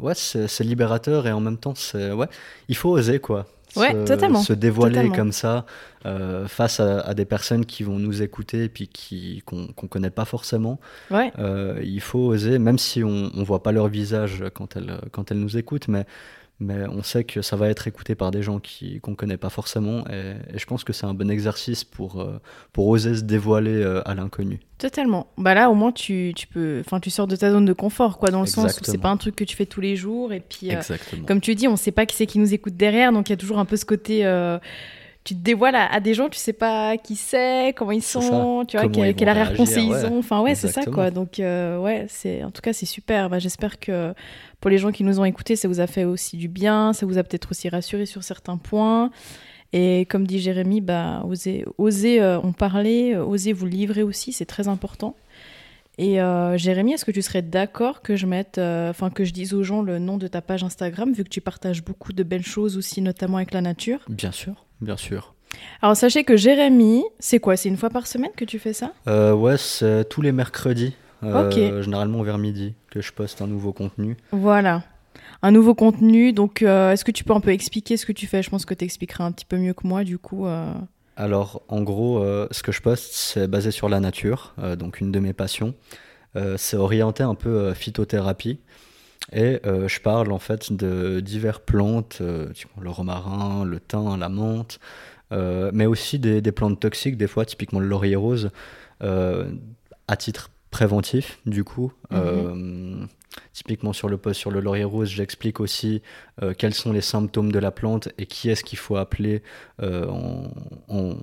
ouais, 0.00 0.14
c'est 0.14 0.48
c'est 0.48 0.64
libérateur 0.64 1.26
et 1.26 1.32
en 1.32 1.40
même 1.40 1.58
temps, 1.58 1.74
c'est, 1.74 2.10
ouais, 2.12 2.28
il 2.68 2.76
faut 2.76 2.90
oser 2.90 3.18
quoi. 3.20 3.46
Ouais, 3.78 4.06
se, 4.42 4.52
dévoiler 4.52 4.94
totalement. 4.96 5.16
comme 5.16 5.32
ça 5.32 5.66
euh, 6.06 6.46
face 6.48 6.80
à, 6.80 7.00
à 7.00 7.14
des 7.14 7.24
personnes 7.24 7.64
qui 7.64 7.82
vont 7.82 7.98
nous 7.98 8.22
écouter 8.22 8.64
et 8.64 8.68
puis 8.68 8.88
qui 8.88 9.42
qu'on 9.46 9.68
qu'on 9.68 9.86
connaît 9.86 10.10
pas 10.10 10.24
forcément. 10.24 10.80
Ouais. 11.10 11.32
Euh, 11.38 11.80
il 11.82 12.00
faut 12.00 12.20
oser, 12.20 12.58
même 12.58 12.78
si 12.78 13.02
on 13.04 13.30
ne 13.34 13.44
voit 13.44 13.62
pas 13.62 13.72
leur 13.72 13.88
visage 13.88 14.44
quand 14.54 14.76
elles, 14.76 14.98
quand 15.12 15.30
elles 15.30 15.40
nous 15.40 15.56
écoutent, 15.56 15.88
mais, 15.88 16.06
mais 16.60 16.86
on 16.88 17.02
sait 17.02 17.24
que 17.24 17.40
ça 17.42 17.54
va 17.56 17.68
être 17.68 17.86
écouté 17.86 18.14
par 18.14 18.30
des 18.30 18.42
gens 18.42 18.58
qui- 18.58 19.00
qu'on 19.00 19.12
ne 19.12 19.16
connaît 19.16 19.36
pas 19.36 19.48
forcément. 19.50 20.04
Et, 20.08 20.34
et 20.54 20.58
je 20.58 20.66
pense 20.66 20.82
que 20.84 20.92
c'est 20.92 21.06
un 21.06 21.14
bon 21.14 21.30
exercice 21.30 21.84
pour, 21.84 22.20
euh, 22.20 22.40
pour 22.72 22.88
oser 22.88 23.14
se 23.16 23.22
dévoiler 23.22 23.80
euh, 23.82 24.02
à 24.08 24.14
l'inconnu. 24.14 24.58
Totalement. 24.78 25.26
Bah 25.38 25.54
là, 25.54 25.70
au 25.70 25.74
moins, 25.74 25.92
tu, 25.92 26.32
tu 26.36 26.46
peux, 26.46 26.80
enfin, 26.84 27.00
tu 27.00 27.10
sors 27.10 27.26
de 27.26 27.36
ta 27.36 27.50
zone 27.50 27.64
de 27.64 27.72
confort, 27.72 28.18
quoi, 28.18 28.30
dans 28.30 28.40
le 28.40 28.46
sens 28.46 28.80
où 28.80 28.84
c'est 28.84 28.98
pas 28.98 29.10
un 29.10 29.16
truc 29.16 29.36
que 29.36 29.44
tu 29.44 29.56
fais 29.56 29.66
tous 29.66 29.80
les 29.80 29.96
jours. 29.96 30.32
Et 30.32 30.40
puis, 30.40 30.70
euh, 30.70 30.78
Exactement. 30.78 31.24
comme 31.26 31.40
tu 31.40 31.54
dis, 31.54 31.68
on 31.68 31.76
sait 31.76 31.92
pas 31.92 32.06
qui 32.06 32.14
c'est 32.16 32.26
qui 32.26 32.38
nous 32.38 32.52
écoute 32.54 32.76
derrière, 32.76 33.12
donc 33.12 33.28
il 33.28 33.32
y 33.32 33.34
a 33.34 33.36
toujours 33.36 33.58
un 33.58 33.64
peu 33.64 33.76
ce 33.76 33.84
côté. 33.84 34.24
Tu 35.28 35.34
te 35.34 35.40
dévoiles 35.40 35.74
à, 35.74 35.92
à 35.92 36.00
des 36.00 36.14
gens, 36.14 36.30
tu 36.30 36.38
sais 36.38 36.54
pas 36.54 36.96
qui 36.96 37.14
c'est, 37.14 37.74
comment 37.76 37.92
ils 37.92 38.02
sont, 38.02 38.64
tu 38.66 38.78
vois, 38.78 38.88
quel, 38.88 39.28
arrière-pensée 39.28 39.82
ils 39.82 40.06
ont. 40.06 40.20
Enfin, 40.20 40.40
ouais, 40.40 40.54
c'est 40.54 40.68
ça, 40.68 40.86
quoi. 40.86 41.10
Donc, 41.10 41.38
euh, 41.38 41.78
ouais, 41.78 42.06
c'est, 42.08 42.42
en 42.44 42.50
tout 42.50 42.62
cas, 42.62 42.72
c'est 42.72 42.86
super. 42.86 43.28
Bah, 43.28 43.38
j'espère 43.38 43.78
que 43.78 44.14
pour 44.58 44.70
les 44.70 44.78
gens 44.78 44.90
qui 44.90 45.04
nous 45.04 45.20
ont 45.20 45.26
écoutés, 45.26 45.54
ça 45.54 45.68
vous 45.68 45.80
a 45.80 45.86
fait 45.86 46.04
aussi 46.04 46.38
du 46.38 46.48
bien, 46.48 46.94
ça 46.94 47.04
vous 47.04 47.18
a 47.18 47.22
peut-être 47.22 47.50
aussi 47.50 47.68
rassuré 47.68 48.06
sur 48.06 48.22
certains 48.22 48.56
points. 48.56 49.10
Et 49.74 50.06
comme 50.08 50.26
dit 50.26 50.38
Jérémy, 50.38 50.80
bah, 50.80 51.22
osez, 51.28 51.66
osez 51.76 52.22
euh, 52.22 52.40
en 52.40 52.52
parler, 52.52 53.12
euh, 53.14 53.22
osez 53.22 53.52
vous 53.52 53.66
livrer 53.66 54.02
aussi, 54.02 54.32
c'est 54.32 54.46
très 54.46 54.66
important. 54.66 55.14
Et 55.98 56.22
euh, 56.22 56.56
Jérémy, 56.56 56.92
est-ce 56.92 57.04
que 57.04 57.10
tu 57.10 57.22
serais 57.22 57.42
d'accord 57.42 58.02
que 58.02 58.14
je 58.14 58.24
mette, 58.24 58.58
euh, 58.58 58.90
enfin 58.90 59.10
que 59.10 59.24
je 59.24 59.32
dise 59.32 59.52
aux 59.52 59.64
gens 59.64 59.82
le 59.82 59.98
nom 59.98 60.16
de 60.16 60.28
ta 60.28 60.40
page 60.40 60.62
Instagram, 60.62 61.12
vu 61.12 61.24
que 61.24 61.28
tu 61.28 61.40
partages 61.40 61.84
beaucoup 61.84 62.12
de 62.12 62.22
belles 62.22 62.46
choses 62.46 62.76
aussi, 62.76 63.02
notamment 63.02 63.38
avec 63.38 63.52
la 63.52 63.60
nature? 63.60 63.98
Bien 64.08 64.30
sûr, 64.30 64.64
bien 64.80 64.96
sûr. 64.96 65.34
Alors 65.82 65.96
sachez 65.96 66.24
que 66.24 66.36
Jérémy, 66.36 67.04
c'est 67.18 67.38
quoi? 67.40 67.56
C'est 67.56 67.68
une 67.68 67.76
fois 67.76 67.90
par 67.90 68.06
semaine 68.06 68.30
que 68.36 68.44
tu 68.44 68.58
fais 68.58 68.72
ça? 68.72 68.92
Euh, 69.06 69.32
ouais, 69.32 69.56
c'est 69.56 70.08
tous 70.08 70.20
les 70.22 70.32
mercredis, 70.32 70.94
euh, 71.22 71.48
Ok. 71.48 71.82
généralement 71.82 72.22
vers 72.22 72.38
midi, 72.38 72.74
que 72.90 73.00
je 73.00 73.12
poste 73.12 73.40
un 73.42 73.46
nouveau 73.46 73.72
contenu. 73.72 74.16
Voilà. 74.32 74.82
Un 75.42 75.50
nouveau 75.52 75.74
contenu, 75.74 76.32
donc 76.32 76.62
euh, 76.62 76.92
est-ce 76.92 77.04
que 77.04 77.10
tu 77.12 77.24
peux 77.24 77.32
un 77.32 77.40
peu 77.40 77.50
expliquer 77.50 77.96
ce 77.96 78.04
que 78.06 78.12
tu 78.12 78.26
fais? 78.26 78.42
Je 78.42 78.50
pense 78.50 78.64
que 78.64 78.74
tu 78.74 78.84
expliqueras 78.84 79.24
un 79.24 79.32
petit 79.32 79.44
peu 79.44 79.56
mieux 79.56 79.72
que 79.72 79.86
moi, 79.86 80.04
du 80.04 80.18
coup. 80.18 80.46
euh. 80.46 80.72
Alors, 81.16 81.62
en 81.68 81.82
gros, 81.82 82.18
euh, 82.22 82.46
ce 82.50 82.62
que 82.62 82.70
je 82.72 82.80
poste, 82.82 83.12
c'est 83.14 83.48
basé 83.48 83.70
sur 83.70 83.88
la 83.88 84.00
nature, 84.00 84.54
euh, 84.58 84.76
donc 84.76 85.00
une 85.00 85.10
de 85.12 85.18
mes 85.18 85.32
passions. 85.32 85.74
Euh, 86.36 86.56
c'est 86.58 86.76
orienté 86.76 87.22
un 87.22 87.34
peu 87.34 87.48
euh, 87.48 87.74
phytothérapie. 87.74 88.60
Et 89.32 89.60
euh, 89.66 89.88
je 89.88 90.00
parle 90.00 90.32
en 90.32 90.38
fait 90.38 90.72
de 90.72 91.20
diverses 91.20 91.60
plantes, 91.64 92.18
euh, 92.20 92.48
le 92.80 92.90
romarin, 92.90 93.64
le 93.64 93.78
thym, 93.80 94.16
la 94.18 94.28
menthe, 94.28 94.80
euh, 95.32 95.70
mais 95.74 95.86
aussi 95.86 96.18
des, 96.18 96.40
des 96.40 96.52
plantes 96.52 96.80
toxiques, 96.80 97.16
des 97.16 97.26
fois, 97.26 97.44
typiquement 97.44 97.80
le 97.80 97.86
laurier 97.88 98.16
rose, 98.16 98.50
à 99.00 100.16
titre 100.16 100.50
préventif, 100.70 101.38
du 101.46 101.64
coup. 101.64 101.92
Euh, 102.12 103.04
typiquement 103.52 103.92
sur 103.92 104.08
le 104.08 104.16
post 104.16 104.40
sur 104.40 104.50
le 104.50 104.60
laurier 104.60 104.84
rose, 104.84 105.08
j'explique 105.10 105.60
aussi 105.60 106.02
quels 106.56 106.74
sont 106.74 106.92
les 106.92 107.00
symptômes 107.02 107.52
de 107.52 107.58
la 107.58 107.70
plante 107.70 108.08
et 108.18 108.26
qui 108.26 108.48
est-ce 108.50 108.64
qu'il 108.64 108.78
faut 108.78 108.96
appeler 108.96 109.42
en, 109.82 110.48
en- 110.88 111.16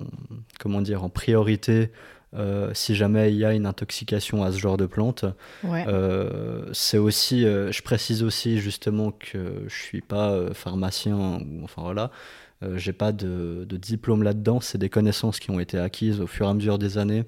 comment 0.60 0.80
dire, 0.80 1.02
en 1.04 1.08
priorité 1.10 1.90
euh, 2.34 2.70
si 2.74 2.94
jamais 2.94 3.32
il 3.32 3.38
y 3.38 3.44
a 3.44 3.52
une 3.54 3.66
intoxication 3.66 4.42
à 4.42 4.52
ce 4.52 4.58
genre 4.58 4.76
de 4.76 4.86
plante. 4.86 5.24
Ouais. 5.64 5.84
Euh, 5.88 6.68
c'est 6.72 6.98
aussi, 6.98 7.44
euh, 7.44 7.72
je 7.72 7.82
précise 7.82 8.22
aussi 8.22 8.58
justement 8.58 9.12
que 9.12 9.64
je 9.68 9.74
suis 9.74 10.00
pas 10.00 10.52
pharmacien 10.52 11.16
ou 11.16 11.64
enfin 11.64 11.82
voilà, 11.82 12.10
j'ai 12.74 12.92
pas 12.92 13.12
de, 13.12 13.64
de 13.68 13.76
diplôme 13.76 14.22
là-dedans. 14.22 14.60
C'est 14.60 14.78
des 14.78 14.90
connaissances 14.90 15.38
qui 15.38 15.50
ont 15.50 15.60
été 15.60 15.78
acquises 15.78 16.20
au 16.20 16.26
fur 16.26 16.46
et 16.46 16.50
à 16.50 16.54
mesure 16.54 16.78
des 16.78 16.98
années 16.98 17.24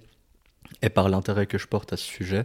et 0.83 0.91
par 0.91 1.09
l'intérêt 1.09 1.47
que 1.47 1.59
je 1.59 1.67
porte 1.67 1.93
à 1.93 1.97
ce 1.97 2.05
sujet. 2.05 2.45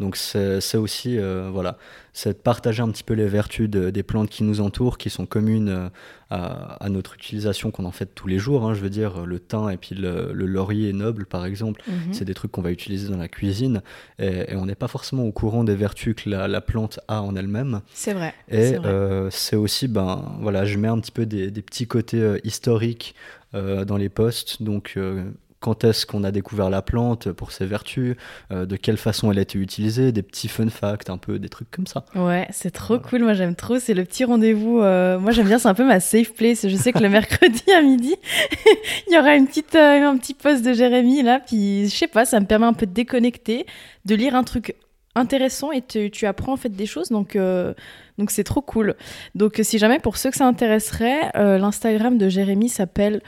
Donc 0.00 0.16
c'est 0.16 0.76
aussi 0.76 1.18
euh, 1.18 1.50
voilà, 1.52 1.76
c'est 2.12 2.32
de 2.34 2.38
partager 2.38 2.82
un 2.82 2.88
petit 2.90 3.02
peu 3.02 3.14
les 3.14 3.26
vertus 3.26 3.68
de- 3.68 3.90
des 3.90 4.04
plantes 4.04 4.28
qui 4.30 4.44
nous 4.44 4.60
entourent, 4.60 4.96
qui 4.96 5.10
sont 5.10 5.26
communes 5.26 5.68
euh, 5.68 5.88
à, 6.30 6.74
à 6.84 6.88
notre 6.88 7.14
utilisation 7.16 7.72
qu'on 7.72 7.84
en 7.84 7.90
fait 7.90 8.06
tous 8.14 8.28
les 8.28 8.38
jours. 8.38 8.64
hein. 8.64 8.74
je 8.74 8.80
veux 8.80 8.90
dire 8.90 9.26
le 9.26 9.40
thym 9.40 9.68
et 9.70 9.76
puis 9.76 9.96
le, 9.96 10.32
le 10.32 10.46
laurier 10.46 10.92
noble 10.92 11.26
par 11.26 11.44
exemple. 11.44 11.82
Mhm. 11.88 12.12
C'est 12.12 12.24
des 12.24 12.34
trucs 12.34 12.52
qu'on 12.52 12.62
va 12.62 12.70
utiliser 12.70 13.08
dans 13.08 13.16
la 13.16 13.26
cuisine 13.28 13.82
et, 14.20 14.52
et 14.52 14.54
on 14.56 14.66
n'est 14.66 14.76
pas 14.76 14.86
forcément 14.88 15.24
au 15.24 15.32
courant 15.32 15.64
des 15.64 15.74
vertus 15.74 16.14
que 16.14 16.30
la, 16.30 16.46
la 16.46 16.60
plante 16.60 17.00
a 17.08 17.20
en 17.22 17.34
elle-même. 17.34 17.80
C'est 17.92 18.14
vrai. 18.14 18.34
Et 18.48 18.68
c'est 18.68 18.86
euh, 18.86 19.30
c'est 19.30 19.56
aussi, 19.56 19.88
ben 19.88 20.36
voilà, 20.40 20.64
je 20.64 20.78
mets 20.78 20.88
un 20.88 21.00
petit 21.00 21.10
peu 21.12 21.26
des, 21.26 21.50
des 21.50 21.62
petits 21.62 21.88
côtés 21.88 22.38
historiques 22.44 23.16
euh, 23.54 23.84
dans 23.84 23.96
les 23.96 24.08
posts. 24.10 24.62
Donc, 24.62 24.92
euh, 24.96 25.24
quand 25.60 25.82
est-ce 25.84 26.06
qu'on 26.06 26.22
a 26.24 26.30
découvert 26.30 26.70
la 26.70 26.82
plante 26.82 27.32
pour 27.32 27.50
ses 27.52 27.66
vertus, 27.66 28.14
euh, 28.52 28.64
de 28.64 28.76
quelle 28.76 28.96
façon 28.96 29.32
elle 29.32 29.38
a 29.38 29.42
été 29.42 29.58
utilisée, 29.58 30.12
des 30.12 30.22
petits 30.22 30.46
fun 30.48 30.68
facts, 30.68 31.10
un 31.10 31.18
peu 31.18 31.38
des 31.38 31.48
trucs 31.48 31.70
comme 31.70 31.86
ça. 31.86 32.04
Ouais, 32.14 32.46
c'est 32.50 32.70
trop 32.70 32.98
cool. 33.00 33.22
Moi, 33.24 33.34
j'aime 33.34 33.54
trop. 33.56 33.78
C'est 33.78 33.94
le 33.94 34.04
petit 34.04 34.24
rendez-vous. 34.24 34.80
euh, 34.80 35.18
Moi, 35.18 35.32
j'aime 35.32 35.46
bien. 35.48 35.58
C'est 35.58 35.68
un 35.68 35.74
peu 35.74 35.84
ma 35.86 35.98
safe 36.00 36.32
place. 36.34 36.68
Je 36.68 36.76
sais 36.76 36.92
que 36.92 37.00
le 37.00 37.08
mercredi 37.10 37.62
à 37.72 37.82
midi, 37.82 38.14
il 39.08 39.14
y 39.14 39.18
aura 39.18 39.34
une 39.34 39.46
petite, 39.48 39.74
euh, 39.74 40.08
un 40.08 40.16
petit 40.16 40.34
post 40.34 40.64
de 40.64 40.72
Jérémy 40.72 41.22
là. 41.22 41.40
Puis, 41.44 41.88
je 41.88 41.96
sais 41.96 42.06
pas, 42.06 42.24
ça 42.24 42.38
me 42.38 42.46
permet 42.46 42.66
un 42.66 42.72
peu 42.72 42.86
de 42.86 42.92
déconnecter, 42.92 43.66
de 44.04 44.14
lire 44.14 44.34
un 44.36 44.44
truc 44.44 44.74
intéressant 45.14 45.72
et 45.72 45.82
tu, 45.82 46.10
tu 46.12 46.26
apprends 46.26 46.52
en 46.52 46.56
fait 46.56 46.68
des 46.68 46.86
choses. 46.86 47.08
Donc, 47.08 47.34
euh, 47.34 47.74
donc 48.18 48.30
c'est 48.30 48.44
trop 48.44 48.60
cool. 48.60 48.94
Donc, 49.34 49.58
si 49.62 49.78
jamais 49.78 49.98
pour 49.98 50.16
ceux 50.16 50.30
que 50.30 50.36
ça 50.36 50.46
intéresserait, 50.46 51.32
euh, 51.36 51.58
l'Instagram 51.58 52.16
de 52.18 52.28
Jérémy 52.28 52.68
s'appelle 52.68 53.20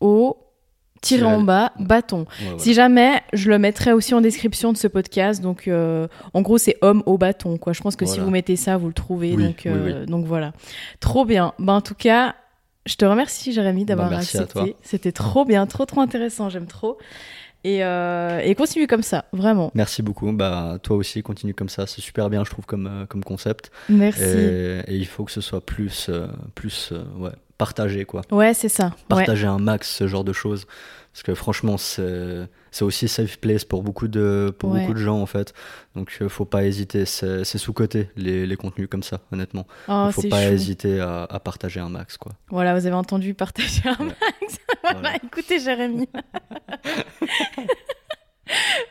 homme.au 0.00 0.36
tiré 1.00 1.24
en 1.24 1.42
bas 1.42 1.72
bâton. 1.78 2.20
Ouais, 2.20 2.26
voilà. 2.42 2.58
Si 2.58 2.74
jamais, 2.74 3.22
je 3.32 3.50
le 3.50 3.58
mettrai 3.58 3.92
aussi 3.92 4.14
en 4.14 4.20
description 4.20 4.72
de 4.72 4.76
ce 4.76 4.86
podcast. 4.86 5.40
Donc, 5.40 5.68
euh, 5.68 6.08
en 6.34 6.42
gros, 6.42 6.58
c'est 6.58 6.76
homme 6.82 7.02
au 7.06 7.18
bâton. 7.18 7.56
Quoi. 7.58 7.72
Je 7.72 7.80
pense 7.80 7.96
que 7.96 8.06
si 8.06 8.20
vous 8.20 8.30
mettez 8.30 8.56
ça, 8.56 8.76
vous 8.76 8.88
le 8.88 8.92
trouvez. 8.92 9.34
Oui, 9.34 9.44
donc, 9.44 9.62
oui, 9.64 9.72
euh, 9.74 10.06
donc 10.06 10.26
voilà. 10.26 10.52
Trop 11.00 11.24
bien. 11.24 11.54
Ben, 11.58 11.74
en 11.74 11.80
tout 11.80 11.94
cas, 11.94 12.34
je 12.86 12.96
te 12.96 13.04
remercie, 13.04 13.52
Jérémy, 13.52 13.84
d'avoir 13.84 14.10
merci 14.10 14.36
à 14.36 14.42
accepté. 14.42 14.76
C'était 14.82 15.12
trop 15.12 15.44
bien, 15.44 15.66
trop, 15.66 15.86
trop 15.86 16.00
intéressant. 16.00 16.50
J'aime 16.50 16.66
trop. 16.66 16.98
Et, 17.62 17.84
euh, 17.84 18.40
et 18.42 18.54
continue 18.54 18.86
comme 18.86 19.02
ça, 19.02 19.26
vraiment. 19.34 19.70
Merci 19.74 20.00
beaucoup. 20.00 20.32
Bah, 20.32 20.78
toi 20.82 20.96
aussi, 20.96 21.22
continue 21.22 21.52
comme 21.52 21.68
ça. 21.68 21.86
C'est 21.86 22.00
super 22.00 22.30
bien, 22.30 22.42
je 22.44 22.50
trouve, 22.50 22.64
comme, 22.64 23.06
comme 23.08 23.22
concept. 23.22 23.70
Merci. 23.90 24.22
Et, 24.22 24.80
et 24.86 24.96
il 24.96 25.06
faut 25.06 25.24
que 25.24 25.32
ce 25.32 25.42
soit 25.42 25.64
plus, 25.64 26.10
plus 26.54 26.94
ouais, 27.18 27.32
partagé, 27.60 28.04
quoi. 28.04 28.22
Ouais, 28.32 28.54
c'est 28.54 28.68
ça. 28.68 28.86
Ouais. 28.86 28.92
Partager 29.08 29.46
un 29.46 29.58
max, 29.58 29.88
ce 29.94 30.06
genre 30.08 30.24
de 30.24 30.32
choses. 30.32 30.66
Parce 31.12 31.22
que 31.24 31.34
franchement, 31.34 31.76
c'est 31.76 32.46
c'est 32.70 32.84
aussi 32.84 33.08
safe 33.08 33.38
place 33.38 33.64
pour 33.64 33.82
beaucoup 33.82 34.06
de, 34.06 34.54
pour 34.56 34.70
Ouais. 34.70 34.80
beaucoup 34.82 34.94
de 34.94 34.98
gens, 35.00 35.20
en 35.20 35.26
fait. 35.26 35.52
Donc, 35.96 36.16
euh, 36.22 36.28
faut 36.28 36.44
pas 36.44 36.62
hésiter. 36.64 37.04
C'est 37.04 37.44
sous-côté, 37.58 38.10
les, 38.16 38.46
les 38.46 38.56
contenus 38.56 38.86
comme 38.88 39.02
ça, 39.02 39.18
honnêtement. 39.32 39.66
Oh, 39.88 40.08
faut 40.12 40.22
pas 40.22 40.40
chou. 40.46 40.52
hésiter 40.52 41.00
à, 41.00 41.24
à 41.24 41.40
partager 41.40 41.80
un 41.80 41.88
max, 41.88 42.16
quoi. 42.16 42.30
Voilà, 42.48 42.78
vous 42.78 42.86
avez 42.86 42.94
entendu 42.94 43.34
partager 43.34 43.82
un 43.86 43.96
Ouais. 44.04 44.14
max. 44.20 44.56
voilà, 44.82 45.00
Voilà. 45.00 45.16
écoutez, 45.24 45.58
Jérémy. 45.58 46.08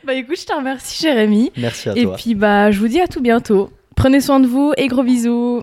bah 0.04 0.12
écoute, 0.14 0.38
je 0.38 0.44
te 0.46 0.52
remercie, 0.54 1.02
Jérémy. 1.02 1.50
Merci 1.56 1.88
à 1.88 1.96
Et 1.96 2.02
toi. 2.04 2.16
puis, 2.16 2.34
bah, 2.34 2.70
je 2.70 2.78
vous 2.78 2.88
dis 2.88 3.00
à 3.00 3.08
tout 3.08 3.22
bientôt. 3.22 3.70
Prenez 3.96 4.20
soin 4.20 4.40
de 4.40 4.46
vous 4.46 4.72
et 4.76 4.88
gros 4.88 5.02
bisous. 5.02 5.62